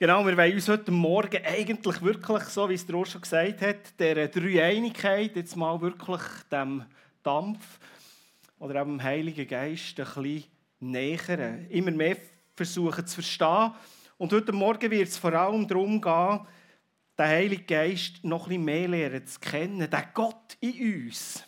Genau, 0.00 0.24
wir 0.24 0.36
wollen 0.36 0.54
uns 0.54 0.68
heute 0.68 0.92
Morgen 0.92 1.44
eigentlich 1.44 2.00
wirklich, 2.00 2.44
so 2.44 2.68
wie 2.68 2.74
es 2.74 2.86
der 2.86 2.94
Urs 2.94 3.10
schon 3.10 3.20
gesagt 3.20 3.60
hat, 3.60 3.98
der 3.98 4.28
Dreieinigkeit, 4.28 5.34
jetzt 5.34 5.56
mal 5.56 5.80
wirklich 5.80 6.22
dem 6.52 6.84
Dampf 7.24 7.80
oder 8.60 8.84
dem 8.84 9.02
Heiligen 9.02 9.48
Geist 9.48 9.98
ein 9.98 10.06
bisschen 10.06 10.44
nähern. 10.78 11.66
Immer 11.68 11.90
mehr 11.90 12.16
versuchen 12.54 13.08
zu 13.08 13.14
verstehen. 13.14 13.72
Und 14.18 14.32
heute 14.32 14.52
Morgen 14.52 14.88
wird 14.88 15.08
es 15.08 15.18
vor 15.18 15.32
allem 15.32 15.66
darum 15.66 16.00
gehen, 16.00 16.46
den 17.18 17.26
Heiligen 17.26 17.66
Geist 17.66 18.22
noch 18.22 18.44
ein 18.44 18.50
bisschen 18.50 18.64
mehr 18.66 18.86
lernen 18.86 19.26
zu 19.26 19.40
kennen, 19.40 19.90
den 19.90 20.04
Gott 20.14 20.56
in 20.60 21.06
uns. 21.06 21.42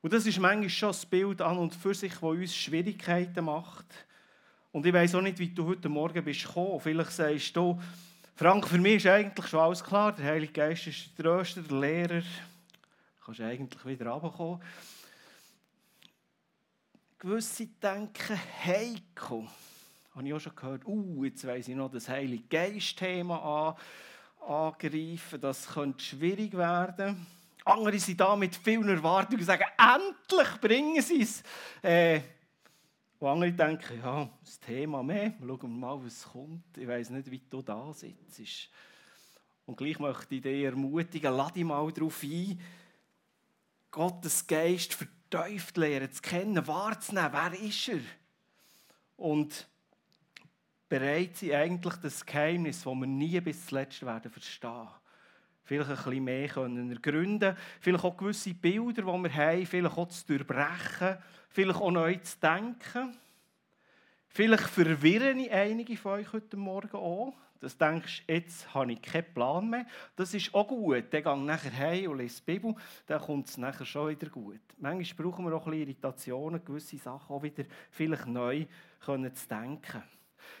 Und 0.00 0.14
das 0.14 0.24
ist 0.24 0.38
manchmal 0.38 0.70
schon 0.70 0.88
das 0.88 1.04
Bild 1.04 1.42
an 1.42 1.58
und 1.58 1.74
für 1.74 1.92
sich, 1.92 2.12
das 2.14 2.22
uns 2.22 2.56
Schwierigkeiten 2.56 3.44
macht. 3.44 4.06
Und 4.74 4.84
ich 4.84 4.92
weiß 4.92 5.14
auch 5.14 5.20
nicht, 5.20 5.38
wie 5.38 5.50
du 5.50 5.66
heute 5.66 5.88
Morgen 5.88 6.24
bist 6.24 6.44
gekommen. 6.44 6.80
Vielleicht 6.80 7.12
sagst 7.12 7.54
du, 7.54 7.80
Frank, 8.34 8.66
für 8.66 8.78
mich 8.78 8.96
ist 8.96 9.06
eigentlich 9.06 9.46
schon 9.46 9.60
alles 9.60 9.84
klar. 9.84 10.10
Der 10.10 10.24
Heilige 10.24 10.52
Geist 10.52 10.88
ist 10.88 11.16
der 11.16 11.26
Tröster, 11.26 11.62
der 11.62 11.78
Lehrer. 11.78 12.20
Du 12.20 13.24
kannst 13.24 13.40
eigentlich 13.40 13.86
wieder 13.86 14.10
runterkommen. 14.10 14.60
Gewisse 17.20 17.68
denken, 17.68 18.40
Heiko, 18.64 19.46
habe 20.12 20.26
ich 20.26 20.34
auch 20.34 20.40
schon 20.40 20.56
gehört, 20.56 20.84
uh, 20.86 21.24
jetzt 21.24 21.46
weiss 21.46 21.68
ich 21.68 21.76
noch 21.76 21.92
das 21.92 22.08
Heilige 22.08 22.42
Geist-Thema 22.48 23.76
an, 24.40 24.52
angreifen. 24.52 25.40
Das 25.40 25.68
könnte 25.68 26.02
schwierig 26.02 26.52
werden. 26.52 27.24
Andere 27.64 28.00
sind 28.00 28.18
da 28.18 28.34
mit 28.34 28.56
vielen 28.56 28.88
Erwartungen 28.88 29.38
und 29.38 29.46
sagen, 29.46 29.66
endlich 29.78 30.60
bringen 30.60 31.00
sie 31.00 31.22
es. 31.22 31.44
Äh, 31.80 32.22
und 33.18 33.28
andere 33.28 33.52
denken, 33.52 34.00
ja, 34.02 34.28
das 34.42 34.60
Thema 34.60 35.02
mehr, 35.02 35.34
schauen 35.40 35.62
wir 35.62 35.68
mal, 35.68 36.04
was 36.04 36.24
kommt. 36.24 36.76
Ich 36.76 36.86
weiß 36.86 37.10
nicht, 37.10 37.30
wie 37.30 37.42
du 37.48 37.62
da 37.62 37.92
sitzt. 37.92 38.70
Und 39.66 39.76
gleich 39.76 39.98
möchte 39.98 40.34
ich 40.34 40.42
dich 40.42 40.64
ermutigen, 40.64 41.34
lade 41.34 41.54
dich 41.54 41.64
mal 41.64 41.90
darauf 41.90 42.22
ein, 42.22 42.60
Gottes 43.90 44.46
Geist 44.46 44.94
vertieft 44.94 45.76
lernen, 45.76 46.12
zu 46.12 46.20
kennen, 46.20 46.66
wahrzunehmen, 46.66 47.30
wer 47.32 47.60
ist 47.60 47.88
er? 47.88 48.00
Und 49.16 49.68
bereit 50.88 51.36
sein, 51.36 51.52
eigentlich 51.52 51.94
das 51.96 52.26
Geheimnis, 52.26 52.82
das 52.82 52.92
wir 52.92 53.06
nie 53.06 53.40
bis 53.40 53.66
zuletzt 53.66 54.04
werden 54.04 54.30
verstehen. 54.30 54.88
Vielleicht 55.62 55.90
ein 55.90 55.96
bisschen 55.96 56.24
mehr 56.24 56.48
können 56.48 56.90
ergründen, 56.90 57.56
vielleicht 57.80 58.04
auch 58.04 58.16
gewisse 58.16 58.52
Bilder, 58.52 59.02
die 59.02 59.22
wir 59.22 59.34
haben, 59.34 59.66
vielleicht 59.66 59.96
auch 59.96 60.08
zu 60.08 60.26
durchbrechen 60.26 61.16
vielleicht 61.54 61.80
auch 61.80 61.90
neu 61.92 62.16
zu 62.16 62.36
denken. 62.40 63.16
Vielleicht 64.26 64.64
verwirren 64.64 65.38
ich 65.38 65.52
einige 65.52 65.96
von 65.96 66.12
euch 66.14 66.32
heute 66.32 66.56
Morgen 66.56 66.96
auch. 66.96 67.32
Das 67.60 67.78
denkst, 67.78 68.24
jetzt 68.26 68.74
habe 68.74 68.92
ich 68.92 69.00
keinen 69.00 69.32
Plan 69.32 69.70
mehr. 69.70 69.86
Das 70.16 70.34
ist 70.34 70.52
auch 70.52 70.66
gut. 70.66 71.04
Dann 71.12 71.22
gehe 71.22 71.38
nachher 71.38 71.78
heim 71.78 72.10
und 72.10 72.18
lese 72.18 72.42
die 72.42 72.52
Bibel, 72.52 72.74
dann 73.06 73.20
kommt 73.20 73.48
es 73.48 73.56
nachher 73.56 73.86
schon 73.86 74.10
wieder 74.10 74.28
gut. 74.28 74.60
Manchmal 74.78 75.26
brauchen 75.26 75.44
wir 75.46 75.54
auch 75.54 75.64
ein 75.66 75.70
bisschen 75.70 75.88
Irritationen, 75.88 76.64
gewisse 76.64 76.98
Sachen 76.98 77.34
auch 77.34 77.42
wieder 77.42 77.64
vielleicht 77.92 78.26
neu 78.26 78.66
können 79.04 79.32
zu 79.32 79.48
denken. 79.48 80.02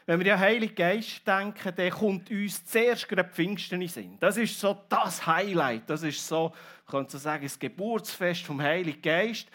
Wenn 0.06 0.20
wir 0.20 0.34
an 0.34 0.40
Heiligen 0.40 0.76
Geist 0.76 1.26
denken, 1.26 1.72
dann 1.74 1.90
kommt 1.90 2.30
uns 2.30 2.64
zuerst 2.64 3.08
gerade 3.08 3.28
Pfingsten 3.28 3.82
in 3.82 3.88
Sinn. 3.88 4.16
Das 4.20 4.36
ist 4.36 4.58
so 4.58 4.78
das 4.88 5.26
Highlight. 5.26 5.90
Das 5.90 6.04
ist 6.04 6.26
so, 6.26 6.54
könnte 6.86 7.12
so 7.12 7.18
sagen, 7.18 7.42
das 7.42 7.58
Geburtsfest 7.58 8.44
vom 8.44 8.62
Heiligen 8.62 9.02
Geist. 9.02 9.50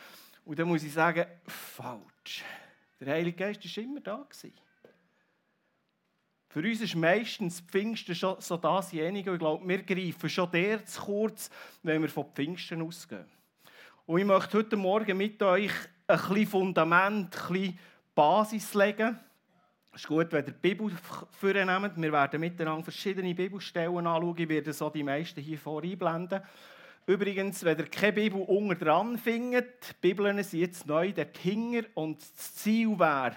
Und 0.49 0.57
dann 0.57 0.67
muss 0.67 0.81
ich 0.81 0.91
sagen, 0.91 1.27
falsch. 1.45 2.43
Der 2.99 3.13
Heilige 3.13 3.37
Geist 3.37 3.63
war 3.63 3.83
immer 3.83 3.99
da. 3.99 4.27
Für 6.47 6.59
uns 6.61 6.81
ist 6.81 6.95
meistens 6.95 7.59
Pfingsten 7.59 8.15
schon 8.15 8.41
so 8.41 8.57
dasjenige, 8.57 9.29
und 9.29 9.35
ich 9.35 9.39
glaube, 9.41 9.67
wir 9.67 9.83
greifen 9.83 10.27
schon 10.27 10.49
der 10.49 10.83
zu 10.87 11.01
kurz, 11.01 11.51
wenn 11.83 12.01
wir 12.01 12.09
von 12.09 12.33
Pfingsten 12.33 12.81
ausgehen. 12.81 13.27
Und 14.07 14.21
ich 14.21 14.25
möchte 14.25 14.57
heute 14.57 14.75
Morgen 14.75 15.15
mit 15.17 15.39
euch 15.43 15.71
ein 16.07 16.17
bisschen 16.17 16.47
Fundament, 16.47 17.37
ein 17.47 17.53
bisschen 17.53 17.79
Basis 18.15 18.73
legen. 18.73 19.19
Es 19.93 20.01
ist 20.01 20.07
gut, 20.07 20.31
wenn 20.31 20.47
ihr 20.47 20.51
die 20.51 20.59
Bibel 20.59 20.89
vornehmt. 21.29 21.95
Wir 21.95 22.11
werden 22.11 22.39
miteinander 22.39 22.85
verschiedene 22.85 23.35
Bibelstellen 23.35 24.07
anschauen. 24.07 24.35
Ich 24.35 24.49
werde 24.49 24.73
so 24.73 24.89
die 24.89 25.03
meisten 25.03 25.41
hier 25.41 25.59
vor 25.59 25.83
einblenden. 25.83 26.41
Übrigens, 27.05 27.63
wenn 27.63 27.77
ihr 27.77 27.87
keine 27.87 28.13
Bibel 28.13 28.41
unten 28.41 28.77
dran 28.77 29.17
findet, 29.17 29.99
Bibeln 30.01 30.43
sind 30.43 30.59
jetzt 30.59 30.85
neu 30.85 31.11
der 31.11 31.27
Hinger 31.41 31.83
und 31.95 32.21
das 32.21 32.55
Ziel 32.55 32.99
wäre, 32.99 33.35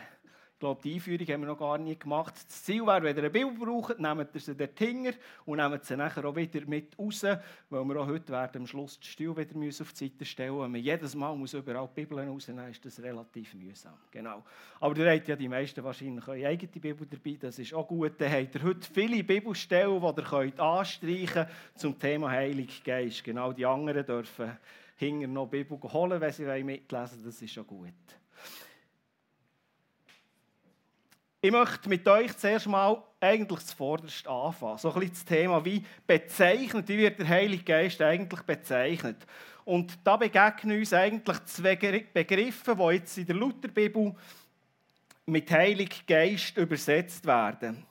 glaube, 0.62 0.80
die 0.82 0.94
Einführung 0.94 1.26
haben 1.26 1.40
wir 1.40 1.48
noch 1.48 1.58
gar 1.58 1.76
nicht 1.76 2.00
gemacht. 2.00 2.34
Das 2.34 2.62
Ziel 2.62 2.86
wäre, 2.86 3.02
wenn 3.02 3.16
ihr 3.16 3.22
eine 3.24 3.30
Bibel 3.30 3.52
braucht, 3.52 3.98
nehmt 3.98 4.32
ihr 4.32 4.40
sie 4.40 4.54
dort 4.54 4.78
hinten 4.78 5.14
und 5.44 5.56
nehmt 5.56 5.84
sie 5.84 5.96
nachher 5.96 6.24
auch 6.24 6.36
wieder 6.36 6.64
mit 6.66 6.96
raus, 6.96 7.24
weil 7.24 7.84
wir 7.84 8.00
auch 8.00 8.06
heute 8.06 8.32
werden 8.32 8.62
am 8.62 8.66
Schluss 8.68 8.98
die 9.00 9.08
Stuhl 9.08 9.36
wieder 9.36 9.56
auf 9.82 9.92
die 9.92 10.08
Seite 10.08 10.24
stellen 10.24 10.60
Wenn 10.60 10.70
man 10.70 10.80
jedes 10.80 11.16
Mal 11.16 11.34
muss 11.34 11.52
überall 11.52 11.88
die 11.88 12.00
Bibeln 12.00 12.28
rausnehmen 12.28 12.70
ist 12.70 12.84
das 12.84 13.02
relativ 13.02 13.54
mühsam. 13.54 13.94
Genau. 14.12 14.44
Aber 14.78 14.96
ihr 14.96 15.12
habt 15.12 15.26
ja 15.26 15.34
die 15.34 15.48
meisten 15.48 15.82
wahrscheinlich 15.82 16.28
eure 16.28 16.46
eigene 16.46 16.80
Bibel 16.80 17.08
dabei, 17.10 17.36
das 17.40 17.58
ist 17.58 17.74
auch 17.74 17.88
gut. 17.88 18.12
Dann 18.18 18.30
habt 18.30 18.54
ihr 18.54 18.62
heute 18.62 18.88
viele 18.92 19.24
Bibelstellen, 19.24 20.00
die 20.00 20.20
ihr 20.20 20.60
anstreichen 20.60 21.26
könnt 21.26 21.48
zum 21.74 21.98
Thema 21.98 22.30
Heilig 22.30 22.84
Geist. 22.84 23.24
Genau, 23.24 23.52
die 23.52 23.66
anderen 23.66 24.06
dürfen 24.06 24.56
hinten 24.94 25.32
noch 25.32 25.48
Bibel 25.48 25.76
holen, 25.82 26.20
wenn 26.20 26.32
sie 26.32 26.44
mitlesen 26.44 27.16
wollen, 27.16 27.24
das 27.24 27.42
ist 27.42 27.52
schon 27.52 27.66
gut. 27.66 27.88
Ich 31.44 31.50
möchte 31.50 31.88
mit 31.88 32.06
euch 32.06 32.36
zuerst 32.36 32.68
mal 32.68 33.02
eigentlich 33.18 33.66
zuvorderst 33.66 34.28
anfangen. 34.28 34.78
So 34.78 34.92
ein 34.92 35.00
bisschen 35.00 35.14
das 35.14 35.24
Thema, 35.24 35.64
wie 35.64 35.84
bezeichnet, 36.06 36.86
wie 36.86 36.98
wird 36.98 37.18
der 37.18 37.28
Heilige 37.28 37.64
Geist 37.64 38.00
eigentlich 38.00 38.42
bezeichnet. 38.42 39.26
Und 39.64 39.98
da 40.04 40.16
begegnen 40.16 40.78
uns 40.78 40.92
eigentlich 40.92 41.44
zwei 41.46 41.74
Begriffe, 41.74 42.76
die 42.76 42.94
jetzt 42.94 43.18
in 43.18 43.26
der 43.26 43.34
Lutherbibel 43.34 44.14
mit 45.26 45.50
Heilig 45.50 46.06
Geist 46.06 46.56
übersetzt 46.56 47.26
werden. 47.26 47.84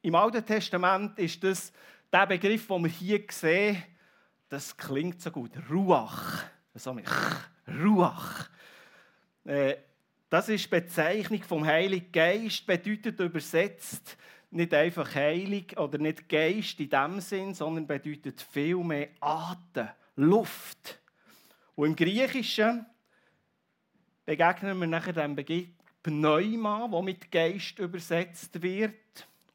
Im 0.00 0.14
Alten 0.14 0.46
Testament 0.46 1.18
ist 1.18 1.44
das 1.44 1.74
der 2.10 2.26
Begriff, 2.26 2.66
den 2.66 2.82
wir 2.82 2.90
hier 2.90 3.20
sehen, 3.28 3.82
das 4.48 4.74
klingt 4.74 5.20
so 5.20 5.30
gut. 5.30 5.50
Ruach. 5.70 6.44
So 6.74 6.94
mit 6.94 7.04
Ruach. 7.68 8.48
Äh, 9.44 9.74
das 10.28 10.48
ist 10.48 10.64
die 10.64 10.68
Bezeichnung 10.68 11.42
vom 11.42 11.64
Heiligen 11.64 12.10
Geist, 12.10 12.66
bedeutet 12.66 13.20
übersetzt 13.20 14.16
nicht 14.50 14.72
einfach 14.74 15.14
heilig 15.14 15.76
oder 15.78 15.98
nicht 15.98 16.28
Geist 16.28 16.80
in 16.80 16.88
dem 16.88 17.20
Sinn, 17.20 17.54
sondern 17.54 17.86
bedeutet 17.86 18.40
viel 18.40 18.76
mehr 18.76 19.08
Atem, 19.20 19.88
Luft. 20.16 21.00
Und 21.74 21.88
im 21.88 21.96
Griechischen 21.96 22.86
begegnen 24.24 24.78
wir 24.78 24.86
nachher 24.86 25.12
dem 25.12 25.36
Begriff 25.36 25.68
Pneuma, 26.02 26.86
wo 26.90 27.02
mit 27.02 27.30
Geist 27.30 27.78
übersetzt 27.78 28.62
wird. 28.62 28.94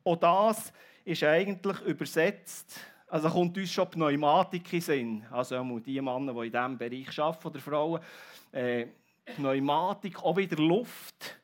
Auch 0.03 0.17
das 0.17 0.71
ist 1.05 1.23
eigentlich 1.23 1.79
übersetzt, 1.81 2.79
also 3.07 3.29
kommt 3.29 3.57
uns 3.57 3.71
schon 3.71 3.89
Pneumatik 3.89 4.71
in 4.71 4.81
Sinn. 4.81 5.25
Also 5.31 5.79
die 5.79 6.01
Männer, 6.01 6.33
die 6.33 6.47
in 6.47 6.51
diesem 6.51 6.77
Bereich 6.77 7.19
arbeiten, 7.19 7.47
oder 7.47 7.59
Frauen, 7.59 8.01
äh, 8.51 8.87
Pneumatik, 9.25 10.21
auch 10.23 10.37
wieder 10.37 10.57
Luft. 10.57 11.39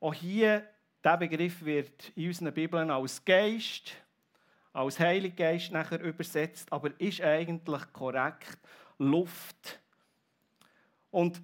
Auch 0.00 0.14
hier, 0.14 0.68
dieser 1.04 1.16
Begriff 1.16 1.64
wird 1.64 2.12
in 2.16 2.28
unseren 2.28 2.52
Bibeln 2.52 2.90
als 2.90 3.24
Geist, 3.24 3.92
als 4.72 4.98
Heiliger 4.98 5.36
Geist 5.36 5.72
nachher 5.72 6.00
übersetzt, 6.00 6.72
aber 6.72 6.98
ist 7.00 7.20
eigentlich 7.20 7.92
korrekt 7.92 8.58
Luft. 8.98 9.80
Und 11.10 11.40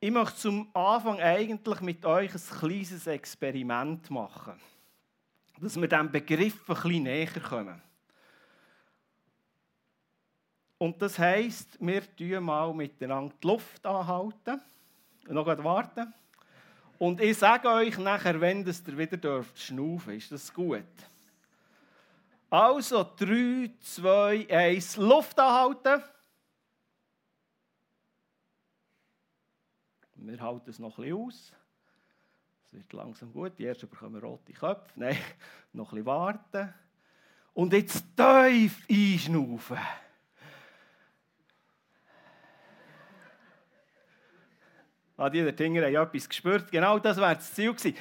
ich 0.00 0.10
möchte 0.10 0.36
zum 0.36 0.68
Anfang 0.74 1.20
eigentlich 1.20 1.80
mit 1.80 2.04
euch 2.04 2.34
ein 2.34 2.58
kleines 2.58 3.06
Experiment 3.06 4.10
machen, 4.10 4.60
dass 5.60 5.80
wir 5.80 5.88
diesem 5.88 6.12
Begriff 6.12 6.68
ein 6.68 6.74
bisschen 6.74 7.02
näher 7.04 7.40
kommen. 7.40 7.82
Und 10.78 11.00
das 11.00 11.18
heisst, 11.18 11.78
wir 11.80 12.02
tun 12.14 12.44
mal 12.44 12.74
miteinander 12.74 13.34
die 13.42 13.46
Luft 13.46 13.86
anhalten 13.86 14.60
noch 15.28 15.46
warten. 15.46 16.12
Und 16.98 17.20
ich 17.20 17.36
sage 17.36 17.68
euch 17.68 17.98
nachher, 17.98 18.40
wenn 18.40 18.66
ihr 18.66 18.98
wieder 18.98 19.16
dürft 19.16 19.58
schnaufen, 19.58 20.14
ist 20.14 20.32
das 20.32 20.52
gut. 20.52 20.84
Also 22.48 23.04
3, 23.18 23.70
2, 23.80 24.48
1, 24.48 24.96
Luft 24.96 25.38
anhalten. 25.38 26.02
Wir 30.14 30.40
halten 30.40 30.70
es 30.70 30.78
noch 30.78 30.96
bisschen 30.96 31.14
aus. 31.14 31.52
Es 32.64 32.72
wird 32.72 32.92
langsam 32.92 33.32
gut. 33.32 33.58
Die 33.58 33.66
ersten 33.66 33.88
bekommen 33.88 34.20
rote 34.20 34.52
Köpfe. 34.52 34.92
Nein, 34.96 35.18
noch 35.72 35.90
bisschen 35.90 36.06
warten. 36.06 36.72
Und 37.52 37.72
jetzt 37.72 38.04
tief 38.16 38.86
einschnaufen. 38.90 39.78
Ah, 45.16 45.30
die 45.30 45.50
Dinger 45.52 45.86
haben 45.86 45.94
etwas 45.94 46.28
gespürt. 46.28 46.70
Genau 46.70 46.98
das 46.98 47.16
wäre 47.16 47.36
das 47.36 47.54
Ziel 47.54 47.72
gewesen. 47.72 47.96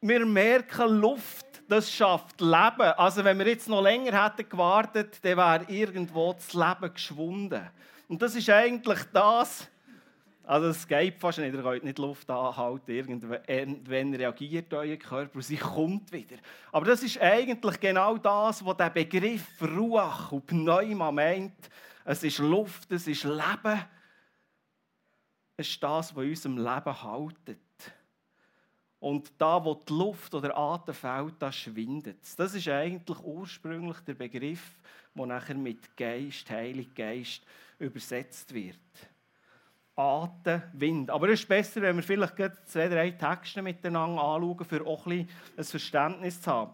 Wir 0.00 0.24
merken, 0.26 1.00
Luft 1.00 1.52
das 1.72 1.90
schafft 1.90 2.40
Leben. 2.40 2.92
Also 2.96 3.24
wenn 3.24 3.38
wir 3.38 3.46
jetzt 3.46 3.68
noch 3.68 3.82
länger 3.82 4.24
hätten 4.24 4.48
gewartet, 4.48 5.18
dann 5.22 5.38
wäre 5.38 5.64
irgendwo 5.68 6.34
das 6.34 6.52
Leben 6.52 6.92
geschwunden. 6.92 7.62
Und 8.08 8.20
das 8.20 8.34
ist 8.34 8.50
eigentlich 8.50 8.98
das, 9.12 9.68
also 10.44 10.68
es 10.68 10.86
geht 10.86 11.18
fast 11.18 11.38
nicht, 11.38 11.54
ihr 11.54 11.62
könnt 11.62 11.84
nicht 11.84 11.98
Luft 11.98 12.28
anhalten, 12.30 12.90
irgendwann 12.90 14.14
reagiert 14.14 14.74
euer 14.74 14.96
Körper 14.96 15.36
und 15.36 15.42
sie 15.42 15.56
kommt 15.56 16.12
wieder. 16.12 16.36
Aber 16.72 16.84
das 16.84 17.02
ist 17.02 17.18
eigentlich 17.22 17.80
genau 17.80 18.18
das, 18.18 18.62
was 18.64 18.76
der 18.76 18.90
Begriff 18.90 19.46
Ruach 19.62 20.30
und 20.32 20.46
Pneuma 20.46 21.10
meint. 21.10 21.54
Es 22.04 22.22
ist 22.22 22.38
Luft, 22.38 22.90
es 22.92 23.06
ist 23.06 23.24
Leben. 23.24 23.82
Es 25.62 25.68
ist 25.68 25.82
das, 25.84 26.16
was 26.16 26.24
unserem 26.24 26.58
Leben 26.58 27.02
haltet. 27.02 27.58
Und 28.98 29.32
da, 29.38 29.64
wo 29.64 29.76
die 29.76 29.92
Luft 29.92 30.34
oder 30.34 30.58
Atem 30.58 30.92
fällt, 30.92 31.34
da 31.38 31.52
schwindet 31.52 32.18
es. 32.20 32.34
Das 32.34 32.52
ist 32.52 32.66
eigentlich 32.66 33.20
ursprünglich 33.22 34.00
der 34.00 34.14
Begriff, 34.14 34.80
der 35.14 35.26
nachher 35.26 35.54
mit 35.54 35.96
Geist, 35.96 36.50
Heilig 36.50 36.92
Geist 36.92 37.42
übersetzt 37.78 38.52
wird. 38.52 38.76
Atem, 39.94 40.62
Wind. 40.72 41.10
Aber 41.10 41.28
es 41.28 41.38
ist 41.38 41.48
besser, 41.48 41.80
wenn 41.80 41.94
wir 41.94 42.02
vielleicht 42.02 42.36
zwei, 42.66 42.88
drei 42.88 43.12
Texte 43.12 43.62
miteinander 43.62 44.20
anschauen, 44.20 44.64
für 44.64 44.84
auch 44.84 45.06
ein, 45.06 45.28
ein 45.56 45.64
Verständnis 45.64 46.42
zu 46.42 46.50
haben. 46.50 46.72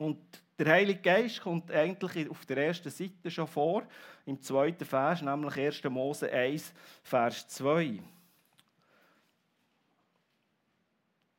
Und 0.00 0.16
der 0.58 0.72
Heilige 0.72 1.02
Geist 1.02 1.42
kommt 1.42 1.70
eigentlich 1.70 2.30
auf 2.30 2.46
der 2.46 2.56
ersten 2.56 2.88
Seite 2.88 3.30
schon 3.30 3.46
vor, 3.46 3.82
im 4.24 4.40
zweiten 4.40 4.86
Vers, 4.86 5.20
nämlich 5.20 5.58
1. 5.58 5.84
Mose 5.84 6.32
1, 6.32 6.72
Vers 7.02 7.46
2. 7.48 7.98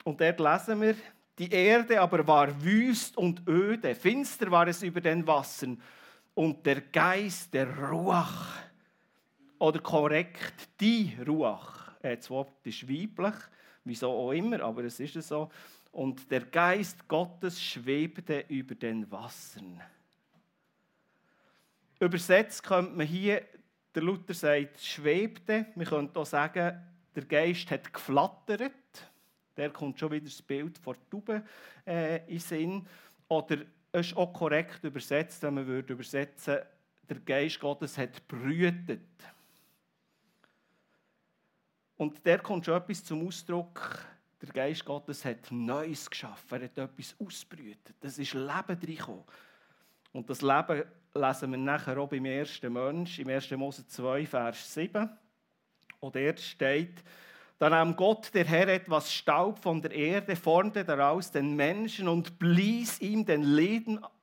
Und 0.03 0.21
dort 0.21 0.39
lesen 0.39 0.79
wir, 0.79 0.95
die 1.39 1.51
Erde 1.51 1.99
aber 1.99 2.27
war 2.27 2.63
wüst 2.63 3.17
und 3.17 3.47
öde, 3.47 3.95
finster 3.95 4.51
war 4.51 4.67
es 4.67 4.83
über 4.83 5.01
den 5.01 5.25
Wassern 5.25 5.81
und 6.35 6.63
der 6.63 6.81
Geist 6.81 7.51
der 7.55 7.67
Ruach 7.89 8.59
oder 9.57 9.79
korrekt, 9.79 10.69
die 10.79 11.17
Ruach. 11.27 11.95
Äh, 12.03 12.17
das 12.17 12.29
Wort 12.29 12.67
ist 12.67 12.87
weiblich, 12.87 13.33
wieso 13.85 14.11
auch 14.11 14.33
immer, 14.33 14.61
aber 14.61 14.83
es 14.83 14.99
ist 14.99 15.13
so. 15.27 15.49
Und 15.91 16.31
der 16.31 16.41
Geist 16.45 17.07
Gottes 17.07 17.61
schwebte 17.61 18.45
über 18.47 18.75
den 18.75 19.09
Wassern. 19.11 19.81
Übersetzt 21.99 22.63
könnte 22.63 22.93
man 22.93 23.05
hier, 23.05 23.45
der 23.93 24.03
Luther 24.03 24.33
sagt, 24.33 24.79
schwebte. 24.79 25.67
Man 25.75 25.85
könnte 25.85 26.19
auch 26.19 26.25
sagen, 26.25 26.81
der 27.13 27.25
Geist 27.25 27.69
hat 27.71 27.93
geflattert. 27.93 28.71
Der 29.57 29.69
kommt 29.69 29.99
schon 29.99 30.11
wieder 30.11 30.25
das 30.25 30.41
Bild 30.41 30.77
von 30.77 30.95
Tauben 31.09 31.43
äh, 31.85 32.25
in 32.31 32.39
Sinn. 32.39 32.87
Oder 33.27 33.57
es 33.91 34.07
ist 34.07 34.17
auch 34.17 34.31
korrekt 34.31 34.83
übersetzt, 34.83 35.43
wenn 35.43 35.55
man 35.55 35.67
würde 35.67 35.93
übersetzen 35.93 36.59
der 37.11 37.19
Geist 37.19 37.59
Gottes 37.59 37.97
hat 37.97 38.25
brütet. 38.25 39.01
Und 41.97 42.25
der 42.25 42.39
kommt 42.39 42.65
schon 42.65 42.75
etwas 42.75 43.03
zum 43.03 43.27
Ausdruck. 43.27 43.99
Der 44.41 44.49
Geist 44.49 44.83
Gottes 44.85 45.23
hat 45.23 45.51
Neues 45.51 46.09
geschaffen. 46.09 46.61
Er 46.61 46.65
hat 46.65 46.77
etwas 46.77 47.15
ausbrütet. 47.19 47.95
Das 47.99 48.17
ist 48.17 48.33
Leben 48.33 48.47
reingekommen. 48.47 49.23
Und 50.13 50.29
das 50.29 50.41
Leben 50.41 50.83
lesen 51.13 51.51
wir 51.51 51.57
nachher 51.57 51.97
auch 51.99 52.09
beim 52.09 52.25
ersten 52.25 52.73
Mensch, 52.73 53.19
im 53.19 53.29
1. 53.29 53.51
Mose 53.51 53.85
2, 53.87 54.25
Vers 54.25 54.73
7. 54.73 55.09
Und 55.99 56.15
dort 56.15 56.39
steht, 56.39 57.03
da 57.59 57.69
nahm 57.69 57.95
Gott, 57.95 58.33
der 58.33 58.45
Herr, 58.45 58.67
etwas 58.69 59.13
Staub 59.13 59.59
von 59.59 59.79
der 59.81 59.91
Erde, 59.91 60.35
formte 60.35 60.83
daraus 60.83 61.29
den 61.29 61.55
Menschen 61.55 62.07
und 62.07 62.39
blies 62.39 62.99
ihm 62.99 63.23
den 63.23 63.43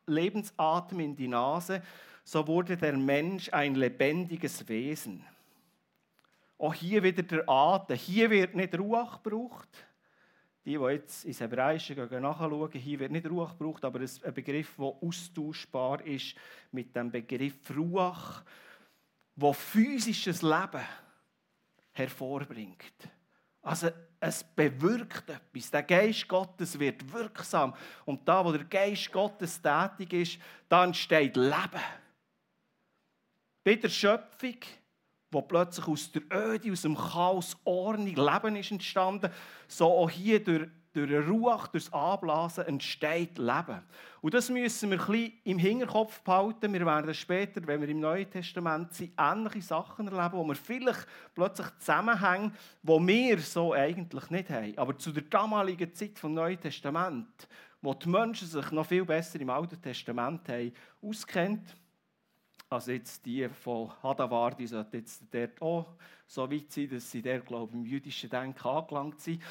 Lebensatem 0.06 0.98
in 0.98 1.14
die 1.14 1.28
Nase. 1.28 1.80
So 2.24 2.44
wurde 2.48 2.76
der 2.76 2.96
Mensch 2.96 3.48
ein 3.52 3.76
lebendiges 3.76 4.68
Wesen. 4.68 5.24
Auch 6.58 6.74
hier 6.74 7.04
wieder 7.04 7.22
der 7.22 7.48
Atem. 7.48 7.96
Hier 7.96 8.28
wird 8.28 8.56
nicht 8.56 8.76
Ruach 8.76 9.22
gebraucht. 9.22 9.68
Die, 10.64 10.76
die 10.76 10.84
jetzt 10.84 11.24
ins 11.24 11.40
Hebräische 11.40 11.94
gehen, 11.94 12.22
nachschauen, 12.22 12.70
hier 12.72 12.98
wird 12.98 13.12
nicht 13.12 13.28
Ruach 13.28 13.56
gebraucht, 13.56 13.84
aber 13.84 14.00
ein 14.00 14.34
Begriff, 14.34 14.76
der 14.76 14.86
austauschbar 14.86 16.04
ist 16.04 16.34
mit 16.72 16.94
dem 16.94 17.10
Begriff 17.10 17.58
Ruach, 17.74 18.44
wo 19.36 19.52
physisches 19.52 20.42
Leben 20.42 20.82
hervorbringt. 21.92 23.08
Also 23.62 23.90
es 24.20 24.42
bewirkt 24.42 25.28
etwas. 25.30 25.70
Der 25.70 25.82
Geist 25.82 26.26
Gottes 26.26 26.78
wird 26.78 27.12
wirksam. 27.12 27.74
Und 28.04 28.26
da, 28.26 28.44
wo 28.44 28.52
der 28.52 28.64
Geist 28.64 29.12
Gottes 29.12 29.60
tätig 29.60 30.12
ist, 30.12 30.38
da 30.68 30.84
entsteht 30.84 31.36
Leben. 31.36 31.82
Bei 33.62 33.74
der 33.74 33.88
Schöpfung 33.88 34.56
wo 35.30 35.42
plötzlich 35.42 35.86
aus 35.86 36.10
der 36.12 36.22
Öde, 36.32 36.72
aus 36.72 36.82
dem 36.82 36.96
Chaos 36.96 37.56
Ordnung, 37.64 38.06
Leben 38.06 38.56
ist 38.56 38.70
entstanden, 38.70 39.30
so 39.66 39.86
auch 39.86 40.10
hier 40.10 40.42
durch, 40.42 40.68
durch 40.92 41.10
eine 41.10 41.24
durch 41.24 41.68
das 41.72 41.92
Anblasen 41.92 42.64
entsteht 42.66 43.36
Leben. 43.38 43.82
Und 44.20 44.34
das 44.34 44.48
müssen 44.48 44.90
wir 44.90 45.00
ein 45.00 45.06
bisschen 45.06 45.32
im 45.44 45.58
Hinterkopf 45.58 46.22
behalten. 46.22 46.72
Wir 46.72 46.84
werden 46.84 47.12
später, 47.14 47.64
wenn 47.66 47.80
wir 47.80 47.88
im 47.88 48.00
Neuen 48.00 48.28
Testament 48.30 48.94
sind, 48.94 49.12
ähnliche 49.18 49.62
Sachen 49.62 50.08
erleben, 50.08 50.38
wo 50.38 50.44
wir 50.44 50.56
vielleicht 50.56 51.06
plötzlich 51.34 51.68
zusammenhängen, 51.78 52.52
wo 52.82 52.98
wir 53.06 53.38
so 53.40 53.74
eigentlich 53.74 54.30
nicht 54.30 54.50
haben. 54.50 54.76
Aber 54.78 54.96
zu 54.96 55.12
der 55.12 55.24
damaligen 55.24 55.94
Zeit 55.94 56.14
des 56.14 56.22
Neuen 56.22 56.58
Testaments, 56.58 57.46
wo 57.80 57.94
die 57.94 58.08
Menschen 58.08 58.48
sich 58.48 58.70
noch 58.72 58.86
viel 58.86 59.04
besser 59.04 59.40
im 59.40 59.50
Alten 59.50 59.80
Testament 59.80 60.48
haben 60.48 60.72
auskennt, 61.00 61.76
also 62.70 62.92
jetzt 62.92 63.24
die 63.24 63.48
von 63.48 63.90
Hadavar, 64.02 64.54
die 64.54 64.66
sollten 64.66 64.96
jetzt 64.96 65.22
dort 65.30 65.60
auch 65.62 65.86
so 66.26 66.50
weit 66.50 66.70
sein, 66.70 66.90
dass 66.90 67.10
sie 67.10 67.22
der, 67.22 67.40
glaube 67.40 67.72
ich, 67.72 67.78
im 67.78 67.86
jüdischen 67.86 68.28
Denken 68.28 68.68
angelangt 68.68 69.20
sind. 69.20 69.42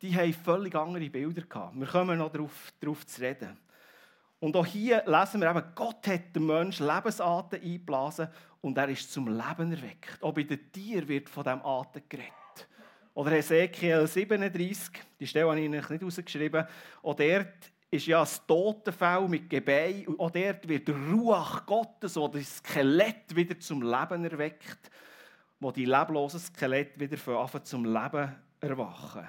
Die 0.00 0.14
haben 0.14 0.32
völlig 0.32 0.74
andere 0.74 1.08
Bilder 1.10 1.42
gehabt. 1.42 1.78
Wir 1.78 1.86
kommen 1.86 2.18
noch 2.18 2.30
darauf, 2.30 2.72
darauf 2.80 3.06
zu 3.06 3.20
reden. 3.20 3.56
Und 4.38 4.56
auch 4.56 4.66
hier 4.66 5.02
lesen 5.06 5.40
wir 5.40 5.50
eben, 5.50 5.64
Gott 5.74 6.06
hat 6.06 6.36
den 6.36 6.46
Menschen 6.46 6.86
Lebensatem 6.86 7.60
eingeblasen 7.62 8.28
und 8.60 8.76
er 8.76 8.88
ist 8.88 9.10
zum 9.10 9.26
Leben 9.26 9.72
erweckt. 9.72 10.22
Auch 10.22 10.34
bei 10.34 10.42
den 10.42 10.70
Tieren 10.70 11.08
wird 11.08 11.28
von 11.30 11.44
diesem 11.44 11.64
Atem 11.64 12.02
geredet. 12.08 12.32
Oder 13.14 13.32
Ezekiel 13.32 14.06
37, 14.06 14.90
die 15.18 15.26
Stelle 15.26 15.48
habe 15.48 15.60
ich 15.60 15.70
nicht 15.70 15.90
rausgeschrieben, 15.90 16.66
auch 17.02 17.14
dort 17.14 17.72
ist 17.94 18.06
ja 18.06 18.20
das 18.20 18.44
Totenfell 18.44 19.28
mit 19.28 19.48
Gebein. 19.48 20.06
Und 20.08 20.18
auch 20.18 20.30
dort 20.30 20.68
wird 20.68 20.88
der 20.88 20.96
Ruach 20.96 21.64
Gottes, 21.64 22.16
wo 22.16 22.26
das 22.28 22.56
Skelett 22.56 23.34
wieder 23.34 23.58
zum 23.60 23.82
Leben 23.82 24.24
erweckt, 24.24 24.90
wo 25.60 25.70
die 25.70 25.84
leblosen 25.84 26.40
Skelett 26.40 26.98
wieder 26.98 27.16
anfangen 27.38 27.64
zum 27.64 27.84
Leben 27.84 28.34
erwachen. 28.60 29.28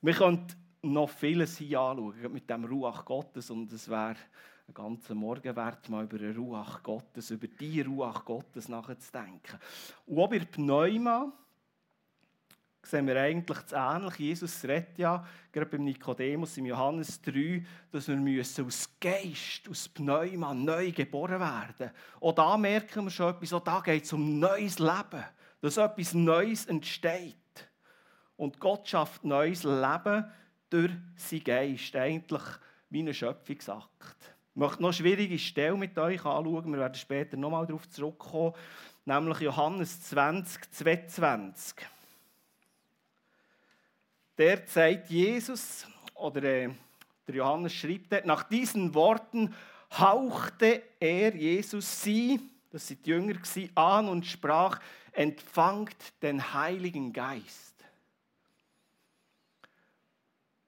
Wir 0.00 0.14
können 0.14 0.46
noch 0.82 1.08
vieles 1.08 1.58
hier 1.58 1.80
anschauen 1.80 2.32
mit 2.32 2.50
dem 2.50 2.64
Ruach 2.64 3.04
Gottes 3.04 3.50
und 3.50 3.72
es 3.72 3.88
wäre 3.88 4.16
ein 4.66 4.74
ganzer 4.74 5.14
Morgen 5.14 5.54
wert, 5.54 5.88
mal 5.88 6.04
über 6.04 6.18
den 6.18 6.36
Ruach 6.36 6.82
Gottes, 6.82 7.30
über 7.30 7.46
die 7.46 7.80
Ruach 7.82 8.24
Gottes 8.24 8.68
nachzudenken. 8.68 9.58
Und 10.06 10.18
auch 10.18 10.28
bei 10.28 10.40
Pneuma, 10.40 11.32
sehen 12.86 13.06
wir 13.06 13.20
eigentlich 13.20 13.58
das 13.58 13.72
Ähnliche. 13.72 14.22
Jesus 14.22 14.64
redet 14.64 14.98
ja, 14.98 15.24
gerade 15.52 15.70
beim 15.70 15.84
Nikodemus 15.84 16.56
im 16.56 16.66
Johannes 16.66 17.20
3, 17.22 17.64
dass 17.90 18.08
wir 18.08 18.16
müssen 18.16 18.66
aus 18.66 18.88
Geist, 19.00 19.68
aus 19.70 19.88
Pneuma 19.88 20.52
neu 20.52 20.90
geboren 20.90 21.40
werden. 21.40 21.90
Auch 22.20 22.32
da 22.32 22.56
merken 22.56 23.04
wir 23.04 23.10
schon 23.10 23.34
etwas, 23.34 23.52
auch 23.52 23.60
da 23.60 23.80
geht 23.80 24.04
es 24.04 24.12
um 24.12 24.38
neues 24.38 24.78
Leben, 24.78 25.24
dass 25.60 25.76
etwas 25.76 26.14
Neues 26.14 26.66
entsteht. 26.66 27.36
Und 28.36 28.58
Gott 28.58 28.88
schafft 28.88 29.24
neues 29.24 29.62
Leben 29.62 30.24
durch 30.68 30.92
seinen 31.16 31.44
Geist, 31.44 31.94
eigentlich 31.94 32.42
wie 32.90 33.02
ein 33.02 33.14
Schöpfungsakt. 33.14 34.16
Ich 34.54 34.56
möchte 34.56 34.82
noch 34.82 34.88
eine 34.88 34.94
schwierige 34.94 35.38
Stelle 35.38 35.76
mit 35.76 35.96
euch 35.96 36.24
anschauen, 36.24 36.72
wir 36.72 36.80
werden 36.80 36.94
später 36.94 37.36
nochmal 37.36 37.66
darauf 37.66 37.88
zurückkommen, 37.88 38.54
nämlich 39.04 39.40
Johannes 39.40 40.02
20, 40.02 40.70
22 40.72 41.86
der 44.42 44.62
sagt 44.66 45.08
Jesus, 45.08 45.86
oder 46.14 46.42
äh, 46.42 46.70
der 47.28 47.34
Johannes 47.36 47.72
schreibt 47.72 48.12
dort, 48.12 48.26
nach 48.26 48.42
diesen 48.42 48.92
Worten 48.92 49.54
hauchte 49.92 50.82
er 50.98 51.36
Jesus 51.36 52.02
sie, 52.02 52.40
das 52.70 52.88
sind 52.88 53.06
die 53.06 53.10
Jünger, 53.10 53.36
an 53.76 54.08
und 54.08 54.26
sprach, 54.26 54.80
empfangt 55.12 55.96
den 56.22 56.52
Heiligen 56.54 57.12
Geist. 57.12 57.84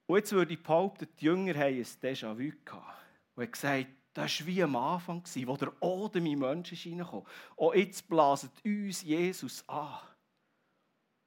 Und 0.07 0.19
jetzt 0.19 0.31
würde 0.31 0.53
ich 0.53 0.63
behaupten, 0.63 1.09
die 1.19 1.25
Jünger 1.25 1.55
haben 1.55 1.75
ein 1.75 1.85
Déjà-vu 1.85 2.53
gehabt. 2.65 3.03
Und 3.35 3.43
er 3.43 3.47
gesagt, 3.49 3.87
das 4.13 4.41
war 4.41 4.47
wie 4.47 4.63
am 4.63 4.77
Anfang, 4.77 5.25
wo 5.47 5.57
der 5.57 5.83
Odem 5.83 6.27
in 6.27 6.39
Menschen 6.39 6.77
hineinkam. 6.77 7.27
Und 7.57 7.77
jetzt 7.77 8.09
blaset 8.09 8.53
uns 8.65 9.03
Jesus 9.03 9.69
an. 9.69 9.99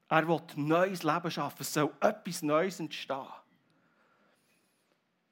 Er 0.09 0.27
will 0.27 0.41
neues 0.55 1.03
Leben 1.03 1.31
schaffen. 1.31 1.61
Es 1.61 1.73
soll 1.73 1.93
etwas 1.99 2.41
Neues 2.41 2.79
entstehen. 2.79 3.27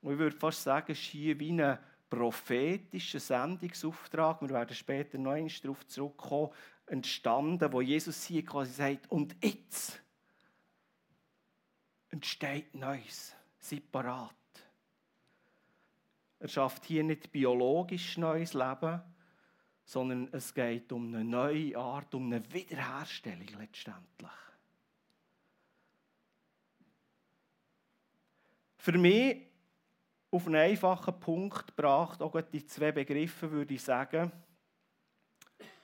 Und 0.01 0.13
ich 0.13 0.19
würde 0.19 0.37
fast 0.37 0.63
sagen, 0.63 0.91
es 0.91 0.99
ist 0.99 1.05
hier 1.05 1.39
wie 1.39 1.51
ein 1.51 1.79
prophetischer 2.09 3.19
Sendungsauftrag, 3.19 4.41
wir 4.41 4.49
werden 4.49 4.75
später 4.75 5.17
noch 5.17 5.31
einmal 5.31 5.51
darauf 5.61 5.87
zurückkommen, 5.87 6.51
entstanden, 6.85 7.71
wo 7.71 7.81
Jesus 7.81 8.25
hier 8.25 8.45
quasi 8.45 8.73
sagt, 8.73 9.11
und 9.11 9.35
jetzt 9.43 10.01
entsteht 12.09 12.75
Neues, 12.75 13.33
separat. 13.57 14.31
Er 16.39 16.47
schafft 16.47 16.85
hier 16.85 17.03
nicht 17.03 17.31
biologisch 17.31 18.17
neues 18.17 18.53
Leben, 18.53 19.01
sondern 19.83 20.29
es 20.31 20.53
geht 20.53 20.91
um 20.91 21.13
eine 21.13 21.23
neue 21.23 21.77
Art, 21.77 22.13
um 22.13 22.27
eine 22.27 22.53
Wiederherstellung 22.53 23.47
letztendlich. 23.59 24.44
Für 28.85 28.99
mich 28.99 29.37
auf 30.29 30.45
einen 30.45 30.57
einfachen 30.57 31.19
Punkt 31.19 31.75
gebracht, 31.75 32.21
auch 32.21 32.39
die 32.39 32.63
zwei 32.67 32.91
Begriffe 32.91 33.49
würde 33.49 33.73
ich 33.73 33.81
sagen, 33.81 34.31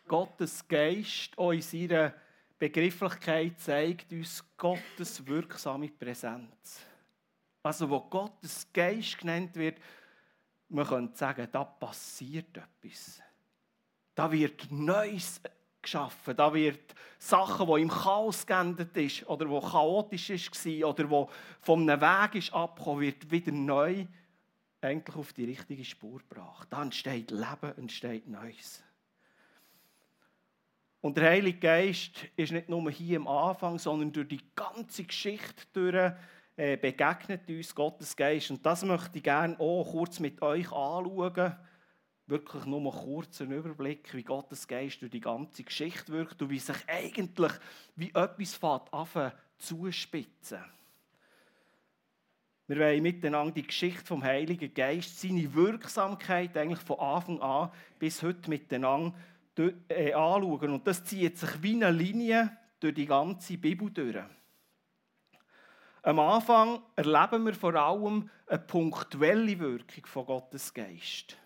Gottes 0.07 0.67
Geist 0.67 1.35
auch 1.35 1.51
in 1.51 1.63
seiner 1.63 2.13
Begrifflichkeit 2.59 3.59
zeigt 3.59 4.11
uns 4.11 4.45
Gottes 4.55 5.25
wirksame 5.25 5.87
Präsenz. 5.87 6.85
Also 7.63 7.89
wo 7.89 8.01
Gottes 8.01 8.67
Geist 8.71 9.17
genannt 9.17 9.55
wird, 9.55 9.79
man 10.69 10.85
könnte 10.85 11.17
sagen, 11.17 11.47
da 11.51 11.63
passiert 11.63 12.55
etwas. 12.55 13.19
Da 14.13 14.31
wird 14.31 14.71
Neues 14.71 15.41
geschaffen. 15.81 16.35
Da 16.35 16.53
wird 16.53 16.93
Sachen, 17.17 17.67
die 17.67 17.81
im 17.81 17.89
Chaos 17.89 18.45
geendet 18.45 18.95
ist 18.97 19.27
oder 19.27 19.49
wo 19.49 19.59
chaotisch 19.59 20.29
war 20.29 20.89
oder 20.89 21.09
wo 21.09 21.29
einem 21.67 22.01
Weg 22.01 22.35
ist 22.35 22.53
abgekommen, 22.53 23.01
wird 23.01 23.29
wieder 23.29 23.51
neu 23.51 24.05
eigentlich 24.81 25.15
auf 25.15 25.33
die 25.33 25.45
richtige 25.45 25.85
Spur 25.85 26.19
gebracht. 26.19 26.67
Da 26.71 26.81
entsteht 26.81 27.31
Leben, 27.31 27.77
entsteht 27.77 28.27
Neues. 28.27 28.83
Und 31.01 31.17
der 31.17 31.31
Heilige 31.31 31.59
Geist 31.59 32.27
ist 32.35 32.51
nicht 32.51 32.69
nur 32.69 32.89
hier 32.91 33.19
am 33.19 33.27
Anfang, 33.27 33.79
sondern 33.79 34.11
durch 34.11 34.27
die 34.27 34.41
ganze 34.55 35.03
Geschichte 35.03 35.65
durch 35.73 36.13
äh, 36.55 36.77
begegnet 36.77 37.49
uns 37.49 37.73
Gottes 37.73 38.15
Geist. 38.15 38.51
Und 38.51 38.63
das 38.65 38.83
möchte 38.83 39.17
ich 39.17 39.23
gerne 39.23 39.59
auch 39.59 39.83
kurz 39.89 40.19
mit 40.19 40.41
euch 40.41 40.71
anschauen. 40.71 41.55
Wirklich 42.31 42.63
nur 42.63 42.79
mal 42.79 42.93
kurz 42.93 43.41
einen 43.41 43.51
Überblick, 43.51 44.13
wie 44.13 44.23
Gottes 44.23 44.65
Geist 44.65 45.01
durch 45.01 45.11
die 45.11 45.19
ganze 45.19 45.63
Geschichte 45.63 46.13
wirkt 46.13 46.41
und 46.41 46.49
wie 46.49 46.59
sich 46.59 46.77
eigentlich 46.87 47.51
wie 47.97 48.07
etwas 48.11 48.55
fährt 48.55 48.93
an 48.93 49.33
zuspitzen. 49.57 50.63
Wir 52.67 52.79
wollen 52.79 53.03
miteinander 53.03 53.51
die 53.51 53.67
Geschichte 53.67 54.05
vom 54.05 54.23
Heiligen 54.23 54.73
Geist, 54.73 55.19
seine 55.19 55.53
Wirksamkeit 55.53 56.55
eigentlich 56.55 56.79
von 56.79 56.99
Anfang 56.99 57.41
an 57.41 57.69
bis 57.99 58.23
heute 58.23 58.49
miteinander 58.49 59.13
äh, 59.89 60.13
anschauen. 60.13 60.69
Und 60.69 60.87
das 60.87 61.03
zieht 61.03 61.37
sich 61.37 61.61
wie 61.61 61.75
eine 61.75 61.91
Linie 61.91 62.57
durch 62.79 62.93
die 62.93 63.07
ganze 63.07 63.57
Bibel 63.57 63.91
durch. 63.91 64.23
Am 66.01 66.17
Anfang 66.17 66.81
erleben 66.95 67.45
wir 67.45 67.55
vor 67.55 67.75
allem 67.75 68.29
eine 68.47 68.59
punktuelle 68.59 69.59
Wirkung 69.59 70.05
von 70.05 70.25
Gottes 70.25 70.73
Geist. 70.73 71.40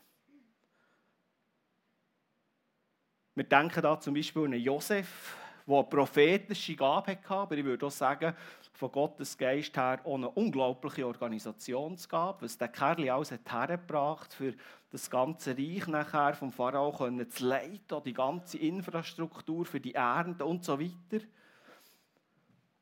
Wir 3.35 3.43
denken 3.43 3.81
da 3.81 3.99
zum 3.99 4.13
Beispiel 4.13 4.45
an 4.45 4.53
Josef, 4.53 5.35
der 5.67 5.75
eine 5.75 5.83
prophetische 5.83 6.75
Gabe 6.75 7.11
hatte, 7.11 7.29
aber 7.29 7.57
ich 7.57 7.65
würde 7.65 7.85
auch 7.85 7.91
sagen, 7.91 8.33
von 8.71 8.91
Gottes 8.91 9.37
Geist 9.37 9.75
her 9.75 9.99
auch 10.05 10.15
eine 10.15 10.29
unglaubliche 10.29 11.05
Organisationsgabe, 11.05 12.43
was 12.43 12.57
der 12.57 12.69
Kerl 12.69 13.09
alles 13.09 13.31
hat 13.31 13.51
hergebracht 13.51 14.33
für 14.33 14.53
das 14.89 15.09
ganze 15.09 15.57
Reich 15.57 15.85
nachher 15.87 16.33
vom 16.33 16.51
Pharao 16.51 16.91
zu 17.27 17.45
leiten, 17.45 18.03
die 18.05 18.13
ganze 18.13 18.57
Infrastruktur 18.57 19.65
für 19.65 19.81
die 19.81 19.93
Ernte 19.93 20.45
und 20.45 20.63
so 20.63 20.79
weiter. 20.79 21.25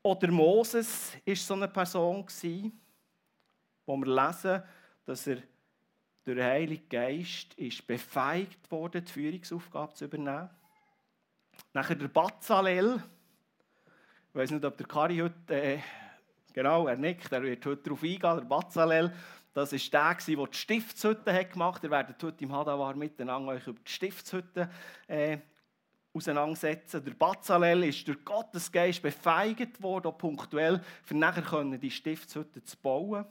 Oder 0.04 0.32
Moses 0.32 1.18
war 1.26 1.36
so 1.36 1.54
eine 1.56 1.68
Person, 1.68 2.26
wo 3.86 3.98
wir 3.98 4.26
lesen, 4.26 4.64
dass 5.06 5.26
er 5.26 5.38
durch 6.26 6.38
den 6.38 6.46
Heiligen 6.46 6.88
Geist 6.90 7.54
ist 7.56 7.86
befeigt 7.86 8.72
wurde, 8.72 9.02
die 9.02 9.12
Führungsaufgabe 9.12 9.94
zu 9.94 10.06
übernehmen. 10.06 10.50
Nachher 11.74 11.96
der 11.96 12.08
Bazalel. 12.08 13.04
Ich 14.30 14.36
weiß 14.36 14.52
nicht, 14.52 14.64
ob 14.64 14.78
der 14.78 14.88
Kari 14.88 15.18
heute, 15.18 15.54
äh, 15.54 15.80
genau, 16.54 16.88
er 16.88 16.96
nickt, 16.96 17.32
er 17.32 17.44
wird 17.44 17.66
heute 17.66 17.84
darauf 17.84 18.04
eingehen. 18.04 18.20
Der 18.22 18.46
Bazalel, 18.46 19.14
das 19.54 19.74
war 19.74 20.16
der, 20.16 20.36
der 20.36 20.48
die 20.48 20.58
Stiftshütte 20.58 21.46
gemacht 21.46 21.76
hat. 21.76 21.84
Ihr 21.84 21.92
werdet 21.92 22.24
heute 22.24 22.44
im 22.44 22.52
Hadawar 22.52 22.96
miteinander 22.96 23.52
euch 23.52 23.68
über 23.68 23.80
die 23.86 23.92
Stiftshütte 23.92 24.70
äh, 25.08 25.38
auseinandersetzen. 26.14 27.04
Der 27.04 27.14
Bazalel 27.14 27.84
ist 27.84 28.08
durch 28.08 28.24
Gottes 28.24 28.72
Geist 28.72 29.02
befeigt 29.02 29.82
worden, 29.82 30.18
punktuell, 30.18 30.82
für 31.04 31.18
nachher 31.18 31.64
die 31.78 31.92
Stiftshütte 31.92 32.64
zu 32.64 32.78
bauen. 32.78 33.26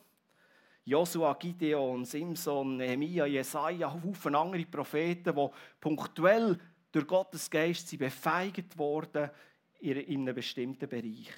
Josua, 0.85 1.35
Gideon, 1.35 2.05
Simson, 2.05 2.77
Nehemiah, 2.77 3.27
Jesaja, 3.27 3.93
Haufen 3.93 4.35
andere 4.35 4.65
Propheten, 4.67 5.35
die 5.35 5.49
punktuell 5.81 6.59
durch 6.91 7.07
Gottes 7.07 7.49
Geist 7.49 7.89
sind 7.89 8.01
befeigt 8.01 8.77
worden 8.77 9.31
in 9.81 10.29
einem 10.29 10.35
bestimmten 10.35 10.89
Bereich. 10.89 11.31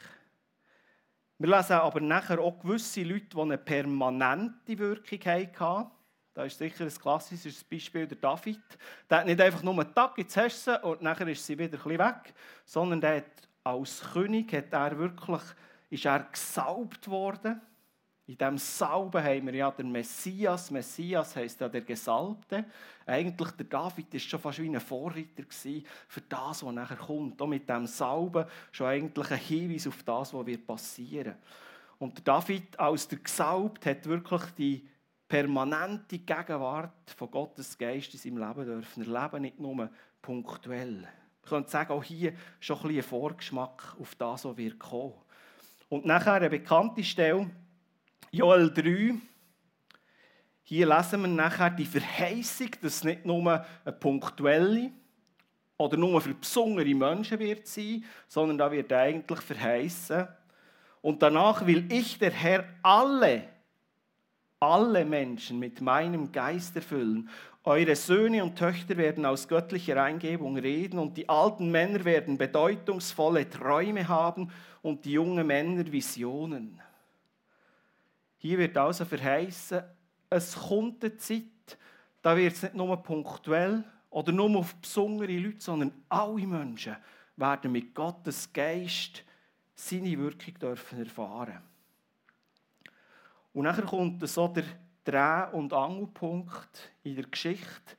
Wir 1.38 1.56
lesen 1.56 1.72
aber 1.72 2.00
nachher 2.00 2.40
auch 2.40 2.58
gewisse 2.58 3.02
Leute, 3.02 3.26
die 3.26 3.40
eine 3.40 3.58
permanente 3.58 4.78
Wirkung 4.78 5.24
hatten. 5.24 5.90
Das 6.32 6.46
ist 6.46 6.58
sicher 6.58 6.84
ein 6.84 6.90
klassisches 6.90 7.62
Beispiel 7.62 8.06
der 8.06 8.16
David. 8.16 8.60
Der 9.08 9.18
hat 9.18 9.26
nicht 9.26 9.40
einfach 9.40 9.62
nur 9.62 9.74
einen 9.74 9.94
Tag, 9.94 10.18
jetzt 10.18 10.36
hast 10.36 10.68
und 10.82 11.02
nachher 11.02 11.28
ist 11.28 11.44
sie 11.44 11.58
wieder 11.58 11.78
ein 11.78 11.82
bisschen 11.82 11.98
weg, 11.98 12.34
sondern 12.64 13.00
der 13.00 13.16
hat 13.18 13.48
als 13.62 14.02
König 14.12 14.52
hat 14.52 14.72
er 14.72 14.98
wirklich, 14.98 15.42
ist 15.90 16.04
er 16.04 16.20
gesalbt 16.24 17.08
worden. 17.08 17.60
In 18.26 18.38
diesem 18.38 18.56
Salben 18.56 19.22
haben 19.22 19.46
wir 19.46 19.54
ja 19.54 19.70
den 19.70 19.92
Messias. 19.92 20.70
Messias 20.70 21.36
heisst 21.36 21.60
ja 21.60 21.68
der 21.68 21.82
Gesalbte. 21.82 22.64
Eigentlich 23.04 23.50
der 23.50 23.66
David 23.66 24.12
war 24.12 24.20
schon 24.20 24.40
fast 24.40 24.62
wie 24.62 24.68
ein 24.68 24.80
Vorreiter 24.80 25.44
für 26.08 26.22
das, 26.22 26.64
was 26.64 26.74
nachher 26.74 26.96
kommt. 26.96 27.40
Auch 27.42 27.46
mit 27.46 27.68
diesem 27.68 27.86
Salben 27.86 28.46
schon 28.72 28.86
eigentlich 28.86 29.30
ein 29.30 29.38
Hinweis 29.38 29.86
auf 29.86 30.02
das, 30.02 30.32
was 30.32 30.46
wird 30.46 30.66
passieren. 30.66 31.34
Und 31.98 32.16
der 32.16 32.24
David 32.24 32.80
als 32.80 33.06
der 33.08 33.18
Gesalbt 33.18 33.84
hat 33.84 34.06
wirklich 34.06 34.42
die 34.56 34.88
permanente 35.28 36.18
Gegenwart 36.18 37.10
von 37.14 37.30
Gottes 37.30 37.76
Geist 37.76 38.14
in 38.14 38.20
seinem 38.20 38.38
Leben 38.38 38.64
dürfen 38.64 39.14
erleben, 39.14 39.42
nicht 39.42 39.60
nur 39.60 39.90
punktuell. 40.22 41.06
Ich 41.42 41.50
könnte 41.50 41.70
sagen, 41.70 41.92
auch 41.92 42.02
hier 42.04 42.32
schon 42.58 42.78
ein, 42.84 42.96
ein 42.96 43.02
Vorgeschmack 43.02 43.96
auf 44.00 44.14
das, 44.14 44.46
was 44.46 44.56
wir 44.56 44.78
kommen. 44.78 45.12
Und 45.90 46.06
nachher 46.06 46.34
eine 46.34 46.48
bekannte 46.48 47.04
Stelle, 47.04 47.50
Joel 48.30 48.72
3. 48.72 49.14
Hier 50.62 50.86
lesen 50.86 51.20
wir 51.22 51.28
nachher 51.28 51.70
die 51.70 51.84
Verheißung, 51.84 52.70
dass 52.80 52.96
es 52.96 53.04
nicht 53.04 53.26
nur 53.26 53.64
eine 53.84 53.92
punktuelle 53.92 54.90
oder 55.76 55.96
nur 55.96 56.20
für 56.20 56.34
besondere 56.34 56.94
Menschen 56.94 57.38
wird 57.38 57.66
sein, 57.66 58.04
sondern 58.26 58.58
da 58.58 58.72
wird 58.72 58.92
eigentlich 58.92 59.40
verheißen. 59.40 60.26
Und 61.02 61.22
danach 61.22 61.66
will 61.66 61.92
ich, 61.92 62.18
der 62.18 62.30
Herr, 62.30 62.64
alle 62.82 63.54
alle 64.64 65.04
Menschen 65.04 65.58
mit 65.58 65.80
meinem 65.80 66.32
Geist 66.32 66.74
erfüllen. 66.76 67.28
Eure 67.64 67.96
Söhne 67.96 68.42
und 68.42 68.56
Töchter 68.56 68.96
werden 68.96 69.24
aus 69.24 69.48
göttlicher 69.48 70.02
Eingebung 70.02 70.56
reden 70.56 70.98
und 70.98 71.16
die 71.16 71.28
alten 71.28 71.70
Männer 71.70 72.04
werden 72.04 72.36
bedeutungsvolle 72.36 73.48
Träume 73.48 74.06
haben 74.08 74.50
und 74.82 75.04
die 75.04 75.12
jungen 75.12 75.46
Männer 75.46 75.90
Visionen. 75.90 76.80
Hier 78.44 78.58
wird 78.58 78.76
also 78.76 79.06
verheißen, 79.06 79.82
es 80.28 80.54
kommt 80.54 81.02
eine 81.02 81.16
Zeit, 81.16 81.78
da 82.20 82.36
wird 82.36 82.52
es 82.52 82.62
nicht 82.62 82.74
nur 82.74 82.94
punktuell 83.02 83.82
oder 84.10 84.32
nur 84.32 84.58
auf 84.58 84.74
besondere 84.74 85.32
Leute, 85.38 85.62
sondern 85.62 86.04
alle 86.10 86.46
Menschen 86.46 86.94
werden 87.36 87.72
mit 87.72 87.94
Gottes 87.94 88.52
Geist 88.52 89.24
seine 89.74 90.18
Wirkung 90.18 90.58
dürfen 90.58 90.98
erfahren 90.98 91.62
und 93.54 93.64
nachher 93.64 93.86
kommt 93.86 94.28
so 94.28 94.46
der 94.48 94.64
Dreh- 95.04 95.56
und 95.56 95.72
Angelpunkt 95.72 96.92
in 97.02 97.16
der 97.16 97.24
Geschichte, 97.24 97.96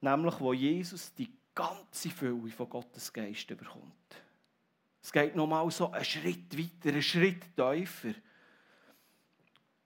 nämlich 0.00 0.40
wo 0.40 0.54
Jesus 0.54 1.12
die 1.12 1.30
ganze 1.54 2.08
Fülle 2.08 2.48
von 2.48 2.70
Gottes 2.70 3.12
Geist 3.12 3.48
bekommt. 3.48 3.92
Es 5.02 5.12
geht 5.12 5.36
nochmal 5.36 5.70
so 5.70 5.90
einen 5.90 6.02
Schritt 6.06 6.56
weiter, 6.56 6.88
einen 6.88 7.02
Schritt 7.02 7.54
tiefer. 7.54 8.14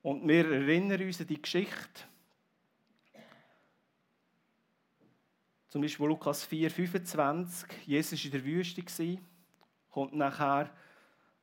Und 0.04 0.28
wir 0.28 0.44
erinnern 0.44 1.00
uns 1.00 1.18
an 1.18 1.26
die 1.26 1.40
Geschichte. 1.40 2.02
Zum 5.70 5.80
Beispiel 5.80 6.06
Lukas 6.06 6.44
4, 6.44 6.70
25. 6.70 7.86
Jesus 7.86 8.20
war 8.20 8.24
in 8.26 8.30
der 8.32 8.44
Wüste, 8.44 9.18
kommt 9.88 10.12
nachher 10.12 10.70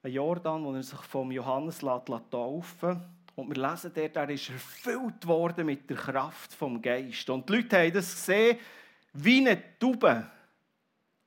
ein 0.04 0.12
Jordan, 0.12 0.64
wo 0.64 0.76
er 0.76 0.84
sich 0.84 1.00
vom 1.00 1.32
Johannes 1.32 1.80
taufen 1.80 3.04
Und 3.36 3.50
wir 3.50 3.68
lesen 3.68 3.92
dort, 3.96 4.16
er 4.16 4.30
ist 4.30 4.50
erfüllt 4.52 5.26
worden 5.26 5.66
mit 5.66 5.90
der 5.90 5.98
Kraft 5.98 6.54
vom 6.54 6.80
Geist. 6.80 7.28
Und 7.32 7.50
die 7.50 7.54
Leute 7.54 7.80
haben 7.80 7.94
das 7.94 8.14
gesehen 8.14 8.60
wie 9.14 9.40
eine 9.40 9.80
Taube. 9.80 10.30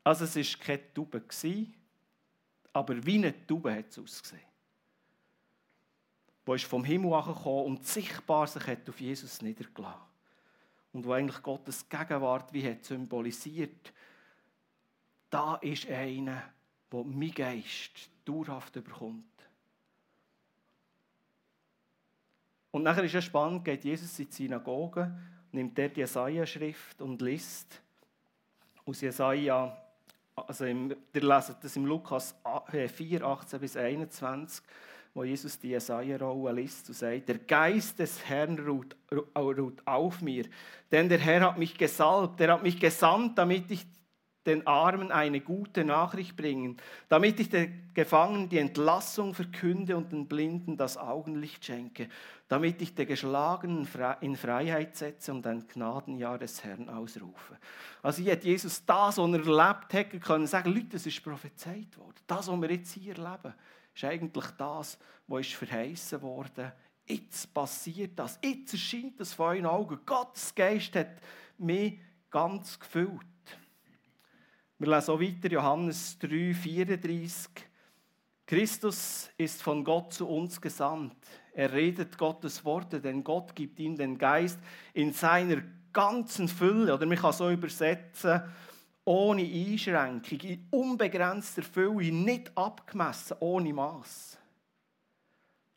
Also 0.04 0.24
es 0.24 0.36
war 0.36 0.64
keine 0.64 0.94
Taube, 0.94 1.24
aber 2.72 3.04
wie 3.04 3.16
eine 3.16 3.44
Taube 3.44 3.74
hat 3.74 3.88
es 3.90 3.98
ausgesehen. 3.98 4.53
Wo 6.44 6.54
ist 6.54 6.64
vom 6.64 6.84
Himmel 6.84 7.12
angekommen 7.14 7.66
und 7.66 7.86
sichtbar 7.86 8.46
sich 8.46 8.66
hat 8.66 8.88
auf 8.88 9.00
Jesus 9.00 9.40
niedergelassen. 9.40 10.00
Und 10.92 11.04
wo 11.06 11.12
eigentlich 11.12 11.42
Gottes 11.42 11.88
Gegenwart 11.88 12.52
wie 12.52 12.68
hat 12.68 12.84
symbolisiert, 12.84 13.92
da 15.30 15.56
ist 15.56 15.88
einer, 15.88 16.42
der 16.92 17.04
mein 17.04 17.32
Geist 17.32 18.08
dauerhaft 18.24 18.76
überkommt. 18.76 19.24
Und 22.70 22.82
nachher 22.82 23.04
ist 23.04 23.14
es 23.14 23.24
spannend, 23.24 23.64
geht 23.64 23.84
Jesus 23.84 24.18
in 24.18 24.26
die 24.26 24.32
Synagoge, 24.32 25.16
nimmt 25.52 25.78
dort 25.78 25.96
die 25.96 26.00
Jesaja-Schrift 26.00 27.00
und 27.00 27.22
liest 27.22 27.80
aus 28.84 29.00
Jesaja, 29.00 29.76
also 30.34 30.64
im, 30.64 30.94
ihr 31.12 31.22
leset 31.22 31.56
das 31.62 31.76
im 31.76 31.86
Lukas 31.86 32.34
4, 32.66 33.22
18 33.22 33.60
bis 33.60 33.76
21, 33.76 34.64
wo 35.14 35.22
Jesus 35.22 35.58
die 35.60 35.68
Jesaja-Rolle 35.68 36.60
liest 36.60 36.88
und 36.88 36.96
sagt, 36.96 37.28
der 37.28 37.38
Geist 37.38 38.00
des 38.00 38.24
Herrn 38.24 38.58
ruht, 38.58 38.96
ruht 39.36 39.86
auf 39.86 40.20
mir, 40.20 40.44
denn 40.90 41.08
der 41.08 41.18
Herr 41.18 41.42
hat 41.42 41.58
mich 41.58 41.78
gesalbt, 41.78 42.40
er 42.40 42.54
hat 42.54 42.64
mich 42.64 42.80
gesandt, 42.80 43.38
damit 43.38 43.70
ich 43.70 43.86
den 44.44 44.66
Armen 44.66 45.10
eine 45.10 45.40
gute 45.40 45.84
Nachricht 45.84 46.36
bringen, 46.36 46.76
damit 47.08 47.40
ich 47.40 47.48
den 47.48 47.90
Gefangenen 47.94 48.48
die 48.48 48.58
Entlassung 48.58 49.34
verkünde 49.34 49.96
und 49.96 50.12
den 50.12 50.26
Blinden 50.26 50.76
das 50.76 50.98
Augenlicht 50.98 51.64
schenke, 51.64 52.08
damit 52.48 52.82
ich 52.82 52.94
den 52.94 53.06
Geschlagenen 53.06 53.88
in 54.20 54.36
Freiheit 54.36 54.96
setze 54.96 55.32
und 55.32 55.46
ein 55.46 55.66
Gnadenjahr 55.66 56.38
des 56.38 56.62
Herrn 56.62 56.88
ausrufe. 56.88 57.56
Also 58.02 58.22
hier 58.22 58.32
hat 58.32 58.44
Jesus 58.44 58.84
das, 58.84 59.16
was 59.16 59.32
er 59.32 59.46
erlebt 59.46 59.94
hat, 59.94 60.20
können 60.20 60.46
sagen, 60.46 60.74
Leute, 60.74 60.88
das 60.92 61.06
ist 61.06 61.22
prophezeit 61.22 61.96
worden. 61.96 62.16
Das, 62.26 62.48
was 62.48 62.60
wir 62.60 62.70
jetzt 62.70 62.92
hier 62.92 63.16
erleben, 63.16 63.54
ist 63.94 64.04
eigentlich 64.04 64.46
das, 64.58 64.98
was 65.26 65.46
verheißen 65.46 66.20
worden. 66.22 66.72
Jetzt 67.06 67.52
passiert 67.52 68.18
das, 68.18 68.38
jetzt 68.42 68.72
erscheint 68.72 69.20
das 69.20 69.34
vor 69.34 69.48
euren 69.48 69.66
Augen. 69.66 70.00
Gottes 70.06 70.54
Geist 70.54 70.96
hat 70.96 71.20
mich 71.58 71.98
ganz 72.30 72.78
gefüllt. 72.78 73.20
Wir 74.78 74.88
lesen 74.88 75.10
auch 75.10 75.20
weiter 75.20 75.48
Johannes 75.48 76.18
3, 76.18 76.54
34. 76.54 77.48
Christus 78.46 79.30
ist 79.38 79.62
von 79.62 79.84
Gott 79.84 80.12
zu 80.12 80.28
uns 80.28 80.60
gesandt. 80.60 81.16
Er 81.52 81.72
redet 81.72 82.18
Gottes 82.18 82.64
Worte, 82.64 83.00
denn 83.00 83.22
Gott 83.22 83.54
gibt 83.54 83.78
ihm 83.78 83.96
den 83.96 84.18
Geist 84.18 84.58
in 84.92 85.12
seiner 85.12 85.62
ganzen 85.92 86.48
Fülle. 86.48 86.94
Oder 86.94 87.06
man 87.06 87.16
kann 87.16 87.32
so 87.32 87.50
übersetzen, 87.50 88.42
ohne 89.04 89.42
Einschränkung, 89.42 90.40
in 90.40 90.66
unbegrenzter 90.70 91.62
Fülle, 91.62 92.10
nicht 92.12 92.56
abgemessen, 92.56 93.36
ohne 93.40 93.72
Maß. 93.72 94.38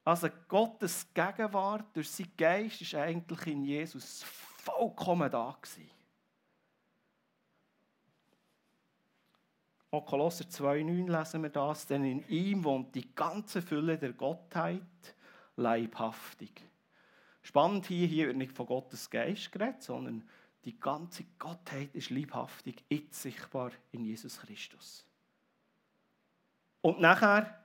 Also 0.05 0.29
Gottes 0.47 1.05
Gegenwart 1.13 1.93
durch 1.93 2.09
seinen 2.09 2.31
Geist 2.37 2.81
ist 2.81 2.95
eigentlich 2.95 3.45
in 3.47 3.65
Jesus 3.65 4.23
vollkommen 4.23 5.29
da 5.29 5.57
gewesen. 5.61 5.89
Auch 9.91 10.05
Kolosser 10.05 10.45
2,9 10.45 11.09
lesen 11.09 11.43
wir 11.43 11.49
das, 11.49 11.87
denn 11.87 12.05
in 12.05 12.27
ihm 12.29 12.63
wohnt 12.63 12.93
die 12.93 13.13
ganze 13.15 13.61
Fülle 13.61 13.97
der 13.97 14.13
Gottheit 14.13 14.81
leibhaftig. 15.55 16.61
Spannend 17.41 17.85
hier, 17.85 18.07
hier 18.07 18.27
wird 18.27 18.37
nicht 18.37 18.51
von 18.51 18.65
Gottes 18.65 19.09
Geist 19.09 19.51
geredet, 19.51 19.81
sondern 19.81 20.27
die 20.67 20.77
ganze 20.77 21.23
Gottheit 21.39 21.95
ist 21.95 22.09
leibhaftig, 22.09 22.83
jetzt 22.89 23.21
sichtbar 23.21 23.71
in 23.93 24.03
Jesus 24.03 24.37
Christus. 24.41 25.05
Und 26.81 26.99
nachher 26.99 27.57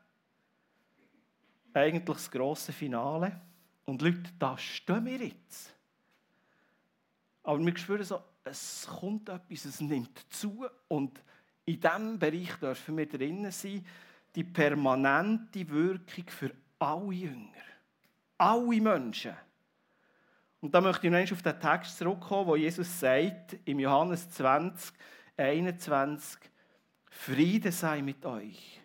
eigentlich 1.74 2.04
das 2.04 2.30
grosse 2.30 2.72
Finale. 2.72 3.40
Und 3.86 4.02
Leute, 4.02 4.30
da 4.38 4.56
stehen 4.56 5.04
wir 5.04 5.18
jetzt. 5.18 5.74
Aber 7.42 7.58
wir 7.58 7.76
spüren 7.76 8.04
so, 8.04 8.22
es 8.44 8.86
kommt 8.86 9.28
etwas, 9.28 9.64
es 9.64 9.80
nimmt 9.80 10.16
zu 10.32 10.64
und 10.86 11.20
in 11.64 11.80
diesem 11.80 12.20
Bereich 12.20 12.54
dürfen 12.54 12.96
wir 12.96 13.08
drinnen 13.08 13.50
sein, 13.50 13.84
die 14.32 14.44
permanente 14.44 15.68
Wirkung 15.68 16.28
für 16.28 16.54
alle 16.78 17.12
Jünger, 17.12 17.64
alle 18.38 18.80
Menschen. 18.80 19.34
Und 20.62 20.74
da 20.74 20.80
möchte 20.80 21.06
ich 21.06 21.12
noch 21.12 21.32
auf 21.32 21.42
den 21.42 21.60
Text 21.60 21.98
zurückkommen, 21.98 22.46
wo 22.46 22.56
Jesus 22.56 22.98
sagt, 22.98 23.58
im 23.66 23.80
Johannes 23.80 24.30
20, 24.30 24.94
21, 25.36 26.38
Friede 27.10 27.70
sei 27.70 28.00
mit 28.00 28.24
euch. 28.24 28.80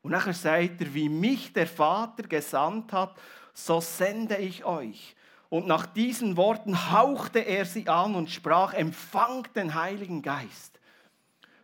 Und 0.00 0.12
nachher 0.12 0.32
sagt 0.32 0.80
er, 0.80 0.94
wie 0.94 1.10
mich 1.10 1.52
der 1.52 1.66
Vater 1.66 2.22
gesandt 2.22 2.94
hat, 2.94 3.14
so 3.52 3.82
sende 3.82 4.38
ich 4.38 4.64
euch. 4.64 5.14
Und 5.50 5.66
nach 5.66 5.84
diesen 5.84 6.38
Worten 6.38 6.90
hauchte 6.90 7.40
er 7.40 7.66
sie 7.66 7.86
an 7.86 8.14
und 8.14 8.30
sprach, 8.30 8.72
empfangt 8.72 9.54
den 9.54 9.74
Heiligen 9.74 10.22
Geist 10.22 10.76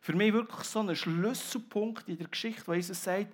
für 0.03 0.15
mich 0.15 0.33
wirklich 0.33 0.65
so 0.65 0.81
ein 0.81 0.95
Schlüsselpunkt 0.95 2.09
in 2.09 2.19
der 2.19 2.27
Geschichte, 2.27 2.67
wo 2.67 2.75
Jesus 2.75 3.03
sagt, 3.03 3.33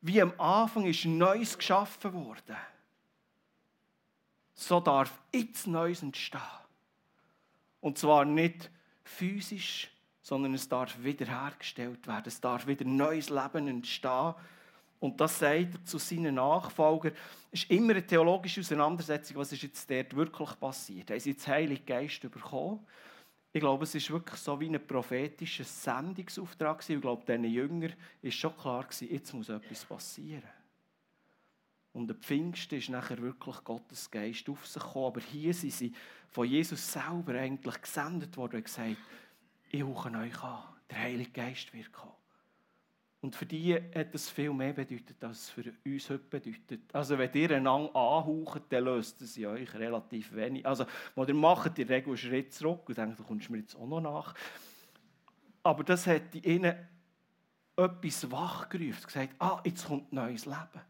wie 0.00 0.20
am 0.20 0.32
Anfang 0.36 0.84
ist 0.84 1.04
Neues 1.04 1.56
geschaffen 1.56 2.12
worden. 2.12 2.56
So 4.56 4.80
darf 4.80 5.12
jetzt 5.32 5.66
Neues 5.66 6.02
entstehen. 6.02 6.40
Und 7.80 7.98
zwar 7.98 8.24
nicht 8.24 8.70
physisch, 9.04 9.90
sondern 10.22 10.54
es 10.54 10.68
darf 10.68 10.96
wiederhergestellt 11.04 12.06
werden. 12.08 12.24
Es 12.26 12.40
darf 12.40 12.66
wieder 12.66 12.84
neues 12.84 13.30
Leben 13.30 13.68
entstehen. 13.68 14.34
Und 14.98 15.20
das 15.20 15.38
sagt 15.38 15.74
er 15.74 15.84
zu 15.84 15.98
seinen 15.98 16.36
Nachfolgern. 16.36 17.12
Es 17.52 17.62
ist 17.62 17.70
immer 17.70 17.92
eine 17.92 18.04
theologische 18.04 18.60
Auseinandersetzung, 18.60 19.36
was 19.36 19.52
ist 19.52 19.62
jetzt 19.62 19.88
dort 19.90 20.16
wirklich 20.16 20.58
passiert. 20.58 21.10
Haben 21.10 21.20
sie 21.20 21.30
jetzt 21.30 21.46
Heilig 21.46 21.84
Geist 21.84 22.22
bekommen? 22.22 22.84
Ich 23.52 23.60
glaube, 23.60 23.84
es 23.84 23.94
ist 23.94 24.10
wirklich 24.10 24.40
so 24.40 24.58
wie 24.58 24.68
ein 24.68 24.84
prophetischer 24.86 25.64
Sendungsauftrag. 25.64 26.82
Ich 26.88 27.00
glaube, 27.00 27.24
diesen 27.24 27.44
Jüngern 27.44 27.92
war 28.22 28.30
schon 28.30 28.56
klar, 28.56 28.86
jetzt 29.00 29.32
muss 29.34 29.48
etwas 29.50 29.84
passieren. 29.84 30.55
Und 31.96 32.08
der 32.08 32.16
Pfingsten 32.16 32.76
ist 32.76 32.90
nachher 32.90 33.16
wirklich 33.22 33.64
Gottes 33.64 34.10
Geist 34.10 34.50
auf 34.50 34.66
sich 34.66 34.82
gekommen. 34.82 35.06
Aber 35.06 35.20
hier 35.22 35.54
sind 35.54 35.72
sie 35.72 35.94
von 36.28 36.46
Jesus 36.46 36.92
selber 36.92 37.32
eigentlich 37.32 37.80
gesendet 37.80 38.36
worden 38.36 38.56
und 38.56 38.64
gesagt, 38.64 38.98
ich 39.70 39.82
rufe 39.82 40.10
euch 40.10 40.42
an, 40.42 40.62
der 40.90 40.98
Heilige 40.98 41.30
Geist 41.30 41.72
wird 41.72 41.90
kommen. 41.90 42.12
Und 43.22 43.34
für 43.34 43.46
die 43.46 43.74
hat 43.74 44.12
das 44.12 44.28
viel 44.28 44.52
mehr 44.52 44.74
bedeutet, 44.74 45.24
als 45.24 45.38
es 45.38 45.50
für 45.50 45.72
uns 45.86 46.10
heute 46.10 46.18
bedeutet. 46.18 46.82
Also 46.92 47.16
wenn 47.16 47.32
ihr 47.32 47.52
einander 47.52 47.96
anhaucht, 47.96 48.64
dann 48.68 48.84
löst 48.84 49.22
es 49.22 49.38
euch 49.38 49.74
relativ 49.74 50.34
wenig. 50.34 50.66
Also, 50.66 50.84
ihr 51.16 51.34
macht, 51.34 51.78
ihr 51.78 51.88
Regel 51.88 52.08
einen 52.08 52.18
Schritt 52.18 52.52
zurück 52.52 52.90
und 52.90 52.98
denkt, 52.98 53.18
du 53.18 53.24
kommst 53.24 53.48
mir 53.48 53.60
jetzt 53.60 53.74
auch 53.74 53.86
noch 53.86 54.02
nach. 54.02 54.34
Aber 55.62 55.82
das 55.82 56.06
hat 56.06 56.34
ihnen 56.34 56.76
etwas 57.74 58.30
wachgerufen, 58.30 59.02
gesagt, 59.02 59.34
ah, 59.38 59.62
jetzt 59.64 59.86
kommt 59.86 60.12
neues 60.12 60.44
Leben. 60.44 60.82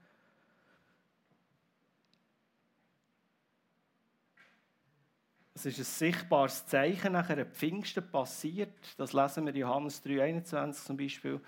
Es 5.57 5.65
ist 5.65 5.79
ein 5.79 5.85
sichtbares 5.85 6.67
Zeichen 6.67 7.15
nach 7.15 7.31
einer 7.31 7.47
Pfingsten 7.47 8.07
passiert. 8.11 8.77
Das 8.99 9.15
lesen 9.15 9.47
wir 9.47 9.55
in 9.55 9.61
Johannes 9.61 10.05
3,21 10.05 10.85
zum 10.85 10.97
Beispiel 10.99 11.41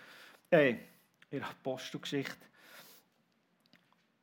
äh, 0.48 0.70
in 0.70 0.78
der 1.40 1.46
Apostelgeschichte, 1.46 2.46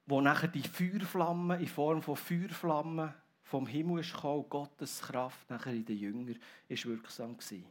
wo 0.07 0.21
nachher 0.21 0.47
die 0.47 0.63
Feuerflamme 0.63 1.59
in 1.59 1.67
Form 1.67 2.01
von 2.01 2.15
Feuerflammen 2.15 3.13
vom 3.43 3.67
Himmel 3.67 3.99
ist 3.99 4.13
gekommen, 4.13 4.49
Gottes 4.49 5.03
Kraft 5.03 5.47
nachher 5.51 5.73
in 5.73 5.85
den 5.85 5.99
Jüngern 5.99 6.39
ist 6.67 6.87
wirksam 6.87 7.37
gewesen. 7.37 7.67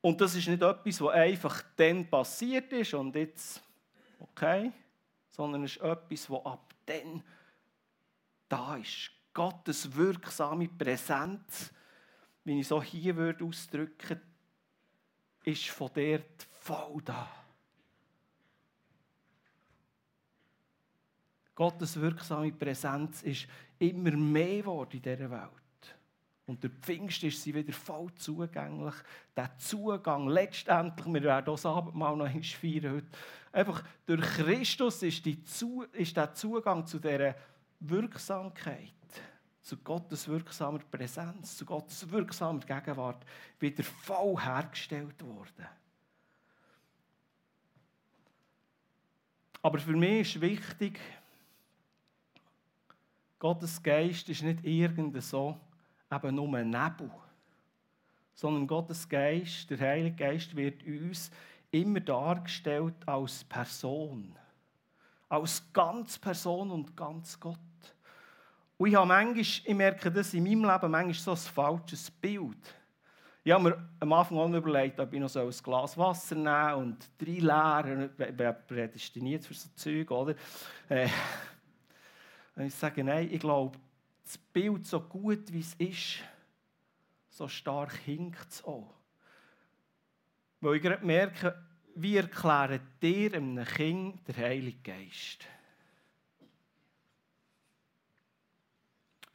Und 0.00 0.18
das 0.18 0.34
ist 0.34 0.48
nicht 0.48 0.62
etwas, 0.62 0.98
was 1.02 1.12
einfach 1.12 1.62
dann 1.76 2.08
passiert 2.08 2.72
ist 2.72 2.94
und 2.94 3.14
jetzt, 3.14 3.62
okay, 4.18 4.72
sondern 5.28 5.64
es 5.64 5.76
ist 5.76 5.82
etwas, 5.82 6.30
was 6.30 6.46
ab 6.46 6.74
dann 6.86 7.22
da 8.48 8.76
ist. 8.76 9.10
Gottes 9.36 9.94
wirksame 9.94 10.66
Präsenz, 10.66 11.70
wie 12.44 12.58
ich 12.58 12.68
so 12.68 12.82
hier 12.82 13.14
würde 13.16 13.44
ausdrücken 13.44 14.18
ist 15.44 15.68
von 15.68 15.90
dort 15.94 16.48
voll 16.62 17.02
da. 17.04 17.28
Gottes 21.54 22.00
wirksame 22.00 22.50
Präsenz 22.50 23.22
ist 23.24 23.46
immer 23.78 24.12
mehr 24.12 24.62
geworden 24.62 24.96
in 24.96 25.02
dieser 25.02 25.30
Welt. 25.30 25.96
Und 26.46 26.62
der 26.62 26.70
Pfingst 26.70 27.22
ist 27.24 27.42
sie 27.42 27.54
wieder 27.54 27.74
voll 27.74 28.14
zugänglich. 28.14 28.94
Der 29.36 29.54
Zugang, 29.58 30.28
letztendlich, 30.28 31.12
wir 31.12 31.22
werden 31.22 31.44
das 31.44 31.66
Abendmahl 31.66 32.16
noch 32.16 32.30
feiern 32.30 32.90
heute, 32.90 33.06
einfach 33.52 33.84
durch 34.06 34.22
Christus 34.22 35.02
ist, 35.02 35.26
die 35.26 35.42
ist 35.92 36.16
der 36.16 36.32
Zugang 36.32 36.86
zu 36.86 36.98
dieser 36.98 37.34
Wirksamkeit, 37.88 38.92
zu 39.62 39.76
Gottes 39.78 40.28
wirksamer 40.28 40.78
Präsenz, 40.90 41.56
zu 41.56 41.64
Gottes 41.64 42.08
wirksamer 42.10 42.60
Gegenwart 42.60 43.24
wieder 43.58 43.82
voll 43.82 44.40
hergestellt 44.40 45.22
worden. 45.24 45.66
Aber 49.62 49.78
für 49.78 49.96
mich 49.96 50.34
ist 50.34 50.40
wichtig, 50.40 51.00
Gottes 53.38 53.82
Geist 53.82 54.28
ist 54.28 54.42
nicht 54.42 54.64
irgendein 54.64 55.20
so 55.20 55.58
eben 56.10 56.34
nur 56.34 56.56
ein 56.56 56.70
Nebel, 56.70 57.10
sondern 58.34 58.66
Gottes 58.66 59.08
Geist, 59.08 59.68
der 59.70 59.80
Heilige 59.80 60.16
Geist, 60.16 60.54
wird 60.54 60.84
uns 60.84 61.30
immer 61.70 62.00
dargestellt 62.00 62.94
als 63.06 63.44
Person. 63.44 64.36
Als 65.28 65.62
ganz 65.72 66.18
Person 66.18 66.70
und 66.70 66.96
ganz 66.96 67.38
Gott. 67.40 67.58
Und 68.78 68.88
ich 68.88 68.94
habe 68.94 69.06
manchmal, 69.06 69.40
ich 69.40 69.74
merke 69.74 70.10
das 70.10 70.34
in 70.34 70.44
meinem 70.44 70.64
Leben, 70.64 70.90
manchmal 70.90 71.14
so 71.14 71.30
ein 71.30 71.36
falsches 71.36 72.10
Bild. 72.10 72.74
Ich 73.42 73.52
habe 73.52 73.62
mir 73.62 73.88
am 74.00 74.12
Anfang 74.12 74.38
auch 74.38 74.52
überlegt, 74.52 74.98
ob 74.98 75.12
ich 75.12 75.20
noch 75.20 75.34
ein 75.34 75.50
Glas 75.62 75.96
Wasser 75.96 76.34
nehmen 76.34 76.74
und 76.74 77.10
drei 77.16 77.38
leeren, 77.38 78.10
bin 78.16 78.54
prädestiniert 78.66 79.44
für 79.44 79.54
so 79.54 79.68
Zeug, 79.76 80.10
oder? 80.10 80.34
Äh, 80.88 81.08
und 82.56 82.64
ich 82.64 82.74
sage, 82.74 83.04
nein, 83.04 83.28
ich 83.30 83.40
glaube, 83.40 83.78
das 84.24 84.36
Bild 84.36 84.84
so 84.84 85.00
gut 85.00 85.52
wie 85.52 85.60
es 85.60 85.74
ist, 85.74 86.24
so 87.30 87.46
stark 87.46 87.94
hinkt 88.04 88.48
es 88.50 88.64
auch. 88.64 88.92
Weil 90.60 90.76
ich 90.76 90.82
gerade 90.82 91.06
merke, 91.06 91.54
wie 91.94 92.16
erklärt 92.16 92.82
dir 93.00 93.32
einem 93.34 93.64
Kind 93.64 94.26
der 94.26 94.36
Heilige 94.36 94.78
Geist? 94.82 95.46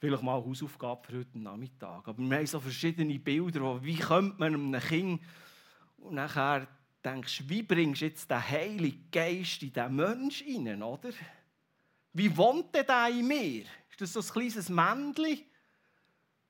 Vielleicht 0.02 0.24
mal 0.24 0.38
eine 0.38 0.46
Hausaufgabe 0.48 1.06
für 1.06 1.20
heute 1.20 1.38
Nachmittag. 1.38 2.08
Aber 2.08 2.18
wir 2.18 2.36
haben 2.36 2.48
so 2.48 2.60
verschiedene 2.60 3.20
Bilder, 3.20 3.84
wie 3.84 3.98
könnte 3.98 4.36
man 4.40 4.56
einem 4.56 4.80
Kind 4.82 5.22
und 6.00 6.16
nachher 6.16 6.68
denkst 7.06 7.38
du, 7.38 7.50
wie 7.50 7.62
bringst 7.62 8.02
du 8.02 8.06
jetzt 8.06 8.28
den 8.28 8.50
Heiligen 8.50 9.08
Geist 9.12 9.62
in 9.62 9.72
diesen 9.72 9.96
Menschen 9.96 10.48
hinein, 10.48 10.82
oder? 10.82 11.12
Wie 12.14 12.36
wohnt 12.36 12.74
der 12.74 12.84
da 12.84 13.08
in 13.10 13.28
mir? 13.28 13.66
Ist 13.92 14.02
das 14.02 14.14
so 14.14 14.22
ein 14.22 14.26
kleines 14.26 14.70
Männchen? 14.70 15.42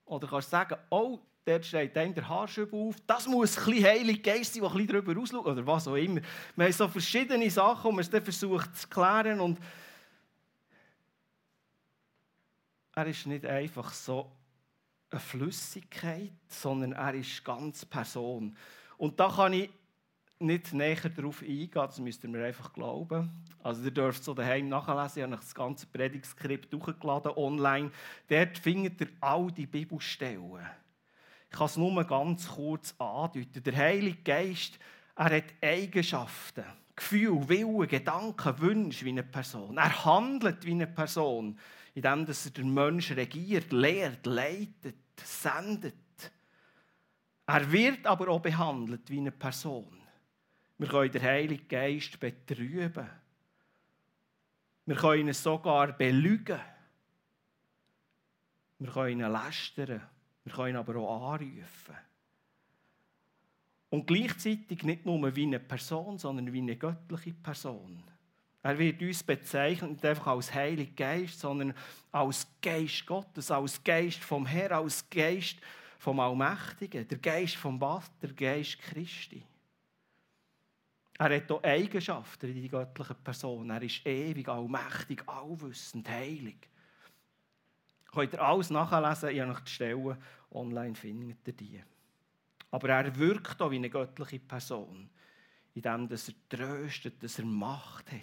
Oder 0.06 0.30
kannst 0.30 0.48
du 0.48 0.52
sagen, 0.52 0.78
oh, 0.90 1.20
dort 1.44 1.66
steht 1.66 1.98
einem 1.98 2.14
der 2.14 2.30
Haarschub 2.30 2.72
auf, 2.72 2.96
das 3.06 3.28
muss 3.28 3.58
ein 3.58 3.66
bisschen 3.66 3.84
Heilig 3.84 4.24
Geist 4.24 4.54
sein, 4.54 4.64
der 4.64 4.72
ein 4.72 4.88
bisschen 4.88 5.18
ausschaut, 5.18 5.46
oder 5.46 5.68
was 5.68 5.90
auch 5.90 5.96
immer. 5.96 6.22
Wir 6.56 6.64
haben 6.64 6.72
so 6.72 6.88
verschiedene 6.88 7.50
Sachen, 7.50 7.92
man 7.92 8.00
es 8.00 8.10
dann 8.10 8.24
versucht 8.24 8.78
zu 8.78 8.88
klären 8.88 9.42
und 9.42 9.60
er 12.96 13.06
ist 13.08 13.26
nicht 13.26 13.46
einfach 13.46 13.94
so 13.94 14.32
eine 15.10 15.20
Flüssigkeit, 15.20 16.32
sondern 16.48 16.94
er 16.94 17.14
ist 17.14 17.44
ganz 17.44 17.86
Person. 17.86 18.56
Und 18.98 19.20
da 19.20 19.30
kann 19.30 19.54
ich 19.54 19.70
nicht 20.40 20.74
näher 20.74 21.10
darauf 21.16 21.42
eingehen, 21.42 21.70
das 21.74 22.00
müsst 22.00 22.24
ihr 22.24 22.30
mir 22.30 22.46
einfach 22.46 22.74
glauben. 22.74 23.30
Also 23.62 23.84
ihr 23.84 23.92
dürft 23.92 24.24
so 24.24 24.34
daheim 24.34 24.70
nachlesen, 24.70 25.20
ich 25.20 25.24
habe 25.24 25.36
das 25.36 25.54
ganze 25.54 25.86
Predigtskript 25.86 26.74
durchgeladen 26.74 27.34
online. 27.36 27.92
Dort 28.28 28.58
findet 28.58 29.02
ihr 29.02 29.10
all 29.20 29.52
die 29.52 29.68
Bibelstellen. 29.68 30.66
Ich 31.52 31.58
kann 31.58 31.68
es 31.68 31.78
nur 31.78 32.04
ganz 32.06 32.48
kurz 32.48 32.96
andeuten. 32.98 33.62
Der 33.62 33.76
Heilige 33.76 34.22
Geist, 34.24 34.80
er 35.16 35.38
hat 35.38 35.54
Eigenschaften, 35.62 36.64
Gefühle, 36.96 37.48
Willen, 37.50 37.88
Gedanken, 37.88 38.60
Wünsche 38.60 39.06
wie 39.06 39.10
eine 39.10 39.24
Person. 39.24 39.78
Er 39.78 40.06
handelt 40.06 40.66
wie 40.66 40.72
eine 40.72 40.88
Person, 40.88 41.60
indem 41.94 42.28
er 42.28 42.52
den 42.52 42.74
Menschen 42.74 43.16
regiert, 43.16 43.72
lehrt, 43.72 44.26
leitet, 44.26 44.96
sendet. 45.24 45.96
Er 47.46 47.72
wird 47.72 48.06
aber 48.08 48.30
auch 48.30 48.42
behandelt 48.42 49.10
wie 49.10 49.18
eine 49.18 49.32
Person. 49.32 50.02
Wir 50.78 50.88
können 50.88 51.12
den 51.12 51.22
Heiligen 51.22 51.68
Geist 51.68 52.20
betrüben. 52.20 53.10
Wir 54.86 54.96
können 54.96 55.28
ihn 55.28 55.34
sogar 55.34 55.92
belügen. 55.94 56.60
Wir 58.80 58.92
können 58.92 59.20
ihn 59.20 59.32
lästern. 59.32 60.02
Wir 60.44 60.54
können 60.54 60.70
ihn 60.70 60.76
aber 60.78 60.96
auch 60.96 61.34
anrufen. 61.34 61.96
Und 63.90 64.08
gleichzeitig 64.08 64.84
nicht 64.84 65.06
nur 65.06 65.36
wie 65.36 65.44
eine 65.44 65.60
Person, 65.60 66.18
sondern 66.18 66.52
wie 66.52 66.62
eine 66.62 66.78
göttliche 66.78 67.34
Person. 67.34 68.02
Er 68.64 68.78
wird 68.78 69.02
uns 69.02 69.24
bezeichnet 69.24 69.92
nicht 69.92 70.06
einfach 70.06 70.28
als 70.28 70.54
Heiliger 70.54 70.92
Geist, 70.92 71.40
sondern 71.40 71.74
als 72.12 72.48
Geist 72.62 73.06
Gottes, 73.06 73.50
als 73.50 73.84
Geist 73.84 74.20
vom 74.20 74.46
Herrn, 74.46 74.74
als 74.74 75.10
Geist 75.10 75.58
vom 75.98 76.20
Allmächtigen, 76.20 77.08
der 77.08 77.18
Geist 77.18 77.56
vom 77.56 77.82
Was, 77.82 78.12
der 78.22 78.34
Geist 78.34 78.80
Christi. 78.80 79.44
Er 81.18 81.36
hat 81.36 81.52
auch 81.52 81.64
Eigenschaften 81.64 82.50
in 82.50 82.62
die 82.62 82.70
göttliche 82.70 83.14
Person. 83.14 83.70
Er 83.70 83.82
ist 83.82 84.06
ewig, 84.06 84.48
allmächtig, 84.48 85.28
allwissend, 85.28 86.10
heilig. 86.10 86.58
Könnt 88.12 88.34
ihr 88.34 88.42
alles 88.42 88.70
nachlesen, 88.70 89.30
ich 89.30 89.40
habe 89.40 89.52
noch 89.52 89.60
die 89.60 89.72
Stellen 89.72 90.18
online 90.52 90.96
findet 90.96 91.48
ihr 91.48 91.54
die. 91.54 91.84
Aber 92.72 92.90
er 92.90 93.16
wirkt 93.16 93.62
auch 93.62 93.72
wie 93.72 93.76
eine 93.76 93.90
göttliche 93.90 94.40
Person, 94.40 95.10
indem 95.76 96.10
er 96.10 96.18
tröstet, 96.50 97.22
dass 97.22 97.40
er 97.40 97.46
Macht 97.46 98.12
hat, 98.12 98.22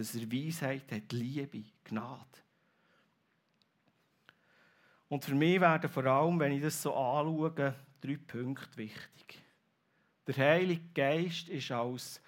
dass 0.00 0.14
er 0.14 0.32
Weisheit 0.32 0.90
hat, 0.90 1.12
Liebe, 1.12 1.62
Gnade. 1.84 2.24
Und 5.10 5.22
für 5.22 5.34
mich 5.34 5.60
werden 5.60 5.90
vor 5.90 6.06
allem, 6.06 6.40
wenn 6.40 6.52
ich 6.52 6.62
das 6.62 6.80
so 6.80 6.94
anschaue, 6.94 7.74
drei 8.00 8.16
Punkte 8.16 8.78
wichtig. 8.78 9.42
Der 10.26 10.36
Heilige 10.38 10.88
Geist 10.94 11.50
ist 11.50 11.70
als 11.70 12.18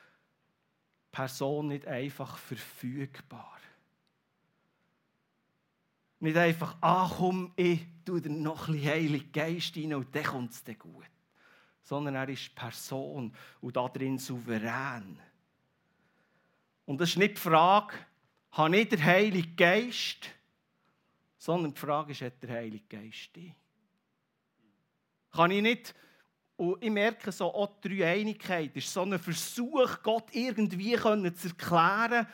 Person 1.10 1.68
nicht 1.68 1.86
einfach 1.86 2.36
verfügbar. 2.36 3.58
Nicht 6.20 6.36
einfach, 6.36 6.76
ach 6.82 7.14
komm, 7.16 7.54
ich 7.56 7.86
tue 8.04 8.20
dir 8.20 8.28
noch 8.28 8.68
ein 8.68 8.74
bisschen 8.74 8.90
Heilig 8.90 9.32
Geist 9.32 9.78
rein 9.78 9.94
und 9.94 10.14
dann 10.14 10.24
kommt 10.24 10.52
es 10.52 10.62
dir 10.62 10.74
gut. 10.74 11.08
Sondern 11.84 12.16
er 12.16 12.28
ist 12.28 12.54
Person 12.54 13.34
und 13.62 13.76
darin 13.76 14.18
souverän. 14.18 15.18
Und 16.84 17.00
das 17.00 17.10
ist 17.10 17.16
nicht 17.16 17.36
die 17.36 17.40
Frage, 17.40 17.94
habe 18.52 18.76
ich 18.76 18.88
den 18.88 19.04
Heiligen 19.04 19.56
Geist, 19.56 20.28
sondern 21.38 21.74
die 21.74 21.80
Frage 21.80 22.12
ist, 22.12 22.22
hat 22.22 22.42
der 22.42 22.50
Heilige 22.50 22.84
Geist 22.88 23.34
dich? 23.34 23.52
Kann 25.30 25.50
ich 25.50 25.62
nicht 25.62 25.94
und 26.56 26.82
ich 26.82 26.90
merke 26.90 27.32
so, 27.32 27.52
auch 27.52 27.80
die 27.80 27.88
Dreieinigkeit 27.88 28.76
ist 28.76 28.92
so 28.92 29.02
ein 29.02 29.18
Versuch, 29.18 30.02
Gott 30.02 30.28
irgendwie 30.32 30.94
zu 30.96 31.48
erklären, 31.48 32.26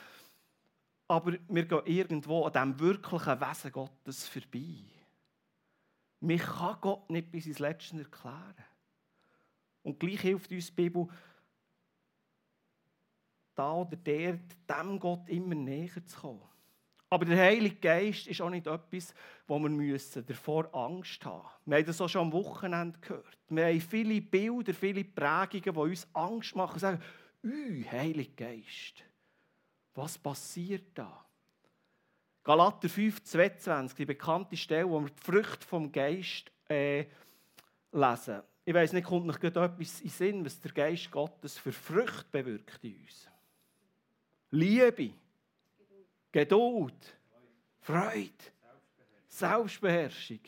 aber 1.07 1.33
wir 1.49 1.65
gehen 1.65 1.87
irgendwo 1.87 2.45
an 2.45 2.53
dem 2.53 2.79
wirklichen 2.79 3.41
Wesen 3.41 3.73
Gottes 3.73 4.29
vorbei. 4.29 4.85
Mir 6.21 6.39
kann 6.39 6.77
Gott 6.81 7.09
nicht 7.09 7.31
bis 7.31 7.47
ins 7.47 7.59
Letzte 7.59 7.97
erklären. 7.97 8.65
Und 9.83 9.99
gleich 9.99 10.21
hilft 10.21 10.51
uns 10.51 10.67
die 10.67 10.73
Bibel, 10.73 11.09
da 13.59 13.73
oder 13.75 13.97
dort, 13.97 14.41
dem 14.69 14.99
Gott 15.01 15.29
immer 15.29 15.55
näher 15.55 16.05
zu 16.07 16.21
kommen. 16.21 16.43
Aber 17.11 17.25
der 17.25 17.39
Heilige 17.39 17.77
Geist 17.77 18.27
ist 18.27 18.41
auch 18.41 18.51
nicht 18.51 18.67
etwas, 18.67 19.15
wo 19.47 19.59
wir 19.59 19.71
müssen 19.71 20.27
davor 20.27 20.73
Angst 20.75 21.25
haben 21.25 21.43
müssen. 21.43 21.71
Wir 21.71 21.77
haben 21.79 21.87
das 21.87 22.01
auch 22.01 22.09
schon 22.09 22.21
am 22.23 22.33
Wochenende 22.33 22.99
gehört. 23.01 23.39
Wir 23.49 23.67
haben 23.67 23.81
viele 23.81 24.21
Bilder, 24.21 24.75
viele 24.75 25.05
Prägungen, 25.05 25.75
die 25.75 25.91
uns 25.91 26.07
Angst 26.13 26.55
machen 26.55 26.75
und 26.75 26.81
sagen, 26.81 27.03
Ui, 27.45 27.85
Heilige 27.91 28.33
Geist, 28.33 29.05
was 29.95 30.19
passiert 30.19 30.87
da? 30.95 31.25
Galater 32.45 32.89
5, 32.89 33.23
22, 33.23 33.97
die 33.97 34.05
bekannte 34.05 34.57
Stelle, 34.57 34.89
wo 34.89 35.01
wir 35.01 35.11
die 35.11 35.23
Früchte 35.23 35.67
vom 35.67 35.91
Geist 35.91 36.51
äh, 36.69 37.07
lesen. 37.93 38.43
Ich 38.65 38.75
weiß 38.75 38.93
nicht, 38.93 39.07
kommt 39.07 39.27
noch 39.27 39.43
etwas 39.43 40.01
in 40.01 40.11
Sinn, 40.11 40.45
was 40.45 40.61
der 40.61 40.73
Geist 40.73 41.11
Gottes 41.11 41.57
für 41.57 41.73
Früchte 41.73 42.27
bewirkt 42.31 42.85
in 42.85 42.97
uns? 43.01 43.29
Liebe. 44.51 45.13
Geduld, 46.31 47.17
Freude, 47.81 48.31
Selbstbeherrschung, 49.27 50.41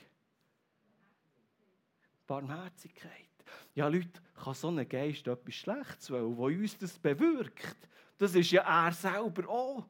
Barmherzigkeit. 2.27 3.29
Ja, 3.75 3.89
Leute, 3.89 4.21
kann 4.35 4.55
so 4.55 4.69
ein 4.69 4.87
Geist 4.87 5.27
etwas 5.27 5.55
Schlechtes 5.55 6.11
wollen, 6.11 6.37
wo 6.37 6.47
uns 6.49 6.77
das 6.77 6.99
bewirkt? 6.99 7.77
Das 8.19 8.35
ist 8.35 8.51
ja 8.51 8.63
er 8.63 8.93
selber 8.93 9.49
auch. 9.49 9.87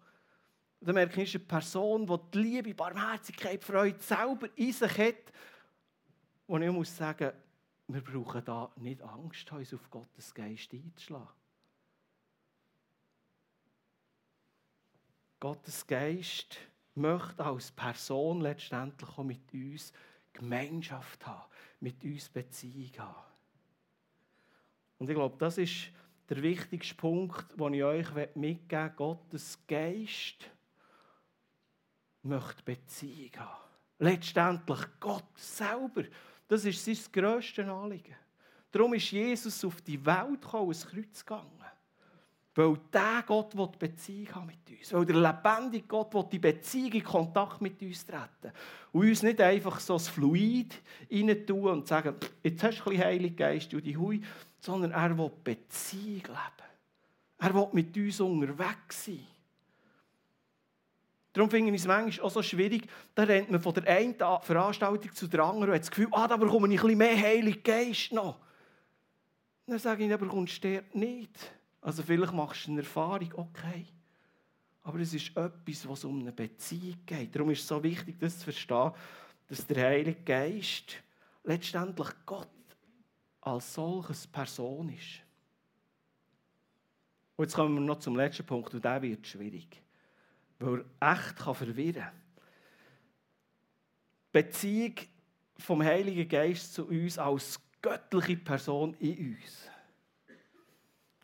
Da 0.80 0.92
merke 0.92 1.22
ich, 1.22 1.34
eine 1.34 1.44
Person, 1.44 2.06
die 2.06 2.18
die 2.32 2.38
Liebe, 2.38 2.74
Barmherzigkeit, 2.74 3.64
Freude 3.64 4.00
selber 4.00 4.48
in 4.54 4.72
sich 4.72 4.96
hat 4.96 5.32
wo 6.50 6.58
ich 6.58 6.72
muss 6.72 6.96
sagen, 6.96 7.30
wir 7.86 8.00
brauchen 8.00 8.44
da 8.44 8.72
nicht 8.76 9.00
Angst, 9.02 9.52
uns 9.52 9.72
auf 9.72 9.88
Gottes 9.88 10.34
Geist 10.34 10.72
einzuschlagen. 10.72 11.39
Gottes 15.40 15.86
Geist 15.86 16.58
möchte 16.94 17.44
als 17.44 17.70
Person 17.70 18.42
letztendlich 18.42 19.08
auch 19.08 19.24
mit 19.24 19.52
uns 19.54 19.92
Gemeinschaft 20.34 21.26
haben, 21.26 21.50
mit 21.80 22.04
uns 22.04 22.28
Beziehung 22.28 22.92
haben. 22.98 23.24
Und 24.98 25.08
ich 25.08 25.16
glaube, 25.16 25.36
das 25.38 25.56
ist 25.56 25.90
der 26.28 26.42
wichtigste 26.42 26.94
Punkt, 26.94 27.58
den 27.58 27.74
ich 27.74 27.82
euch 27.82 28.14
mitgeben 28.34 28.40
möchte. 28.68 28.96
Gottes 28.96 29.58
Geist 29.66 30.50
möchte 32.22 32.62
Beziehung 32.62 33.30
haben. 33.38 33.64
Letztendlich 33.98 34.80
Gott 35.00 35.38
selber. 35.38 36.04
Das 36.48 36.64
ist 36.64 36.84
sein 36.84 36.98
grösstes 37.12 37.66
Anliegen. 37.66 38.14
Darum 38.70 38.94
ist 38.94 39.10
Jesus 39.10 39.64
auf 39.64 39.80
die 39.80 40.04
Welt 40.04 40.42
gekommen, 40.42 40.68
ins 40.68 40.86
Kreuz 40.86 41.24
gegangen. 41.24 41.59
Weil 42.54 42.76
der 42.92 43.22
Gott 43.26 43.56
will 43.56 43.68
Beziehung 43.78 44.34
haben 44.34 44.46
mit 44.46 44.78
uns. 44.78 44.92
Weil 44.92 45.06
der 45.06 45.16
lebendige 45.16 45.86
Gott 45.86 46.12
will 46.12 46.26
die 46.30 46.38
Beziehung 46.38 46.92
in 46.92 47.04
Kontakt 47.04 47.60
mit 47.60 47.80
uns 47.80 48.04
treten. 48.04 48.52
Und 48.92 49.08
uns 49.08 49.22
nicht 49.22 49.40
einfach 49.40 49.78
so 49.78 49.94
das 49.94 50.08
Fluid 50.08 50.74
rein 51.10 51.46
tun 51.46 51.68
und 51.68 51.86
sagen, 51.86 52.16
jetzt 52.42 52.62
hast 52.62 52.78
du 52.78 52.84
ein 52.84 52.90
bisschen 52.90 53.04
Heilig 53.04 53.36
Geist 53.36 53.72
und 53.72 53.86
die 53.86 53.96
Hui, 53.96 54.20
sondern 54.58 54.90
er 54.90 55.16
will 55.16 55.30
Beziehung 55.44 56.22
leben. 56.22 56.70
Er 57.38 57.54
will 57.54 57.68
mit 57.72 57.96
uns 57.96 58.20
unterwegs 58.20 59.04
sein. 59.04 59.26
Darum 61.32 61.48
finde 61.48 61.70
ich 61.72 61.80
es 61.80 61.86
manchmal 61.86 62.26
auch 62.26 62.30
so 62.30 62.42
schwierig, 62.42 62.88
da 63.14 63.22
rennt 63.22 63.50
man 63.50 63.60
von 63.60 63.72
der 63.72 63.86
einen 63.86 64.16
Veranstaltung 64.16 65.14
zu 65.14 65.28
der 65.28 65.44
anderen 65.44 65.70
und 65.70 65.74
hat 65.76 65.82
das 65.82 65.90
Gefühl, 65.90 66.08
ah, 66.10 66.26
da 66.26 66.36
bekomme 66.36 66.66
ich 66.66 66.80
ein 66.80 66.82
bisschen 66.82 66.98
mehr 66.98 67.16
Heilig 67.16 67.62
Geist 67.62 68.12
noch. 68.12 68.40
dann 69.66 69.78
sage 69.78 70.04
ich, 70.04 70.12
aber 70.12 70.26
kommst 70.26 70.64
du 70.64 70.82
nicht. 70.92 71.52
Also 71.80 72.02
vielleicht 72.02 72.32
machst 72.32 72.66
du 72.66 72.72
eine 72.72 72.80
Erfahrung, 72.80 73.32
okay. 73.36 73.86
Aber 74.82 74.98
es 74.98 75.14
ist 75.14 75.36
etwas, 75.36 75.88
was 75.88 76.04
um 76.04 76.20
eine 76.20 76.32
Beziehung 76.32 76.98
geht. 77.06 77.34
Darum 77.34 77.50
ist 77.50 77.60
es 77.60 77.68
so 77.68 77.82
wichtig, 77.82 78.18
das 78.18 78.38
zu 78.38 78.44
verstehen, 78.44 78.92
dass 79.48 79.66
der 79.66 79.86
Heilige 79.88 80.22
Geist 80.22 80.96
letztendlich 81.44 82.08
Gott 82.26 82.48
als 83.40 83.74
solches 83.74 84.26
Person 84.26 84.90
ist. 84.90 85.22
Und 87.36 87.44
jetzt 87.46 87.54
kommen 87.54 87.74
wir 87.74 87.80
noch 87.80 87.98
zum 87.98 88.16
letzten 88.16 88.44
Punkt, 88.44 88.74
und 88.74 88.84
der 88.84 89.00
wird 89.00 89.26
schwierig. 89.26 89.82
Weil 90.58 90.84
er 91.00 91.12
echt 91.12 91.36
kann 91.36 91.54
verwirren 91.54 92.02
kann. 92.02 92.12
Beziehung 94.30 94.94
vom 95.56 95.82
Heiligen 95.82 96.28
Geist 96.28 96.74
zu 96.74 96.86
uns 96.86 97.18
als 97.18 97.58
göttliche 97.80 98.36
Person 98.36 98.94
in 99.00 99.34
uns. 99.34 99.69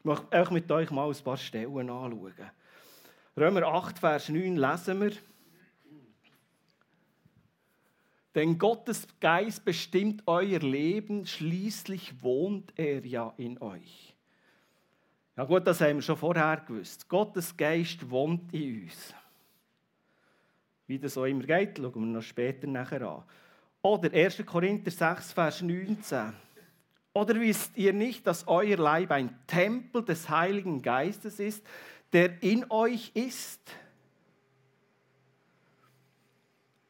Möchte 0.07 0.41
auch 0.41 0.51
mit 0.53 0.71
euch 0.71 0.93
mal 0.93 1.11
ein 1.11 1.25
paar 1.25 1.37
Stellen 1.37 1.91
anschauen. 1.91 2.33
Römer 3.37 3.63
8, 3.65 3.99
Vers 3.99 4.29
9 4.29 4.55
lesen 4.55 5.01
wir. 5.01 5.11
Denn 8.37 8.57
Gottes 8.57 9.09
Geist 9.19 9.65
bestimmt 9.65 10.23
euer 10.27 10.61
Leben, 10.61 11.27
schließlich 11.27 12.23
wohnt 12.23 12.73
er 12.77 13.05
ja 13.05 13.35
in 13.37 13.61
euch. 13.61 14.15
Ja 15.37 15.43
gut, 15.43 15.67
das 15.67 15.81
haben 15.81 15.97
wir 15.97 16.03
schon 16.03 16.17
vorher 16.17 16.59
gewusst. 16.65 17.09
Gottes 17.09 17.57
Geist 17.57 18.09
wohnt 18.09 18.55
in 18.55 18.85
uns. 18.85 19.13
Wie 20.87 21.01
das 21.01 21.19
auch 21.19 21.25
immer 21.25 21.43
geht, 21.43 21.79
schauen 21.79 21.95
wir 21.95 22.01
noch 22.01 22.23
später 22.23 22.69
nachher 22.69 23.03
an. 23.03 23.25
Oder 23.83 24.13
1. 24.13 24.47
Korinther 24.47 24.93
6, 24.93 25.33
Vers 25.33 25.63
19. 25.63 26.33
Oder 27.17 27.41
wisst 27.41 27.79
ihr 27.79 27.95
nicht, 27.95 28.27
dass 28.27 28.47
euer 28.47 28.77
Leib 28.77 29.11
ein 29.11 29.35
Tempel 29.47 30.05
des 30.05 30.29
Heiligen 30.29 30.83
Geistes 30.83 31.41
ist, 31.41 31.65
der 32.13 32.43
in 32.43 32.71
euch 32.71 33.11
ist? 33.15 33.59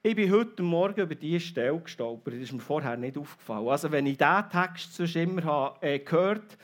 Ich 0.02 0.16
bin 0.16 0.32
heute 0.32 0.64
Morgen 0.64 1.00
über 1.00 1.14
diese 1.14 1.38
Stelle 1.38 1.78
gestolpert. 1.78 2.34
Das 2.34 2.40
ist 2.40 2.52
mir 2.52 2.58
vorher 2.58 2.96
nicht 2.96 3.16
aufgefallen. 3.16 3.68
Also, 3.68 3.92
wenn 3.92 4.04
ich 4.06 4.18
diesen 4.18 4.50
Text 4.50 4.94
sonst 4.94 5.14
immer 5.14 5.44
habe, 5.44 5.86
äh, 5.86 6.00
gehört 6.00 6.58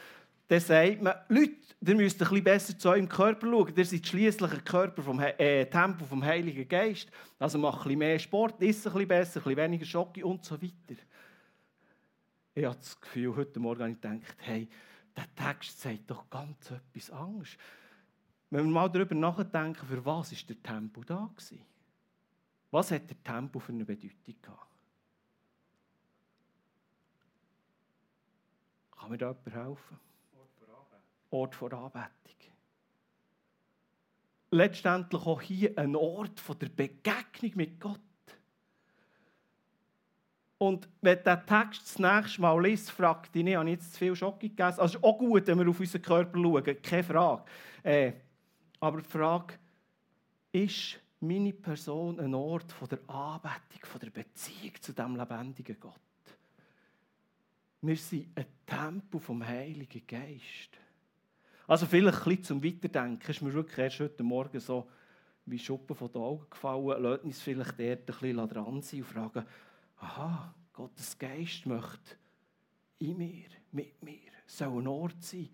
dann 0.49 0.61
sagt 0.61 1.01
man, 1.01 1.15
Leute, 1.29 1.53
ihr 1.87 1.95
müsst 1.95 2.21
ein 2.21 2.29
bisschen 2.29 2.45
besser 2.45 2.77
zu 2.77 2.91
eurem 2.91 3.09
Körper 3.09 3.47
schauen. 3.47 3.73
Ihr 3.77 3.85
seid 3.85 4.07
schließlich 4.07 4.53
ein 4.53 4.65
Körper 4.65 5.03
vom 5.03 5.21
äh, 5.21 5.67
Tempel 5.67 6.05
vom 6.05 6.25
Heiligen 6.25 6.69
Geist. 6.69 7.09
Also 7.39 7.59
macht 7.59 7.79
ein 7.79 7.85
bisschen 7.85 7.99
mehr 8.01 8.19
Sport, 8.19 8.61
isst 8.61 8.87
ein 8.87 8.93
bisschen 8.93 9.09
besser, 9.09 9.41
ein 9.41 9.45
bisschen 9.45 9.57
weniger 9.57 9.87
Schocke 9.87 10.27
und 10.27 10.45
so 10.45 10.61
weiter. 10.61 11.01
Ich 12.55 12.65
habe 12.65 12.77
das 12.77 13.01
Gefühl, 13.01 13.35
heute 13.37 13.61
Morgen 13.61 13.81
habe 13.81 13.93
ich 13.93 14.01
gedacht, 14.01 14.37
hey, 14.39 14.69
der 15.17 15.35
Text 15.35 15.81
sagt 15.81 16.11
doch 16.11 16.29
ganz 16.29 16.71
etwas 16.71 17.11
Angst. 17.11 17.57
Wenn 18.51 18.67
wir 18.67 18.73
mal 18.73 18.89
darüber 18.91 19.15
nachdenken, 19.15 19.87
für 19.87 20.05
was 20.05 20.33
ist 20.33 20.49
der 20.49 20.63
Tempel 20.63 21.03
da 21.05 21.31
gewesen? 21.35 21.65
Was 22.71 22.91
hat 22.91 23.09
der 23.09 23.23
Tempel 23.23 23.61
für 23.61 23.73
eine 23.73 23.85
Bedeutung 23.85 24.35
gehabt? 24.43 24.67
Kann 28.99 29.11
mir 29.11 29.19
da 29.19 29.29
jemand 29.31 29.51
helfen? 29.51 29.99
Ort 31.31 31.55
vor 31.55 31.73
Anbetung. 31.73 32.11
Letztendlich 34.51 35.23
auch 35.23 35.41
hier 35.41 35.79
ein 35.79 35.97
Ort 35.97 36.39
von 36.39 36.59
der 36.59 36.69
Begegnung 36.69 37.53
mit 37.55 37.81
Gott. 37.81 38.01
Und 40.63 40.89
wenn 41.01 41.19
du 41.25 41.43
Text 41.45 41.83
das 41.83 41.99
nächste 41.99 42.41
Mal 42.41 42.63
liest, 42.63 42.93
fragt 42.93 43.35
dich 43.35 43.43
nicht, 43.43 43.57
habe 43.57 43.69
ich 43.69 43.81
jetzt 43.81 43.95
zu 43.95 43.99
viel 43.99 44.15
Schocke 44.15 44.49
gegessen? 44.49 44.79
Also 44.79 44.97
ist 44.97 45.03
auch 45.03 45.19
gut, 45.19 45.45
wenn 45.49 45.59
wir 45.59 45.69
auf 45.69 45.81
unseren 45.81 46.03
Körper 46.03 46.39
schauen, 46.41 46.83
keine 46.83 47.03
Frage. 47.03 47.43
Äh, 47.83 48.13
aber 48.79 49.03
die 49.03 49.09
Frage, 49.09 49.55
ist 50.53 51.01
meine 51.19 51.53
Person 51.53 52.21
ein 52.21 52.33
Ort 52.33 52.71
von 52.71 52.89
der 52.89 53.01
Anbetung, 53.09 53.81
von 53.83 54.01
der 54.03 54.11
Beziehung 54.11 54.73
zu 54.81 54.93
dem 54.93 55.17
lebendigen 55.17 55.81
Gott? 55.81 55.99
Wir 57.81 57.97
sind 57.97 58.29
ein 58.37 58.47
Tempel 58.65 59.19
vom 59.19 59.45
Heiligen 59.45 60.07
Geist. 60.07 60.79
Also 61.67 61.87
vielleicht 61.87 62.19
ein 62.19 62.25
bisschen 62.25 62.45
zum 62.45 62.63
Weiterdenken. 62.63 63.29
Ist 63.29 63.43
mir 63.43 63.53
wirklich 63.53 63.79
erst 63.79 63.99
heute 63.99 64.23
Morgen 64.23 64.61
so 64.61 64.89
wie 65.45 65.59
Schuppen 65.59 65.97
von 65.97 66.13
den 66.13 66.23
Augen 66.23 66.47
gefallen. 66.49 67.03
Lasst 67.03 67.25
uns 67.25 67.41
vielleicht 67.41 67.81
dort 67.81 67.81
ein 67.81 68.05
bisschen 68.07 68.49
dran 68.49 68.81
sein 68.81 69.01
und 69.01 69.07
fragen, 69.07 69.45
aha, 70.03 70.55
Gottes 70.73 71.19
Geist 71.19 71.67
möchte 71.67 72.17
in 72.99 73.17
mir, 73.17 73.49
mit 73.73 74.03
mir, 74.03 74.31
soll 74.47 74.81
ein 74.81 74.87
Ort 74.87 75.23
sein. 75.23 75.49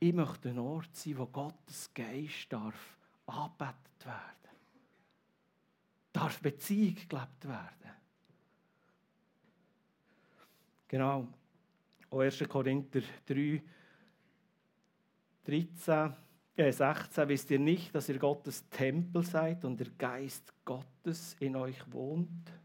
Ich 0.00 0.12
möchte 0.12 0.50
ein 0.50 0.58
Ort 0.58 0.94
sein, 0.94 1.18
wo 1.18 1.26
Gottes 1.26 1.90
Geist 1.92 2.52
darf 2.52 2.96
angebetet 3.26 4.04
werden. 4.04 4.56
Darf 6.12 6.40
Beziehung 6.40 6.94
gelebt 6.94 7.48
werden. 7.48 7.90
Genau. 10.86 11.28
Auch 12.10 12.20
1. 12.20 12.48
Korinther 12.48 13.02
3, 13.26 13.62
13, 15.44 16.14
äh 16.56 16.72
16, 16.72 17.28
wisst 17.28 17.50
ihr 17.50 17.58
nicht, 17.58 17.94
dass 17.94 18.08
ihr 18.08 18.18
Gottes 18.18 18.68
Tempel 18.70 19.22
seid 19.22 19.64
und 19.64 19.78
der 19.78 19.90
Geist 19.90 20.52
Gottes 20.64 21.36
in 21.40 21.56
euch 21.56 21.80
wohnt? 21.92 22.57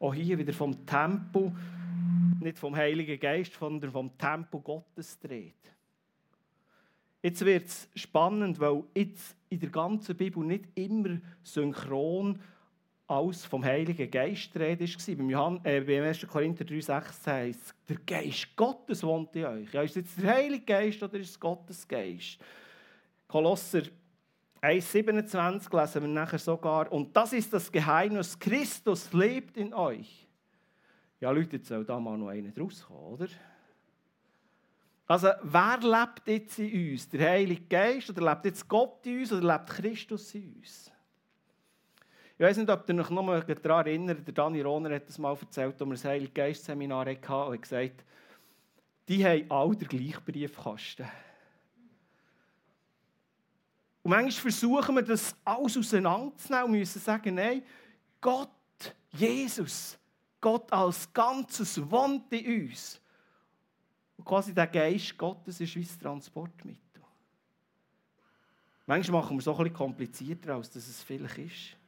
Auch 0.00 0.14
hier 0.14 0.36
wieder 0.38 0.52
vom 0.52 0.84
Tempel, 0.84 1.52
nicht 2.40 2.58
vom 2.58 2.74
Heiligen 2.74 3.20
Geist, 3.20 3.52
sondern 3.54 3.92
vom 3.92 4.18
Tempel 4.18 4.60
Gottes 4.60 5.18
dreht. 5.20 5.54
Jetzt 7.22 7.44
wird 7.44 7.66
es 7.66 7.88
spannend, 7.94 8.58
weil 8.58 8.82
jetzt 8.94 9.36
in 9.50 9.60
der 9.60 9.68
ganzen 9.68 10.16
Bibel 10.16 10.42
nicht 10.42 10.64
immer 10.74 11.18
synchron 11.42 12.40
alles 13.06 13.44
vom 13.44 13.64
Heiligen 13.64 14.10
Geist 14.10 14.56
rede 14.56 14.86
war. 14.86 15.16
Beim, 15.16 15.60
äh, 15.64 15.80
beim 15.80 16.04
1. 16.04 16.26
Korinther 16.28 16.64
3,16 16.64 17.26
heißt 17.26 17.60
es, 17.60 17.74
der 17.88 17.96
Geist 18.06 18.56
Gottes 18.56 19.02
wohnt 19.02 19.34
in 19.34 19.44
euch. 19.44 19.72
Ja, 19.72 19.82
ist 19.82 19.90
es 19.90 19.96
jetzt 19.96 20.22
der 20.22 20.34
Heilige 20.34 20.64
Geist 20.64 21.02
oder 21.02 21.18
ist 21.18 21.30
es 21.30 21.40
Gottes 21.40 21.86
Geist? 21.86 22.38
Kolosser 23.26 23.82
1,27 24.62 25.80
lesen 25.80 26.02
wir 26.02 26.08
nachher 26.08 26.38
sogar. 26.38 26.90
Und 26.92 27.16
das 27.16 27.32
ist 27.32 27.52
das 27.52 27.70
Geheimnis, 27.72 28.38
Christus 28.38 29.12
lebt 29.12 29.56
in 29.56 29.72
euch. 29.72 30.26
Ja, 31.20 31.30
Leute, 31.30 31.56
jetzt 31.56 31.68
soll 31.68 31.84
da 31.84 31.98
mal 31.98 32.16
noch 32.16 32.28
einer 32.28 32.50
rauskommen, 32.56 33.02
oder? 33.02 33.28
Also, 35.06 35.28
wer 35.42 35.78
lebt 35.78 36.28
jetzt 36.28 36.58
in 36.58 36.92
uns? 36.92 37.08
Der 37.08 37.30
Heilige 37.30 37.64
Geist 37.64 38.10
oder 38.10 38.30
lebt 38.30 38.44
jetzt 38.44 38.68
Gott 38.68 39.04
in 39.06 39.20
uns 39.20 39.32
oder 39.32 39.54
lebt 39.54 39.70
Christus 39.70 40.34
in 40.34 40.54
uns? 40.54 40.90
Ich 42.38 42.46
weiß 42.46 42.56
nicht, 42.56 42.70
ob 42.70 42.88
ihr 42.88 42.94
euch 42.94 43.10
noch 43.10 43.44
daran 43.44 43.86
erinnert, 43.86 44.26
der 44.26 44.32
Dani 44.32 44.62
Rohner 44.62 44.94
hat 44.94 45.08
das 45.08 45.18
mal 45.18 45.36
erzählt, 45.38 45.74
als 45.80 45.90
wir 45.90 46.10
ein 46.10 46.14
Heilige 46.14 46.32
Geist 46.32 46.64
Seminar 46.64 47.06
hatten 47.06 47.32
und 47.32 47.52
hat 47.52 47.62
gesagt, 47.62 48.04
die 49.08 49.26
haben 49.26 49.50
alle 49.50 49.76
den 49.76 49.88
gleichen 49.88 50.24
Briefkasten. 50.24 51.06
Und 54.02 54.10
manchmal 54.10 54.32
versuchen 54.32 54.94
wir, 54.94 55.02
das 55.02 55.34
alles 55.44 55.76
auseinanderzunehmen 55.76 56.64
und 56.66 56.72
müssen 56.72 57.00
sagen, 57.00 57.34
nein, 57.34 57.62
Gott 58.20 58.50
Jesus, 59.12 59.98
Gott 60.40 60.72
als 60.72 61.12
Ganzes 61.12 61.78
wohnt 61.90 62.32
in 62.32 62.62
uns. 62.62 63.00
Und 64.16 64.24
quasi 64.24 64.54
der 64.54 64.66
Geist 64.66 65.16
Gottes 65.18 65.60
ist 65.60 65.74
wie 65.76 65.84
das 65.84 65.98
Transportmittel. 65.98 66.80
Manchmal 68.86 69.20
machen 69.20 69.36
wir 69.36 69.38
es 69.38 69.44
so 69.44 69.52
ein 69.52 69.58
bisschen 69.58 69.74
komplizierter, 69.74 70.54
als 70.54 70.70
dass 70.70 70.86
es 70.86 71.02
vielleicht 71.02 71.38
ist. 71.38 71.79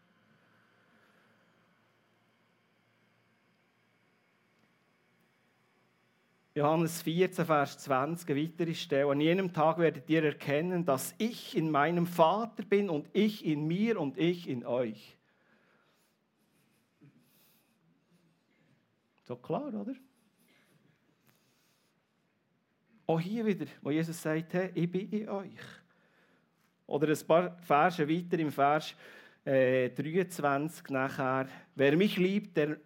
Johannes 6.55 7.01
14, 7.01 7.47
Vers 7.47 7.79
20, 7.79 8.29
eine 8.29 8.43
weitere 8.43 8.75
Stelle. 8.75 9.11
An 9.11 9.21
jenem 9.21 9.53
Tag 9.55 9.79
werdet 9.79 10.11
ihr 10.11 10.23
erkennen, 10.23 10.85
dass 10.85 11.15
ich 11.17 11.57
in 11.57 11.71
meinem 11.71 12.07
Vater 12.07 12.63
bin 12.63 12.91
und 12.91 13.09
ich 13.15 13.47
in 13.47 13.67
mir 13.67 13.99
und 13.99 14.19
ich 14.19 14.47
in 14.47 14.67
euch. 14.67 15.17
So 19.25 19.37
klar, 19.37 19.73
oder? 19.73 19.95
Auch 23.07 23.21
hier 23.21 23.47
wieder, 23.47 23.67
wo 23.81 23.91
Jesus 23.91 24.21
sagt, 24.21 24.53
hey, 24.53 24.71
ich 24.75 24.91
bin 24.91 25.11
in 25.11 25.29
euch. 25.31 25.59
Oder 26.87 27.09
ein 27.09 27.27
paar 27.27 27.57
Verse 27.63 28.07
weiter 28.07 28.39
im 28.39 28.53
Vers 28.53 28.95
äh, 29.45 29.89
23 29.89 30.91
nachher. 30.91 31.49
Wer 31.75 31.97
mich 31.97 32.19
liebt, 32.19 32.55
der 32.59 32.77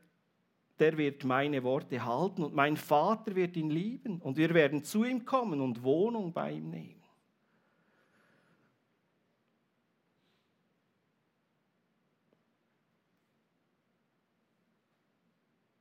der 0.79 0.97
wird 0.99 1.25
meine 1.25 1.63
Worte 1.63 2.05
halten 2.05 2.45
und 2.45 2.55
mein 2.55 2.77
Vater 2.77 3.35
wird 3.35 3.57
ihn 3.57 3.71
lieben 3.71 4.21
und 4.21 4.37
wir 4.37 4.53
werden 4.53 4.85
zu 4.85 5.05
ihm 5.05 5.25
kommen 5.25 5.61
und 5.61 5.83
Wohnung 5.83 6.33
bei 6.33 6.53
ihm 6.53 6.71
nehmen. 6.71 7.03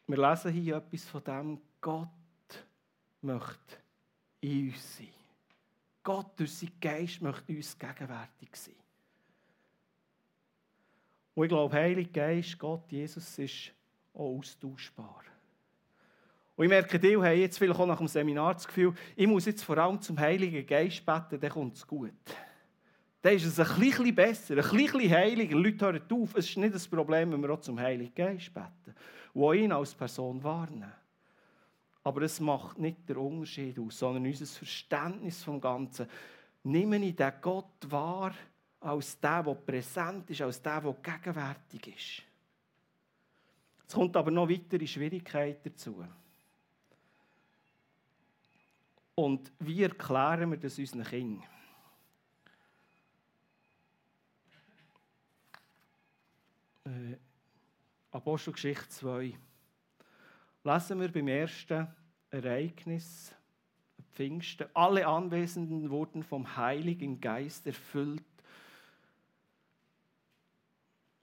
Wir 0.08 0.17
lesen 0.17 0.53
hier 0.53 0.77
etwas 0.77 1.03
von 1.05 1.23
dem, 1.23 1.62
Gott 1.81 2.10
möchte 3.21 3.77
in 4.41 4.69
uns 4.69 4.97
sein. 4.97 5.08
Gott 6.03 6.39
durch 6.39 6.53
seinen 6.53 6.79
Geist 6.79 7.21
möchte 7.21 7.51
uns 7.51 7.77
gegenwärtig 7.77 8.55
sein. 8.55 8.75
Und 11.34 11.43
ich 11.43 11.49
glaube, 11.49 11.75
Heiliger 11.75 12.12
Geist, 12.12 12.58
Gott, 12.60 12.89
Jesus 12.91 13.38
ist 13.39 13.74
auch 14.15 14.38
austauschbar. 14.38 15.23
Und 16.56 16.65
ich 16.65 16.69
merke, 16.69 16.97
die 16.97 17.17
haben 17.17 17.38
jetzt 17.38 17.58
vielleicht 17.58 17.80
auch 17.80 17.86
nach 17.86 17.97
dem 17.97 18.08
Seminar 18.08 18.54
das 18.54 18.65
Gefühl, 18.65 18.93
ich 19.15 19.28
muss 19.28 19.45
jetzt 19.45 19.63
vor 19.63 19.78
allem 19.78 19.99
zum 20.01 20.17
Heiligen 20.17 20.65
Geist 20.65 21.06
beten, 21.06 21.39
dann 21.39 21.49
kommt 21.49 21.75
es 21.75 21.86
gut. 21.86 22.13
Dann 23.21 23.34
ist 23.34 23.45
es 23.45 23.60
ein 23.60 23.80
bisschen 23.80 24.15
besser, 24.15 24.56
ein 24.56 24.78
bisschen 24.78 25.10
heiliger. 25.12 25.58
Leute 25.58 25.86
hören 25.86 26.01
auf, 26.12 26.36
es 26.36 26.47
ist 26.47 26.58
nicht 26.58 26.75
das 26.75 26.88
Problem, 26.88 27.32
wenn 27.32 27.41
wir 27.41 27.49
auch 27.49 27.60
zum 27.60 27.80
Heiligen 27.80 28.13
Geist 28.13 28.54
beten 28.54 28.95
und 29.34 29.56
ihn 29.56 29.71
als 29.71 29.93
Person 29.93 30.41
wahrnehmen. 30.43 30.93
Aber 32.04 32.21
es 32.21 32.39
macht 32.39 32.78
nicht 32.78 33.10
den 33.10 33.17
Unterschied 33.17 33.80
aus, 33.80 33.97
sondern 33.97 34.25
unser 34.25 34.45
Verständnis 34.45 35.43
vom 35.43 35.60
Ganzen. 35.60 36.08
Nehmen 36.63 37.01
ich 37.01 37.15
den 37.15 37.34
Gott 37.41 37.89
wahr 37.89 38.34
als 38.80 39.19
der, 39.19 39.41
der 39.41 39.56
präsent 39.56 40.30
ist, 40.30 40.41
als 40.41 40.62
der, 40.62 40.82
der 40.82 40.93
gegenwärtig 40.93 41.88
ist. 41.88 42.34
Es 43.87 43.93
kommt 43.93 44.15
aber 44.17 44.31
noch 44.31 44.49
weitere 44.49 44.87
Schwierigkeiten 44.87 45.69
dazu. 45.69 46.05
Und 49.15 49.51
wie 49.59 49.83
erklären 49.83 50.51
wir 50.51 50.57
das 50.57 50.77
unseren 50.77 51.03
Kindern? 51.03 51.43
Äh, 56.85 57.17
Apostelgeschichte 58.11 58.89
2. 58.89 59.37
Lesen 60.63 60.99
wir 60.99 61.11
beim 61.11 61.27
ersten 61.27 61.87
Ereignis, 62.29 63.33
Pfingsten. 64.11 64.67
Alle 64.73 65.07
Anwesenden 65.07 65.89
wurden 65.89 66.23
vom 66.23 66.57
Heiligen 66.57 67.21
Geist 67.21 67.67
erfüllt 67.67 68.23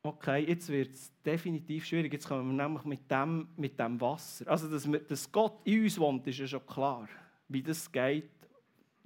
okay, 0.03 0.45
jetzt 0.45 0.69
wird 0.69 0.95
es 0.95 1.13
definitiv 1.23 1.87
schwierig. 1.87 2.13
Jetzt 2.13 2.27
kommen 2.27 2.57
wir 2.57 2.65
nämlich 2.65 2.85
mit 2.85 3.11
dem, 3.11 3.49
mit 3.57 3.79
dem 3.79 4.01
Wasser. 4.01 4.49
Also, 4.49 4.69
dass, 4.69 4.91
wir, 4.91 5.01
dass 5.01 5.31
Gott 5.31 5.61
in 5.65 5.85
uns 5.85 5.99
wohnt, 5.99 6.27
ist 6.27 6.39
ja 6.39 6.47
schon 6.47 6.67
klar. 6.67 7.09
Wie 7.49 7.63
das 7.63 7.91
geht, 7.91 8.31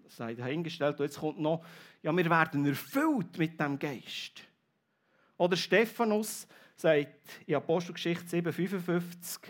sei 0.09 0.35
dahingestellt. 0.35 0.99
Und 0.99 1.07
jetzt 1.07 1.19
kommt 1.19 1.39
noch, 1.39 1.65
ja, 2.03 2.17
wir 2.17 2.31
werden 2.31 2.65
erfüllt 2.67 3.37
mit 3.39 3.61
dem 3.61 3.79
Geist. 3.79 4.43
Oder 5.37 5.57
Stephanus 5.57 6.47
sagt 6.77 7.43
in 7.47 7.57
Apostelgeschichte 7.57 8.25
7,55, 8.39 9.41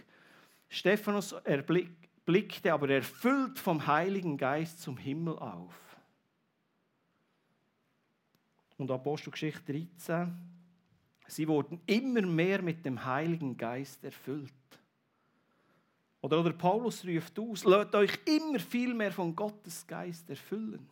Stephanus 0.69 1.33
erblickte 1.33 2.73
aber 2.73 2.91
erfüllt 2.91 3.59
vom 3.59 3.87
Heiligen 3.87 4.37
Geist 4.37 4.81
zum 4.81 4.97
Himmel 4.97 5.39
auf. 5.39 5.75
Und 8.79 8.91
Apostelgeschichte 8.91 9.73
13, 9.73 10.56
Sie 11.29 11.49
wurden 11.49 11.81
immer 11.87 12.23
mehr 12.23 12.63
mit 12.63 12.85
dem 12.85 13.05
Heiligen 13.05 13.57
Geist 13.57 14.03
erfüllt. 14.05 14.53
Oder, 16.21 16.41
oder 16.41 16.53
Paulus 16.53 17.05
ruft 17.05 17.39
aus, 17.39 17.65
lasst 17.65 17.95
euch 17.95 18.19
immer 18.25 18.59
viel 18.59 18.95
mehr 18.95 19.13
von 19.13 19.35
Gottes 19.35 19.87
Geist 19.87 20.29
erfüllen. 20.31 20.89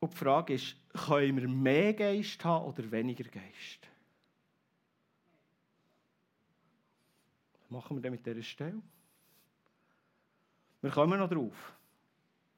Und 0.00 0.12
die 0.12 0.16
Frage 0.16 0.54
ist, 0.54 0.76
können 0.92 1.36
wir 1.36 1.48
mehr 1.48 1.92
Geist 1.92 2.44
haben 2.44 2.66
oder 2.66 2.90
weniger 2.90 3.24
Geist? 3.24 3.88
Was 7.60 7.70
machen 7.70 7.96
wir 7.96 8.02
denn 8.02 8.12
mit 8.12 8.24
dieser 8.24 8.42
Stelle? 8.42 8.80
Wir 10.80 10.90
kommen 10.90 11.18
noch 11.18 11.28
drauf. 11.28 11.76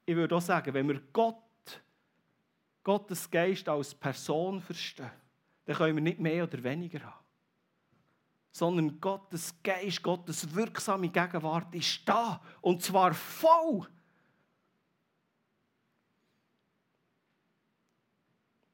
Ich 0.04 0.14
würde 0.14 0.37
auch 0.37 0.42
sagen, 0.42 0.74
wenn 0.74 0.88
wir 0.88 1.00
Gott 1.12 1.49
Gottes 2.83 3.31
Geist 3.31 3.69
als 3.69 3.95
Person 3.95 4.61
verstehen, 4.61 5.11
dann 5.64 5.77
können 5.77 5.97
wir 5.97 6.03
nicht 6.03 6.21
mehr 6.21 6.45
oder 6.45 6.62
weniger 6.62 7.01
haben. 7.01 7.25
Sondern 8.53 9.01
Gottes 9.01 9.55
Geist, 9.62 10.03
Gottes 10.03 10.55
wirksame 10.55 11.09
Gegenwart 11.09 11.75
ist 11.75 12.09
da. 12.09 12.40
Und 12.61 12.83
zwar 12.83 13.14
voll. 13.14 13.87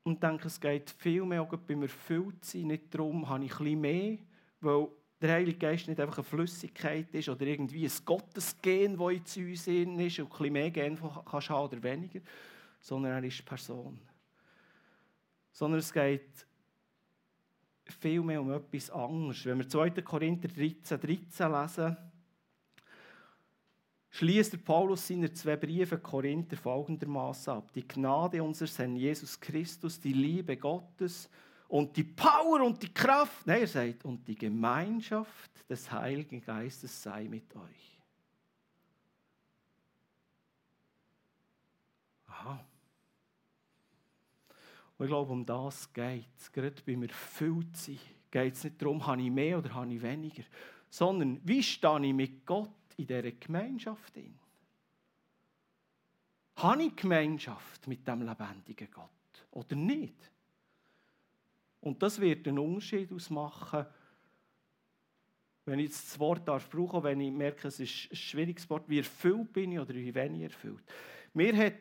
Und 0.05 0.15
ich 0.15 0.21
denke, 0.21 0.47
es 0.47 0.61
geht 0.61 0.89
viel 0.89 1.25
mehr 1.25 1.43
auch 1.43 1.57
beim 1.57 1.83
Erfülltsein, 1.83 2.69
nicht 2.69 2.95
darum, 2.95 3.29
habe 3.29 3.45
ich 3.45 3.51
bisschen 3.51 3.81
mehr, 3.81 4.19
weil 4.61 4.89
der 5.21 5.33
Heilige 5.33 5.59
Geist 5.59 5.89
nicht 5.89 5.99
einfach 5.99 6.19
eine 6.19 6.25
Flüssigkeit 6.25 7.13
ist 7.13 7.29
oder 7.29 7.45
irgendwie 7.45 7.85
ein 7.85 7.93
Gottesgen, 8.05 8.97
das 8.97 9.37
in 9.37 9.51
uns 9.51 9.67
ist 9.67 9.67
und 10.21 10.27
ein 10.27 10.29
bisschen 10.29 10.53
mehr 10.53 10.71
Gen 10.71 10.99
kannst 11.29 11.51
haben 11.51 11.65
oder 11.65 11.83
weniger, 11.83 12.21
sondern 12.87 13.13
er 13.15 13.25
ist 13.25 13.45
Person. 13.45 13.99
Sondern 15.51 15.81
es 15.81 15.93
geht 15.93 16.47
vielmehr 17.99 18.41
um 18.41 18.53
etwas 18.53 18.91
anderes. 18.91 19.45
Wenn 19.45 19.59
wir 19.59 19.69
2. 19.69 19.91
Korinther 20.03 20.47
13, 20.47 21.01
13 21.01 21.53
lesen, 21.53 21.97
schließt 24.11 24.65
Paulus 24.65 25.09
seine 25.09 25.33
zwei 25.33 25.57
Briefe 25.57 25.99
Korinther 25.99 26.57
folgendermaßen 26.57 27.55
ab. 27.55 27.73
Die 27.73 27.87
Gnade 27.87 28.41
unseres 28.41 28.79
Herrn 28.79 28.95
Jesus 28.95 29.41
Christus, 29.41 29.99
die 29.99 30.13
Liebe 30.13 30.57
Gottes 30.57 31.29
und 31.67 31.97
die 31.97 32.05
Power 32.05 32.65
und 32.65 32.81
die 32.81 32.95
Kraft, 32.95 33.49
nein, 33.49 33.63
er 33.63 33.67
sagt, 33.67 34.05
und 34.05 34.29
die 34.29 34.37
Gemeinschaft 34.37 35.69
des 35.69 35.91
Heiligen 35.91 36.41
Geistes 36.41 37.03
sei 37.03 37.25
mit 37.25 37.53
euch. 37.57 37.99
Aha. 42.29 42.65
Und 44.99 45.07
ich 45.07 45.11
glaube, 45.11 45.33
um 45.33 45.45
das 45.45 45.93
geht 45.93 46.25
es. 46.39 46.51
Gerade 46.51 46.83
beim 46.85 47.03
Erfülltsein 47.03 47.99
geht 48.31 48.55
es 48.55 48.65
nicht 48.65 48.81
darum, 48.81 49.07
habe 49.07 49.23
ich 49.23 49.31
mehr 49.31 49.59
oder 49.59 49.75
habe 49.75 49.93
ich 49.93 50.01
weniger, 50.01 50.43
sondern 50.89 51.41
wie 51.45 51.63
stehe 51.63 52.07
ich 52.07 52.15
mit 52.15 52.47
Gott 52.47 52.71
in 52.97 53.07
dieser 53.07 53.33
Gemeinschaft 53.33 54.17
in? 54.17 54.39
Habe 56.57 56.85
ich 56.85 56.97
Gemeinschaft 56.97 57.87
mit 57.87 58.07
dem 58.09 58.23
lebendigen 58.23 58.89
Gott 58.91 59.11
oder 59.51 59.77
nicht? 59.77 60.31
Und 61.81 62.03
das 62.03 62.19
wird 62.21 62.49
einen 62.49 62.59
Unterschied 62.59 63.13
ausmachen, 63.13 63.87
wenn 65.67 65.81
ich 65.81 65.91
das 65.91 66.19
Wort 66.19 66.47
darf 66.49 66.71
brauchen, 66.71 67.03
wenn 67.03 67.21
ich 67.21 67.33
merke, 67.33 67.69
es 67.69 67.81
ist 67.81 68.11
ein 68.11 68.17
schwieriges 68.17 68.69
Wort, 68.71 68.89
wie 68.89 68.99
erfüllt 68.99 69.53
bin 69.53 69.73
ich 69.73 69.79
oder 69.79 69.95
wie 69.95 70.15
wenig 70.15 70.43
erfüllt. 70.43 70.83
Mir 71.35 71.57
hat 71.57 71.75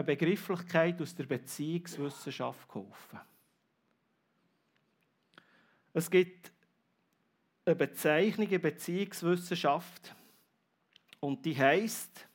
eine 0.00 0.16
Begrifflichkeit 0.16 1.00
aus 1.00 1.14
der 1.14 1.24
Beziehungswissenschaft 1.24 2.68
geholfen. 2.68 3.20
Es 5.92 6.10
gibt 6.10 6.50
eine 7.64 7.74
Bezeichnung 7.74 8.48
in 8.48 8.60
Beziehungswissenschaft 8.60 10.14
und 11.20 11.44
die 11.44 11.56
heißt 11.56 12.26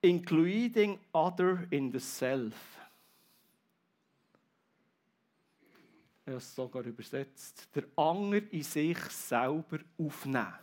Including 0.00 1.00
Other 1.12 1.66
in 1.70 1.90
the 1.90 1.98
Self. 1.98 2.54
habe 6.28 6.36
es 6.36 6.54
sogar 6.54 6.84
übersetzt, 6.84 7.68
der 7.74 7.84
Anger 7.96 8.42
in 8.52 8.62
sich 8.62 8.98
selber 8.98 9.78
aufnehmen. 9.98 10.54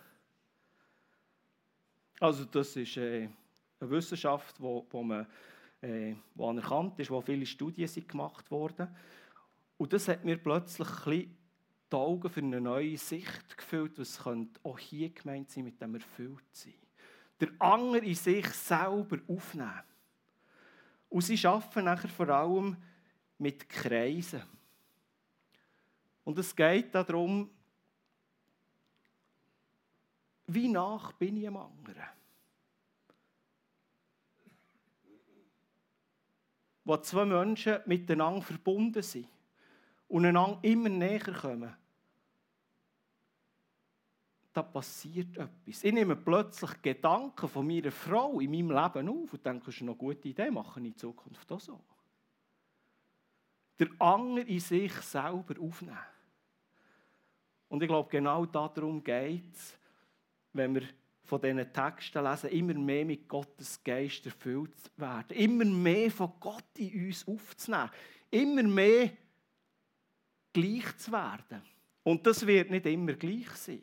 Also 2.19 2.45
das 2.45 2.75
ist 2.75 2.97
äh, 2.97 3.27
eine 3.79 3.89
Wissenschaft, 3.89 4.59
wo, 4.61 4.85
wo, 4.89 5.03
man, 5.03 5.27
äh, 5.81 6.15
wo 6.33 6.49
anerkannt 6.49 6.99
ist, 6.99 7.11
wo 7.11 7.21
viele 7.21 7.45
Studien 7.45 7.87
sind 7.87 8.07
gemacht 8.07 8.49
wurden. 8.51 8.87
Und 9.77 9.91
das 9.93 10.07
hat 10.07 10.23
mir 10.23 10.37
plötzlich 10.37 10.87
ein 10.87 10.95
bisschen 10.95 11.37
die 11.91 11.95
Augen 11.95 12.29
für 12.29 12.39
eine 12.39 12.61
neue 12.61 12.97
Sicht 12.97 13.57
gefüllt, 13.57 13.99
was 13.99 14.23
könnte 14.23 14.59
auch 14.63 14.79
hier 14.79 15.09
gemeint 15.09 15.49
sein, 15.51 15.65
mit 15.65 15.79
dem 15.81 15.95
erfüllt 15.95 16.43
sein. 16.51 16.73
Der 17.39 17.49
Anger 17.59 18.01
in 18.01 18.15
sich 18.15 18.47
selber 18.47 19.19
aufnehmen. 19.27 19.83
Und 21.09 21.21
sie 21.21 21.45
arbeiten 21.45 21.85
nachher 21.85 22.09
vor 22.09 22.29
allem 22.29 22.77
mit 23.37 23.69
Kreisen. 23.69 24.41
Und 26.23 26.39
es 26.39 26.55
geht 26.55 26.95
darum, 26.95 27.49
wie 30.47 30.67
nach 30.67 31.13
bin 31.13 31.37
ich 31.37 31.47
am 31.47 31.57
anderen? 31.57 32.03
Wo 36.85 36.97
zwei 36.97 37.25
Menschen 37.25 37.79
miteinander 37.85 38.41
verbunden 38.41 39.01
sind 39.01 39.27
und 40.07 40.25
einander 40.25 40.59
immer 40.61 40.87
näher 40.87 41.33
kommen, 41.33 41.75
da 44.53 44.63
passiert 44.63 45.35
etwas. 45.35 45.83
Ich 45.83 45.91
nehme 45.91 46.15
plötzlich 46.15 46.81
Gedanken 46.81 47.49
von 47.49 47.67
meiner 47.67 47.91
Frau 47.91 48.39
in 48.39 48.51
meinem 48.51 48.71
Leben 48.71 49.09
auf 49.09 49.33
und 49.33 49.45
denke, 49.45 49.65
das 49.65 49.75
ist 49.75 49.81
eine 49.81 49.95
gute 49.95 50.29
Idee, 50.29 50.49
machen 50.49 50.83
wir 50.83 50.91
in 50.91 50.95
Zukunft 50.95 51.51
auch 51.51 51.59
so. 51.59 51.81
Der 53.77 53.89
Anger 53.99 54.47
in 54.47 54.59
sich 54.61 54.93
selber 54.93 55.59
aufnehmen. 55.59 55.97
Und 57.67 57.83
ich 57.83 57.89
glaube, 57.89 58.09
genau 58.09 58.45
darum 58.45 59.03
geht 59.03 59.53
es, 59.53 59.77
wenn 60.53 60.75
wir 60.75 60.83
von 61.25 61.41
diesen 61.41 61.73
Texten 61.73 62.23
lesen, 62.23 62.49
immer 62.51 62.73
mehr 62.73 63.05
mit 63.05 63.27
Gottes 63.27 63.83
Geist 63.83 64.25
erfüllt 64.25 64.91
werden. 64.95 65.35
Immer 65.35 65.65
mehr 65.65 66.11
von 66.11 66.31
Gott 66.39 66.63
in 66.77 67.07
uns 67.07 67.27
aufzunehmen. 67.27 67.89
Immer 68.29 68.63
mehr 68.63 69.11
gleich 70.53 70.97
zu 70.97 71.11
werden. 71.11 71.61
Und 72.03 72.25
das 72.25 72.45
wird 72.45 72.69
nicht 72.69 72.85
immer 72.85 73.13
gleich 73.13 73.49
sein. 73.51 73.81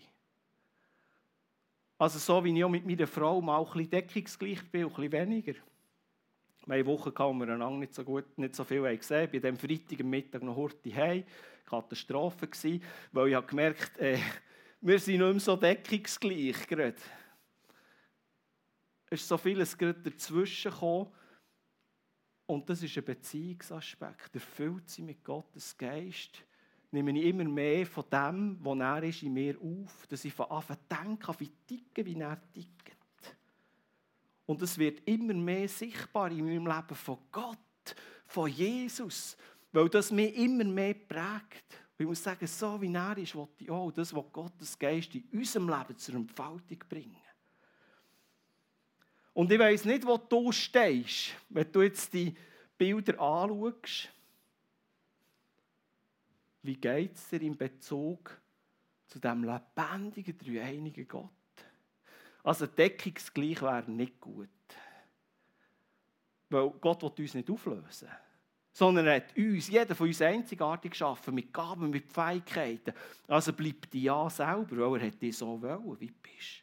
Also 1.98 2.18
so 2.18 2.44
wie 2.44 2.56
ich 2.56 2.64
auch 2.64 2.68
mit 2.68 2.86
meiner 2.86 3.06
Frau 3.06 3.40
mal 3.40 3.58
ein 3.58 3.64
bisschen 3.64 3.90
deckungsgleich 3.90 4.62
bin, 4.70 4.84
ein 4.84 4.88
bisschen 4.88 5.12
weniger. 5.12 5.54
Wir 6.66 6.78
hatten 6.78 6.86
Wochen, 6.86 7.12
wo 7.16 7.32
wir 7.32 7.54
einander 7.54 7.78
nicht 7.78 7.94
so, 7.94 8.04
gut, 8.04 8.38
nicht 8.38 8.54
so 8.54 8.64
viel 8.64 8.82
gesehen 8.96 9.28
haben. 9.28 9.42
War 9.42 9.50
am 9.50 9.56
Freitag 9.56 10.04
Mittag 10.04 10.42
noch 10.42 10.56
heute 10.56 10.94
heim. 10.94 11.24
Katastrophe 11.64 12.48
gewesen, 12.48 12.82
weil 13.12 13.28
ich 13.28 13.34
habe 13.34 13.46
gemerkt 13.46 13.98
äh, 13.98 14.18
wir 14.84 14.98
sind 14.98 15.18
nicht 15.20 15.30
mehr 15.30 15.40
so 15.40 15.54
deckungsgleich 15.54 16.66
gerade. 16.66 16.96
Es 19.12 19.20
ist 19.20 19.28
so 19.28 19.36
vieles 19.36 19.76
gerade 19.76 20.00
dazwischen 20.00 20.72
gekommen. 20.72 21.10
Und 22.46 22.68
das 22.70 22.82
ist 22.82 22.96
ein 22.96 23.04
Beziehungsaspekt. 23.04 24.34
Erfüllt 24.34 24.88
sie 24.88 25.02
mit 25.02 25.22
Gottes 25.22 25.76
Geist 25.76 26.42
nehme 26.92 27.18
ich 27.18 27.26
immer 27.26 27.44
mehr 27.44 27.86
von 27.86 28.04
dem, 28.10 28.58
was 28.62 28.78
er 28.78 29.02
ist, 29.02 29.22
in 29.22 29.34
mir 29.34 29.58
auf, 29.60 30.06
dass 30.06 30.24
ich 30.24 30.32
von 30.32 30.50
Anfang 30.50 30.78
an 30.88 31.08
denke, 31.18 31.40
wie 31.40 31.50
ticken, 31.66 32.06
wie 32.06 32.20
er 32.20 32.40
tickt. 32.52 33.36
Und 34.46 34.60
es 34.62 34.78
wird 34.78 35.06
immer 35.06 35.34
mehr 35.34 35.68
sichtbar 35.68 36.30
in 36.30 36.44
meinem 36.44 36.66
Leben 36.66 36.94
von 36.94 37.18
Gott, 37.30 37.94
von 38.26 38.50
Jesus, 38.50 39.36
weil 39.72 39.88
das 39.88 40.10
mich 40.10 40.34
immer 40.36 40.64
mehr 40.64 40.94
prägt. 40.94 41.64
Ich 41.98 42.06
muss 42.06 42.22
sagen, 42.22 42.46
so 42.46 42.80
wie 42.80 42.92
er 42.92 43.16
ist, 43.16 43.34
will 43.34 43.48
ich 43.58 43.70
auch 43.70 43.90
das, 43.90 44.14
was 44.14 44.32
Gottes 44.32 44.78
Geist 44.78 45.14
in 45.14 45.24
unserem 45.32 45.68
Leben 45.68 45.96
zur 45.96 46.14
Entfaltung 46.14 46.78
bringen. 46.88 47.16
Und 49.34 49.50
ich 49.50 49.58
weiß 49.58 49.84
nicht, 49.86 50.06
wo 50.06 50.18
du 50.18 50.52
stehst, 50.52 51.34
wenn 51.48 51.70
du 51.72 51.82
jetzt 51.82 52.12
die 52.12 52.34
Bilder 52.76 53.18
anschaust. 53.20 54.10
Wie 56.62 56.76
geht 56.76 57.16
es 57.16 57.28
dir 57.28 57.40
in 57.42 57.56
Bezug 57.56 58.38
zu 59.06 59.18
dem 59.18 59.44
lebendigen, 59.44 60.36
dreieinigen 60.38 61.08
Gott? 61.08 61.30
Also 62.44 62.66
deckungsgleich 62.66 63.62
wäre 63.62 63.90
nicht 63.90 64.20
gut. 64.20 64.48
Weil 66.50 66.70
Gott 66.80 67.02
will 67.02 67.24
uns 67.24 67.34
nicht 67.34 67.50
auflösen. 67.50 68.08
Sondern 68.72 69.06
er 69.06 69.16
hat 69.16 69.36
uns, 69.36 69.68
jeder 69.68 69.94
von 69.94 70.06
uns 70.06 70.22
einzigartig 70.22 70.92
geschaffen, 70.92 71.34
mit 71.34 71.52
Gaben, 71.52 71.90
mit 71.90 72.10
Fähigkeiten. 72.12 72.94
Also 73.28 73.52
bleibt 73.52 73.92
die 73.92 74.04
ja 74.04 74.28
selber, 74.28 74.90
weil 74.90 75.00
er 75.00 75.06
hat 75.08 75.20
dich 75.20 75.36
so 75.36 75.60
wollen, 75.60 76.00
wie 76.00 76.06
du 76.06 76.14
bist. 76.22 76.61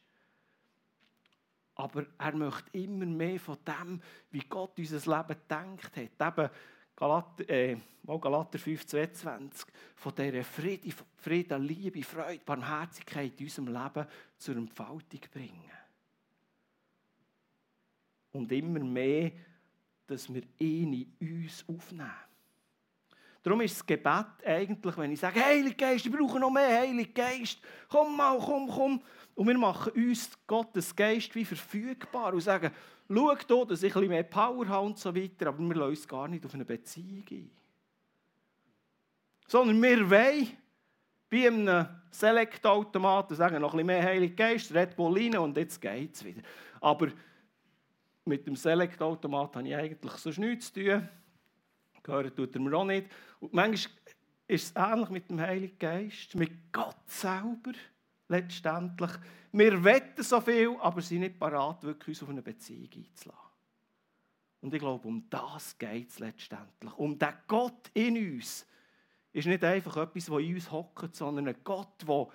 Aber 1.80 2.06
er 2.18 2.36
möchte 2.36 2.78
immer 2.78 3.06
mehr 3.06 3.40
von 3.40 3.58
dem, 3.66 4.02
wie 4.32 4.42
Gott 4.42 4.78
unser 4.78 4.98
Leben 4.98 5.40
denkt 5.50 5.96
hat. 5.96 6.38
Eben, 6.38 6.50
Galater, 6.94 7.50
äh, 7.50 7.78
Galater 8.06 8.60
5, 8.60 8.86
22, 8.86 9.66
von 9.96 10.14
dieser 10.14 10.44
Friede, 10.44 10.94
Frieden, 11.16 11.64
Liebe, 11.64 12.04
Freude, 12.04 12.44
Barmherzigkeit 12.44 13.40
in 13.40 13.46
unserem 13.46 13.68
Leben 13.68 14.06
zur 14.38 14.58
Entfaltung 14.58 15.22
bringen. 15.32 15.72
Und 18.34 18.52
immer 18.52 18.82
mehr, 18.82 19.32
dass 20.06 20.34
wir 20.34 20.44
ihn 20.58 21.14
in 21.18 21.46
uns 21.46 21.64
aufnehmen. 21.66 22.12
Darum 23.50 23.62
ist 23.62 23.78
das 23.78 23.86
Gebet 23.88 24.46
eigentlich, 24.46 24.96
wenn 24.96 25.12
ich 25.12 25.20
sage, 25.20 25.44
Heilige 25.44 25.74
Geist, 25.74 26.06
ich 26.06 26.12
brauche 26.12 26.40
noch 26.40 26.52
mehr 26.52 26.82
Heilige 26.82 27.12
Geist, 27.12 27.58
komm 27.88 28.16
mal, 28.16 28.38
komm, 28.38 28.70
komm. 28.70 29.02
Und 29.34 29.48
wir 29.48 29.58
machen 29.58 29.92
uns 29.94 30.30
Gottes 30.46 30.96
Geist 30.96 31.34
wie 31.34 31.44
verfügbar 31.44 32.32
und 32.32 32.42
sagen, 32.42 32.72
schau 33.08 33.36
hier, 33.36 33.66
dass 33.66 33.82
ich 33.82 33.96
ein 33.96 34.02
bisschen 34.02 34.10
mehr 34.10 34.22
Power 34.22 34.68
habe 34.68 34.86
und 34.86 35.00
so 35.00 35.16
weiter, 35.16 35.48
aber 35.48 35.58
wir 35.68 35.76
lassen 35.76 35.90
uns 35.90 36.08
gar 36.08 36.28
nicht 36.28 36.46
auf 36.46 36.54
eine 36.54 36.64
Beziehung 36.64 37.26
ein. 37.32 37.52
Sondern 39.48 39.82
wir 39.82 40.08
wollen 40.12 40.48
bei 41.28 41.48
einem 41.48 41.88
Select-Automaten 42.12 43.34
sagen, 43.34 43.62
noch 43.62 43.74
ein 43.74 43.78
bisschen 43.78 43.88
mehr 43.88 44.04
Heilige 44.04 44.36
Geist, 44.36 44.72
Red 44.76 44.96
Bull 44.96 45.18
rein 45.18 45.36
und 45.40 45.58
jetzt 45.58 45.82
geht 45.82 46.14
es 46.14 46.24
wieder. 46.24 46.44
Aber 46.80 47.08
mit 48.26 48.46
dem 48.46 48.56
Select-Automat 48.56 49.56
habe 49.56 49.68
ich 49.68 49.76
eigentlich 49.76 50.12
sonst 50.12 50.38
nichts 50.38 50.72
zu 50.72 50.84
tun. 50.84 51.10
Gehören 52.10 52.36
tut 52.36 52.56
er 52.56 52.62
mir 52.62 52.76
auch 52.76 52.86
nicht. 52.86 53.08
Und 53.40 53.54
manchmal 53.54 53.98
ist 54.48 54.66
es 54.66 54.74
ähnlich 54.76 55.10
mit 55.10 55.30
dem 55.30 55.40
Heiligen 55.40 55.78
Geist, 55.78 56.34
mit 56.36 56.72
Gott 56.72 56.98
selber 57.08 57.74
letztendlich. 58.28 59.12
Wir 59.52 59.84
wetten 59.84 60.24
so 60.24 60.42
viel, 60.42 60.76
aber 60.80 61.02
sind 61.02 61.20
nicht 61.20 61.40
parat, 61.40 61.84
wirklich 61.84 62.10
uns 62.10 62.24
auf 62.24 62.30
eine 62.30 62.42
Beziehung 62.42 62.90
einzulassen. 62.96 63.50
Und 64.62 64.74
ich 64.74 64.80
glaube, 64.80 65.08
um 65.08 65.30
das 65.30 65.78
geht 65.78 66.10
es 66.10 66.20
letztendlich. 66.20 66.94
Um 66.98 67.18
den 67.18 67.34
Gott 67.48 67.90
in 67.94 68.18
uns. 68.18 68.66
Ist 69.32 69.48
nicht 69.48 69.64
einfach 69.64 69.96
etwas, 69.98 70.26
das 70.26 70.40
in 70.40 70.56
uns 70.56 70.72
hockt, 70.72 71.16
sondern 71.16 71.48
ein 71.48 71.64
Gott, 71.64 72.04
der 72.08 72.28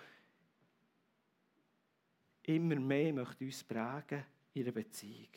immer 2.45 2.77
mehr 2.77 3.13
möchte 3.13 3.45
uns 3.45 3.65
prägen 3.65 4.25
in 4.55 4.63
einer 4.63 4.73
Beziehung. 4.73 5.29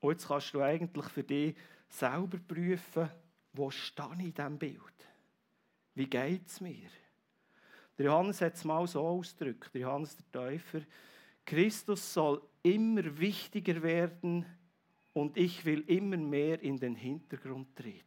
Und 0.00 0.12
jetzt 0.12 0.26
kannst 0.26 0.54
du 0.54 0.62
eigentlich 0.62 1.06
für 1.06 1.22
dich 1.22 1.54
selber 1.88 2.38
prüfen, 2.38 3.10
wo 3.52 3.70
stehe 3.70 4.08
ich 4.18 4.24
in 4.26 4.34
diesem 4.34 4.58
Bild? 4.58 5.08
Wie 5.94 6.06
geht 6.06 6.46
es 6.46 6.60
mir? 6.60 6.88
Der 7.98 8.06
Johannes 8.06 8.40
hat 8.40 8.54
es 8.54 8.64
mal 8.64 8.86
so 8.86 9.06
ausgedrückt, 9.06 9.74
der 9.74 9.82
Johannes 9.82 10.16
der 10.16 10.32
Täufer. 10.32 10.80
Christus 11.44 12.14
soll 12.14 12.40
immer 12.62 13.18
wichtiger 13.18 13.82
werden 13.82 14.46
und 15.12 15.36
ich 15.36 15.64
will 15.64 15.80
immer 15.86 16.16
mehr 16.16 16.62
in 16.62 16.78
den 16.78 16.94
Hintergrund 16.94 17.76
treten. 17.76 18.04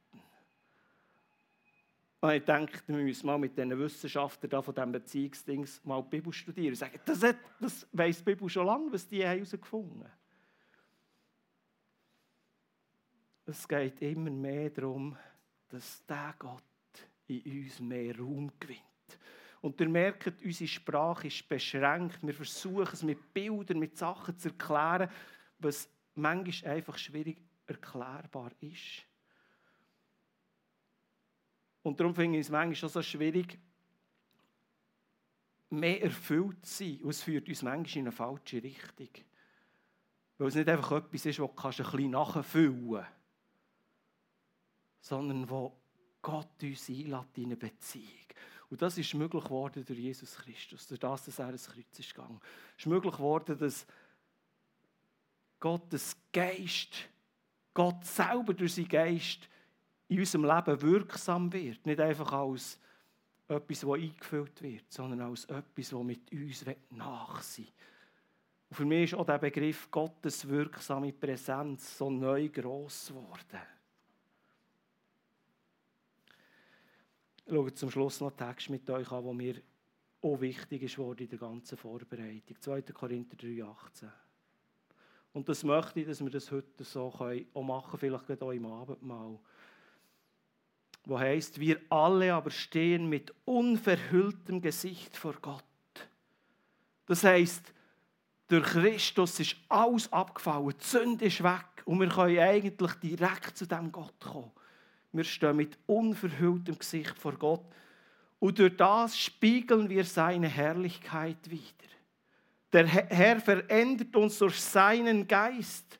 Und 2.21 2.31
ich 2.31 2.45
denke, 2.45 2.79
wir 2.87 3.03
müssen 3.03 3.27
mal 3.27 3.37
mit 3.37 3.57
diesen 3.57 3.77
Wissenschaftlern 3.77 4.49
da 4.49 4.61
von 4.61 4.73
diesem 4.73 4.93
Beziehungsdings 4.93 5.83
mal 5.83 6.01
die 6.01 6.09
Bibel 6.09 6.31
studieren. 6.31 6.73
Sagen, 6.73 6.99
das, 7.05 7.21
hat, 7.21 7.35
das 7.59 7.85
weiss 7.91 8.19
die 8.19 8.23
Bibel 8.23 8.47
schon 8.47 8.65
lange, 8.65 8.91
was 8.93 9.05
die 9.05 9.23
herausgefunden 9.23 10.05
haben. 10.05 10.22
Es 13.45 13.67
geht 13.67 14.01
immer 14.01 14.29
mehr 14.29 14.69
darum, 14.69 15.17
dass 15.69 16.05
der 16.05 16.33
Gott 16.39 16.63
in 17.27 17.63
uns 17.63 17.79
mehr 17.79 18.17
Raum 18.17 18.51
gewinnt. 18.59 18.81
Und 19.61 19.79
ihr 19.79 19.89
merkt, 19.89 20.43
unsere 20.43 20.67
Sprache 20.67 21.27
ist 21.27 21.47
beschränkt. 21.47 22.19
Wir 22.21 22.33
versuchen 22.33 22.89
es 22.91 23.03
mit 23.03 23.33
Bildern, 23.33 23.79
mit 23.79 23.97
Sachen 23.97 24.37
zu 24.37 24.49
erklären, 24.49 25.09
was 25.59 25.89
manchmal 26.15 26.75
einfach 26.75 26.97
schwierig 26.97 27.41
erklärbar 27.65 28.51
ist. 28.61 29.03
Und 31.81 31.99
darum 31.99 32.15
finde 32.15 32.39
ich 32.39 32.45
es 32.45 32.51
manchmal 32.51 32.89
auch 32.89 32.93
so 32.93 33.01
schwierig, 33.01 33.57
mehr 35.69 36.01
erfüllt 36.01 36.65
zu 36.65 36.83
sein. 36.83 36.99
Und 37.01 37.09
es 37.09 37.23
führt 37.23 37.47
uns 37.47 37.61
manchmal 37.61 37.97
in 37.97 38.07
eine 38.07 38.11
falsche 38.11 38.63
Richtung. 38.63 39.09
Weil 40.37 40.47
es 40.47 40.55
nicht 40.55 40.69
einfach 40.69 40.91
etwas 40.93 41.25
ist, 41.25 41.39
das 41.39 41.45
du 41.55 41.61
ein 41.61 41.73
bisschen 41.73 42.11
nachfüllen 42.11 42.91
kannst 42.91 43.22
sondern 45.03 45.49
wo 45.49 45.75
Gott 46.21 46.63
uns 46.63 46.87
einlädt 46.87 47.37
in 47.37 47.45
eine 47.45 47.57
Beziehung. 47.57 48.07
Und 48.69 48.81
das 48.81 48.97
ist 48.97 49.13
möglich 49.13 49.43
geworden 49.43 49.83
durch 49.85 49.99
Jesus 49.99 50.35
Christus, 50.37 50.87
durch 50.87 50.99
das, 50.99 51.25
dass 51.25 51.39
er 51.39 51.49
ins 51.49 51.67
Kreuz 51.67 51.99
ist 51.99 52.15
gegangen. 52.15 52.39
Es 52.77 52.83
ist 52.83 52.87
möglich 52.87 53.13
geworden, 53.13 53.57
dass 53.57 53.85
Gottes 55.59 56.15
Geist, 56.31 57.09
Gott 57.73 58.05
selber 58.05 58.53
durch 58.53 58.75
seinen 58.75 58.87
Geist 58.87 59.49
in 60.07 60.19
unserem 60.19 60.45
Leben 60.45 60.81
wirksam 60.81 61.51
wird. 61.51 61.85
Nicht 61.85 61.99
einfach 61.99 62.31
als 62.31 62.79
etwas, 63.49 63.81
das 63.81 63.89
eingefüllt 63.89 64.61
wird, 64.61 64.91
sondern 64.91 65.21
als 65.21 65.45
etwas, 65.45 65.89
das 65.89 66.03
mit 66.03 66.31
uns 66.31 66.65
nach 66.91 67.41
sein 67.41 67.67
Und 68.69 68.75
für 68.77 68.85
mich 68.85 69.11
ist 69.11 69.19
auch 69.19 69.25
der 69.25 69.37
Begriff 69.37 69.91
Gottes 69.91 70.47
wirksame 70.47 71.11
Präsenz 71.11 71.97
so 71.97 72.09
neu 72.09 72.47
gross 72.47 73.09
geworden. 73.09 73.61
Schaue 77.47 77.73
zum 77.73 77.91
Schluss 77.91 78.19
noch 78.21 78.29
einen 78.29 78.37
Text 78.37 78.69
mit 78.69 78.89
euch 78.89 79.11
an, 79.11 79.23
der 79.23 79.33
mir 79.33 79.55
auch 80.21 80.39
wichtig 80.39 80.83
ist 80.83 80.97
in 80.97 81.29
der 81.29 81.39
ganzen 81.39 81.77
Vorbereitung. 81.77 82.55
2. 82.59 82.81
Korinther 82.83 83.35
3, 83.35 83.63
18. 83.63 84.11
Und 85.33 85.49
das 85.49 85.63
möchte 85.63 85.99
ich, 85.99 86.07
dass 86.07 86.23
wir 86.23 86.29
das 86.29 86.51
heute 86.51 86.83
so 86.83 87.09
können, 87.09 87.47
auch 87.53 87.63
machen, 87.63 87.99
vielleicht 87.99 88.27
gerade 88.27 88.45
auch 88.45 88.51
im 88.51 88.65
Abendmahl. 88.65 89.39
Wo 91.05 91.19
heißt, 91.19 91.59
wir 91.59 91.81
alle 91.89 92.33
aber 92.33 92.51
stehen 92.51 93.09
mit 93.09 93.33
unverhülltem 93.43 94.61
Gesicht 94.61 95.17
vor 95.17 95.33
Gott. 95.41 95.63
Das 97.07 97.23
heißt, 97.23 97.73
durch 98.47 98.63
Christus 98.63 99.39
ist 99.39 99.55
alles 99.67 100.11
abgefallen, 100.13 100.73
die 100.79 100.85
Sünde 100.85 101.25
ist 101.25 101.43
weg 101.43 101.83
und 101.85 101.99
wir 101.99 102.07
können 102.07 102.39
eigentlich 102.39 102.93
direkt 103.01 103.57
zu 103.57 103.65
dem 103.65 103.91
Gott 103.91 104.19
kommen. 104.21 104.51
Wir 105.13 105.23
stehen 105.23 105.55
mit 105.55 105.77
unverhülltem 105.85 106.77
Gesicht 106.77 107.17
vor 107.17 107.33
Gott 107.33 107.63
und 108.39 108.59
durch 108.59 108.75
das 108.75 109.17
spiegeln 109.17 109.87
wir 109.89 110.03
seine 110.03 110.49
Herrlichkeit 110.49 111.49
wieder. 111.49 111.63
Der 112.73 112.87
Herr 112.87 113.39
verändert 113.39 114.15
uns 114.15 114.39
durch 114.39 114.59
seinen 114.59 115.27
Geist, 115.27 115.99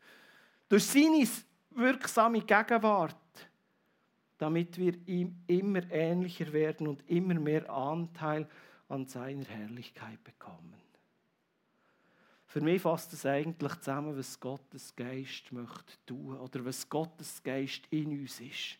durch 0.68 0.84
seine 0.84 1.28
wirksame 1.70 2.42
Gegenwart, 2.42 3.16
damit 4.40 4.78
wir 4.80 4.96
ihm 5.06 5.44
immer 5.46 5.90
ähnlicher 5.92 6.52
werden 6.52 6.88
und 6.88 7.08
immer 7.08 7.36
mehr 7.36 7.70
Anteil 7.70 8.48
an 8.90 9.06
seiner 9.06 9.46
Herrlichkeit 9.46 10.24
bekommen. 10.24 10.74
Für 12.48 12.62
mich 12.62 12.82
fasst 12.82 13.14
es 13.14 13.26
eigentlich 13.26 13.76
zusammen, 13.76 14.18
was 14.18 14.40
Gottes 14.40 14.96
Geist 14.96 15.52
möchte 15.52 15.94
tun 16.06 16.38
oder 16.38 16.66
was 16.66 16.90
Gottes 16.90 17.42
Geist 17.42 17.84
in 17.90 18.20
uns 18.20 18.40
ist. 18.42 18.80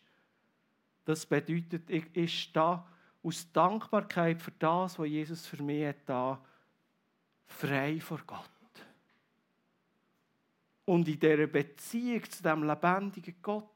Das 1.04 1.26
bedeutet, 1.26 1.88
ich 1.90 2.16
ist 2.16 2.56
da 2.56 2.86
aus 3.22 3.50
Dankbarkeit 3.52 4.40
für 4.40 4.52
das, 4.58 4.98
was 4.98 5.08
Jesus 5.08 5.46
für 5.46 5.62
mich 5.62 5.86
hat, 5.86 5.96
da 6.06 6.42
frei 7.46 8.00
vor 8.00 8.20
Gott. 8.26 8.50
Und 10.86 11.08
in 11.08 11.18
dieser 11.18 11.46
Beziehung 11.46 12.28
zu 12.30 12.42
dem 12.42 12.64
lebendigen 12.64 13.36
Gott, 13.40 13.68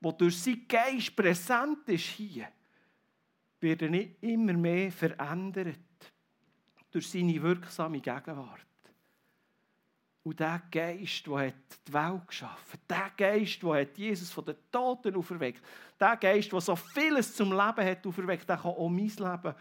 wo 0.00 0.12
durch 0.12 0.42
sein 0.42 0.66
Geist 0.68 1.16
präsent 1.16 1.88
ist 1.88 2.04
hier, 2.04 2.48
wird 3.60 3.82
er 3.82 3.90
nicht 3.90 4.22
immer 4.22 4.52
mehr 4.54 4.90
verändert 4.90 5.78
durch 6.90 7.08
seine 7.08 7.40
wirksame 7.40 8.00
Gegenwart. 8.00 8.66
Und 10.30 10.38
der 10.38 10.62
Geist, 10.70 11.26
der 11.26 11.50
die 11.50 11.92
Welt 11.92 12.28
geschaffen 12.28 12.78
hat, 12.88 12.88
der 12.88 13.10
Geist, 13.16 13.60
der 13.64 13.82
Jesus 13.96 14.30
von 14.30 14.44
den 14.44 14.54
Toten 14.70 15.16
auferweckt, 15.16 15.60
der 15.98 16.16
Geist, 16.18 16.52
der 16.52 16.60
so 16.60 16.76
vieles 16.76 17.34
zum 17.34 17.48
Leben 17.48 17.84
hat 17.84 18.06
auferweckt, 18.06 18.48
der 18.48 18.58
kann 18.58 18.70
auch 18.70 18.88
mein 18.88 19.08
Leben 19.08 19.54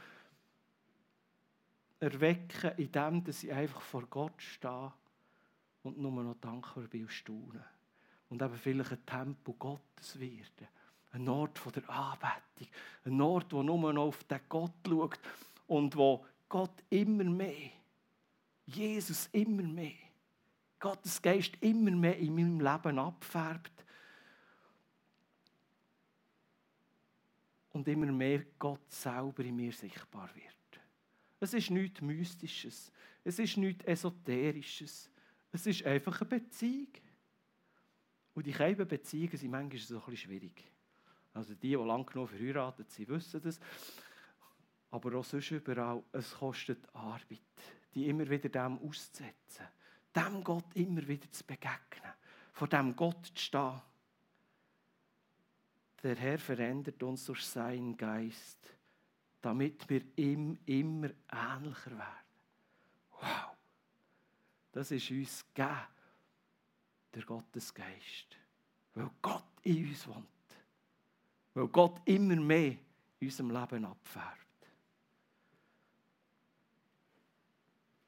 erwecken, 2.00 2.72
indem 2.78 3.24
ich 3.28 3.52
einfach 3.52 3.82
vor 3.82 4.06
Gott 4.12 4.40
stehe 4.40 4.94
und 5.82 5.98
nur 5.98 6.12
noch 6.12 6.36
dankbar 6.40 6.84
bin 6.84 7.02
und 7.02 7.12
staune. 7.12 7.66
Und 8.30 8.40
eben 8.40 8.56
vielleicht 8.56 8.92
ein 8.92 9.06
Tempel 9.08 9.56
Gottes 9.56 10.20
werden. 10.20 10.68
Ein 11.14 11.28
Ort 11.30 11.60
der 11.76 11.90
Anbetung. 11.90 12.68
Ein 13.06 13.20
Ort, 13.22 13.52
wo 13.54 13.64
nur 13.64 13.92
noch 13.92 14.04
auf 14.04 14.24
den 14.26 14.40
Gott 14.48 14.74
schaut 14.88 15.20
und 15.66 15.96
wo 15.96 16.24
Gott 16.48 16.84
immer 16.92 17.24
mehr, 17.24 17.72
Jesus 18.68 19.30
immer 19.32 19.64
mehr, 19.64 20.09
Gottes 20.80 21.22
Geist 21.22 21.58
immer 21.62 21.92
mehr 21.92 22.18
in 22.18 22.34
meinem 22.34 22.60
Leben 22.60 23.00
abfärbt. 23.00 23.86
Und 27.72 27.88
immer 27.88 28.12
mehr 28.12 28.46
Gott 28.58 28.90
selber 28.92 29.44
in 29.44 29.56
mir 29.56 29.72
sichtbar 29.72 30.30
wird. 30.36 30.82
Es 31.40 31.54
ist 31.54 31.70
nichts 31.70 32.02
Mystisches. 32.02 32.92
Es 33.24 33.40
ist 33.40 33.58
nichts 33.58 33.86
Esoterisches. 33.86 35.10
Es 35.52 35.66
ist 35.68 35.86
einfach 35.86 36.20
eine 36.22 36.30
Beziehung. 36.30 36.90
Und 38.34 38.46
die 38.46 38.52
kleinen 38.52 38.88
Beziehungen 38.88 39.38
sind 39.38 39.52
manchmal 39.52 39.80
so 39.80 40.00
ein 40.00 40.06
bisschen 40.06 40.30
schwierig. 40.30 40.64
Also 41.34 41.54
die, 41.54 41.70
die 41.70 41.76
lang 41.76 42.06
genug 42.06 42.30
verheiratet 42.30 42.90
sind, 42.92 43.10
wissen 43.10 43.42
das. 43.42 43.60
Aber 44.92 45.16
auch 45.18 45.26
sonst 45.26 45.52
überall, 45.52 46.04
es 46.12 46.32
kostet 46.32 46.84
Arbeit, 46.96 47.42
die 47.94 48.10
immer 48.10 48.28
wieder 48.30 48.50
dem 48.50 48.80
auszusetzen 48.80 49.68
dem 50.16 50.44
Gott 50.44 50.76
immer 50.76 51.08
wieder 51.08 51.32
zu 51.32 51.44
begegnen, 51.44 52.14
vor 52.54 52.68
dem 52.68 52.96
Gott 52.96 53.26
zu 53.26 53.44
stehen. 53.44 53.82
Der 56.04 56.16
Herr 56.16 56.40
verändert 56.40 57.02
uns 57.04 57.26
durch 57.26 57.46
seinen 57.46 57.96
Geist, 57.98 58.74
damit 59.42 59.90
wir 59.90 60.02
ihm 60.16 60.58
immer 60.66 61.10
ähnlicher 61.32 61.92
werden. 61.92 62.30
Wow! 63.20 63.58
Das 64.72 64.92
ist 64.92 65.12
uns 65.12 65.46
gegeben, 65.54 65.88
der 67.14 67.24
Gottesgeist. 67.24 68.38
Weil 68.94 69.10
Gott 69.22 69.44
in 69.64 69.90
uns 69.90 70.08
wohnt. 70.08 70.28
Weil 71.54 71.68
Gott 71.68 72.02
immer 72.06 72.36
mehr 72.36 72.78
in 73.20 73.28
unserem 73.28 73.52
Leben 73.52 73.86
abfärbt. 73.86 74.38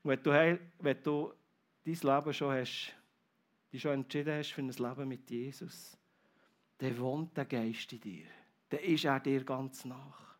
Wenn 0.03 0.23
du, 0.23 0.59
wenn 0.79 1.03
du 1.03 1.33
dein 1.85 1.93
Leben 2.01 2.33
schon 2.33 2.53
hast, 2.53 2.93
dich 3.71 3.81
schon 3.81 3.91
entschieden 3.91 4.37
hast 4.37 4.51
für 4.51 4.61
ein 4.61 4.69
Leben 4.69 5.07
mit 5.07 5.29
Jesus, 5.29 5.97
dann 6.77 6.97
wohnt 6.99 7.35
der 7.37 7.45
Geist 7.45 7.91
in 7.93 8.01
dir. 8.01 8.25
Dann 8.69 8.79
ist 8.79 9.05
er 9.05 9.19
dir 9.19 9.43
ganz 9.43 9.85
nach. 9.85 10.35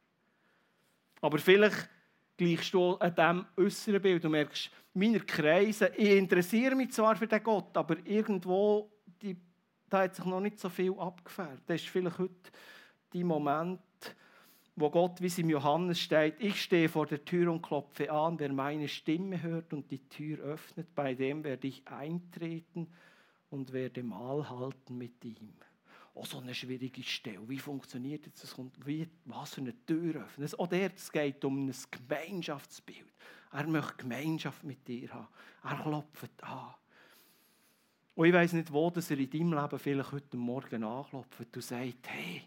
Aber 1.21 1.37
vielleicht 1.37 1.89
gleichst 2.35 2.73
du 2.73 2.95
an 2.95 3.13
diesem 3.13 3.45
äußeren 3.57 4.01
Bild. 4.01 4.23
Du 4.23 4.29
merkst, 4.29 4.71
meine 4.93 5.19
Kreise, 5.19 5.91
ich 5.95 6.17
interessiere 6.17 6.75
mich 6.75 6.91
zwar 6.91 7.15
für 7.15 7.27
den 7.27 7.43
Gott, 7.43 7.75
aber 7.77 7.97
irgendwo, 8.05 8.91
die, 9.21 9.37
da 9.89 10.03
hat 10.03 10.15
sich 10.15 10.25
noch 10.25 10.41
nicht 10.41 10.59
so 10.59 10.69
viel 10.69 10.93
abgefärbt. 10.97 11.69
Das 11.69 11.81
ist 11.81 11.89
vielleicht 11.89 12.17
heute 12.17 12.51
die 13.13 13.23
Moment, 13.23 13.79
wo 14.81 14.89
Gott, 14.89 15.21
wie 15.21 15.27
es 15.27 15.37
im 15.37 15.49
Johannes 15.49 15.99
steht, 15.99 16.35
ich 16.39 16.61
stehe 16.61 16.89
vor 16.89 17.05
der 17.05 17.23
Tür 17.23 17.51
und 17.51 17.61
klopfe 17.61 18.11
an, 18.11 18.39
wer 18.39 18.51
meine 18.51 18.87
Stimme 18.87 19.41
hört 19.41 19.73
und 19.73 19.89
die 19.91 20.07
Tür 20.09 20.39
öffnet, 20.39 20.93
bei 20.95 21.13
dem 21.13 21.43
werde 21.43 21.67
ich 21.67 21.87
eintreten 21.87 22.87
und 23.49 23.71
werde 23.73 24.03
Mahl 24.03 24.49
halten 24.49 24.97
mit 24.97 25.23
ihm. 25.23 25.53
Oh, 26.13 26.25
so 26.25 26.39
eine 26.39 26.53
schwierige 26.53 27.03
Stelle. 27.03 27.47
Wie 27.47 27.59
funktioniert 27.59 28.25
das? 28.25 28.55
Wie, 28.83 29.07
was 29.25 29.53
für 29.53 29.61
eine 29.61 29.73
Tür 29.85 30.23
öffnen? 30.23 30.49
Auch 30.57 30.67
der, 30.67 30.91
es 30.93 31.11
geht 31.11 31.45
um 31.45 31.67
ein 31.67 31.73
Gemeinschaftsbild. 31.91 33.13
Er 33.53 33.67
möchte 33.67 33.97
Gemeinschaft 33.97 34.63
mit 34.63 34.85
dir 34.87 35.13
haben. 35.13 35.27
Er 35.63 35.81
klopft 35.81 36.43
an. 36.43 36.73
Und 38.15 38.25
ich 38.25 38.33
weiß 38.33 38.53
nicht, 38.53 38.73
wo 38.73 38.89
dass 38.89 39.09
er 39.09 39.19
in 39.19 39.29
deinem 39.29 39.53
Leben 39.53 39.79
vielleicht 39.79 40.11
heute 40.11 40.37
Morgen 40.37 40.83
anklopft 40.83 41.55
und 41.55 41.63
sagt, 41.63 42.07
hey, 42.07 42.43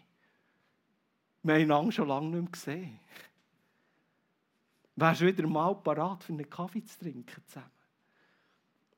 wir 1.45 1.53
haben 1.53 1.61
einander 1.61 1.91
schon 1.91 2.07
lange 2.07 2.27
nicht 2.29 2.41
mehr 2.41 2.51
gesehen. 2.51 2.99
Wärst 4.95 5.21
du 5.21 5.27
wieder 5.27 5.47
mal 5.47 5.75
parat, 5.75 6.23
für 6.23 6.33
einen 6.33 6.49
Kaffee 6.49 6.83
zu 6.83 6.99
trinken 6.99 7.43
zusammen? 7.45 7.69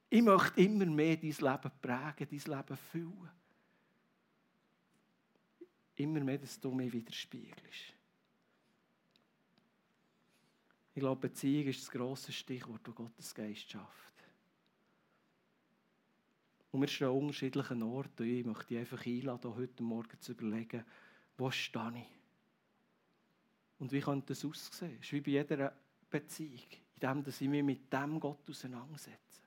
Ich 0.10 0.22
möchte 0.22 0.62
immer 0.62 0.86
mehr 0.86 1.18
dein 1.18 1.30
Leben 1.30 1.72
prägen, 1.82 2.28
dein 2.30 2.58
Leben 2.58 2.78
füllen. 2.78 3.32
Immer 5.96 6.22
mehr, 6.22 6.38
dass 6.38 6.58
du 6.60 6.72
mir 6.72 6.92
widerspiegelst. 6.94 7.94
Ich 10.94 11.02
glaube, 11.02 11.28
Beziehung 11.28 11.68
ist 11.68 11.82
das 11.82 11.92
grosse 11.92 12.32
Stichwort, 12.32 12.88
das 12.88 12.96
Gottes 12.96 13.36
Geist 13.36 13.70
schafft. 13.70 14.14
Und 16.72 16.80
wir 16.80 16.88
stehen 16.88 17.08
an 17.08 17.14
unterschiedlichen 17.14 17.84
Orten. 17.84 18.24
Ich 18.24 18.46
möchte 18.46 18.68
dich 18.68 18.78
einfach 18.78 19.06
einladen, 19.06 19.56
heute 19.56 19.84
Morgen 19.84 20.22
zu 20.22 20.32
überlegen, 20.32 20.86
wo 21.38 21.52
stehe 21.52 21.94
ich? 21.98 22.17
Und 23.80 23.92
wie 23.92 24.02
könnte 24.02 24.28
das 24.34 24.44
aussehen? 24.44 24.98
Es 25.00 25.08
ist 25.08 25.14
wie 25.14 25.22
bei 25.22 25.32
jeder 25.32 25.74
Beziehung, 26.10 26.68
in 26.96 27.00
dem, 27.00 27.24
dass 27.24 27.42
ich 27.42 27.48
mich 27.48 27.64
mit 27.64 27.92
dem 27.94 28.20
Gott 28.20 28.50
auseinandersetze. 28.50 29.42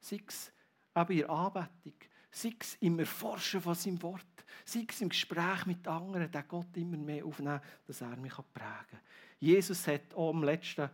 Sei 0.00 0.20
es 0.26 0.52
eben 0.96 1.12
in 1.12 1.18
der 1.18 1.30
Anbetung, 1.30 1.94
sei 2.30 2.54
es 2.58 2.76
im 2.80 2.98
Erforschen 2.98 3.60
von 3.60 3.74
seinem 3.74 4.02
Wort, 4.02 4.38
Sei 4.64 4.84
es 4.88 5.00
im 5.00 5.08
Gespräch 5.08 5.66
mit 5.66 5.86
anderen, 5.86 6.30
den 6.30 6.48
Gott 6.48 6.76
immer 6.76 6.96
mehr 6.96 7.24
aufnehmen, 7.24 7.60
dass 7.86 8.00
er 8.00 8.16
mich 8.16 8.34
prägen 8.34 8.46
kann. 8.90 9.00
Jesus 9.40 9.86
hat 9.86 10.14
auch 10.14 10.30
am 10.30 10.44
letzten 10.44 10.90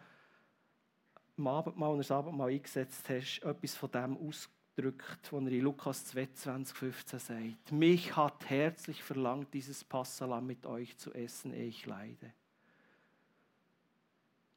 Abendmahl, 1.45 1.91
und 1.93 1.99
das 1.99 2.11
Abendmahl 2.11 2.51
eingesetzt 2.51 3.09
hast, 3.09 3.41
etwas 3.41 3.75
von 3.75 3.91
dem 3.91 4.17
ausgedrückt, 4.17 5.33
was 5.33 5.43
er 5.45 5.53
in 5.53 5.61
Lukas 5.61 6.05
22, 6.07 6.77
15 6.77 7.19
sagt. 7.19 7.73
Mich 7.73 8.15
hat 8.15 8.49
herzlich 8.49 9.03
verlangt, 9.03 9.53
dieses 9.53 9.83
Passalam 9.83 10.47
mit 10.47 10.67
euch 10.67 10.97
zu 10.97 11.13
essen, 11.13 11.53
ehe 11.53 11.67
ich 11.67 11.87
leide. 11.87 12.33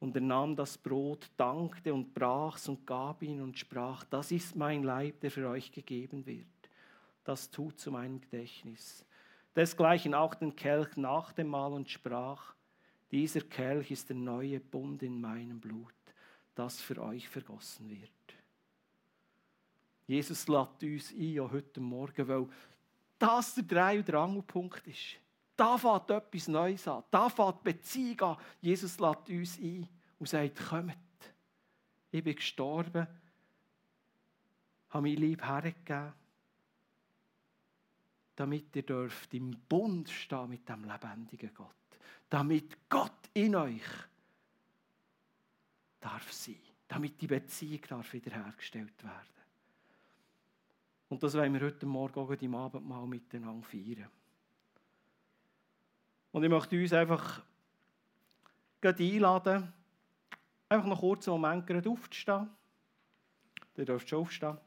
Und 0.00 0.14
er 0.14 0.22
nahm 0.22 0.54
das 0.54 0.78
Brot, 0.78 1.28
dankte 1.36 1.92
und 1.92 2.14
brach's 2.14 2.68
und 2.68 2.86
gab 2.86 3.22
ihn 3.22 3.40
und 3.40 3.58
sprach, 3.58 4.04
das 4.04 4.30
ist 4.30 4.54
mein 4.54 4.84
Leib, 4.84 5.20
der 5.20 5.30
für 5.30 5.48
euch 5.48 5.72
gegeben 5.72 6.24
wird. 6.24 6.46
Das 7.24 7.50
tut 7.50 7.80
zu 7.80 7.90
meinem 7.90 8.20
Gedächtnis. 8.20 9.04
Desgleichen 9.56 10.14
auch 10.14 10.34
den 10.34 10.54
Kelch 10.54 10.96
nach 10.96 11.32
dem 11.32 11.48
Mahl 11.48 11.72
und 11.72 11.90
sprach, 11.90 12.54
dieser 13.10 13.40
Kelch 13.40 13.90
ist 13.90 14.08
der 14.08 14.16
neue 14.16 14.60
Bund 14.60 15.02
in 15.02 15.20
meinem 15.20 15.58
Blut, 15.58 15.94
das 16.54 16.80
für 16.80 17.02
euch 17.02 17.28
vergossen 17.28 17.90
wird. 17.90 18.10
Jesus 20.06 20.46
lädt 20.48 20.82
uns 20.82 21.12
ein, 21.12 21.50
heute 21.50 21.80
Morgen, 21.80 22.28
weil 22.28 22.48
das 23.18 23.54
der 23.56 23.64
Drei- 23.64 23.98
und 23.98 24.08
der 24.08 24.14
Angelpunkt 24.14 24.86
ist. 24.86 25.16
Da 25.58 25.76
fängt 25.76 26.08
etwas 26.08 26.46
Neues 26.46 26.86
an. 26.86 27.02
Da 27.10 27.28
fängt 27.28 27.64
Beziehung 27.64 28.20
an. 28.20 28.36
Jesus 28.60 29.00
lädt 29.00 29.28
uns 29.28 29.58
ein 29.58 29.88
und 30.20 30.28
sagt, 30.28 30.68
kommt. 30.68 30.94
Ich 32.12 32.22
bin 32.22 32.36
gestorben, 32.36 33.08
habe 34.90 35.02
mein 35.02 35.16
Lieb 35.16 35.44
hergegeben, 35.44 36.12
damit 38.36 38.76
ihr 38.76 38.84
dürft 38.84 39.34
im 39.34 39.50
Bund 39.68 40.08
stehen 40.08 40.48
mit 40.48 40.68
dem 40.68 40.84
lebendigen 40.84 41.52
Gott. 41.52 41.74
Damit 42.30 42.88
Gott 42.88 43.28
in 43.34 43.56
euch 43.56 43.82
darf 45.98 46.32
sein. 46.32 46.54
Damit 46.86 47.20
die 47.20 47.26
Beziehung 47.26 47.82
darf 47.88 48.12
wiederhergestellt 48.12 49.02
werden. 49.02 49.38
Und 51.08 51.20
das 51.20 51.34
wollen 51.34 51.52
wir 51.52 51.62
heute 51.62 51.84
Morgen 51.84 52.20
auch 52.20 52.30
im 52.30 52.54
Abendmahl 52.54 53.08
miteinander 53.08 53.66
feiern. 53.66 54.08
Und 56.32 56.44
ich 56.44 56.50
möchte 56.50 56.80
uns 56.80 56.92
einfach 56.92 57.42
einladen, 58.82 59.72
einfach 60.68 60.86
noch 60.86 61.00
kurz 61.00 61.28
einen 61.28 61.40
Moment 61.40 61.86
aufzustehen. 61.86 62.48
Ihr 63.76 63.84
dürft 63.84 64.08
schon 64.08 64.20
aufstehen. 64.20 64.58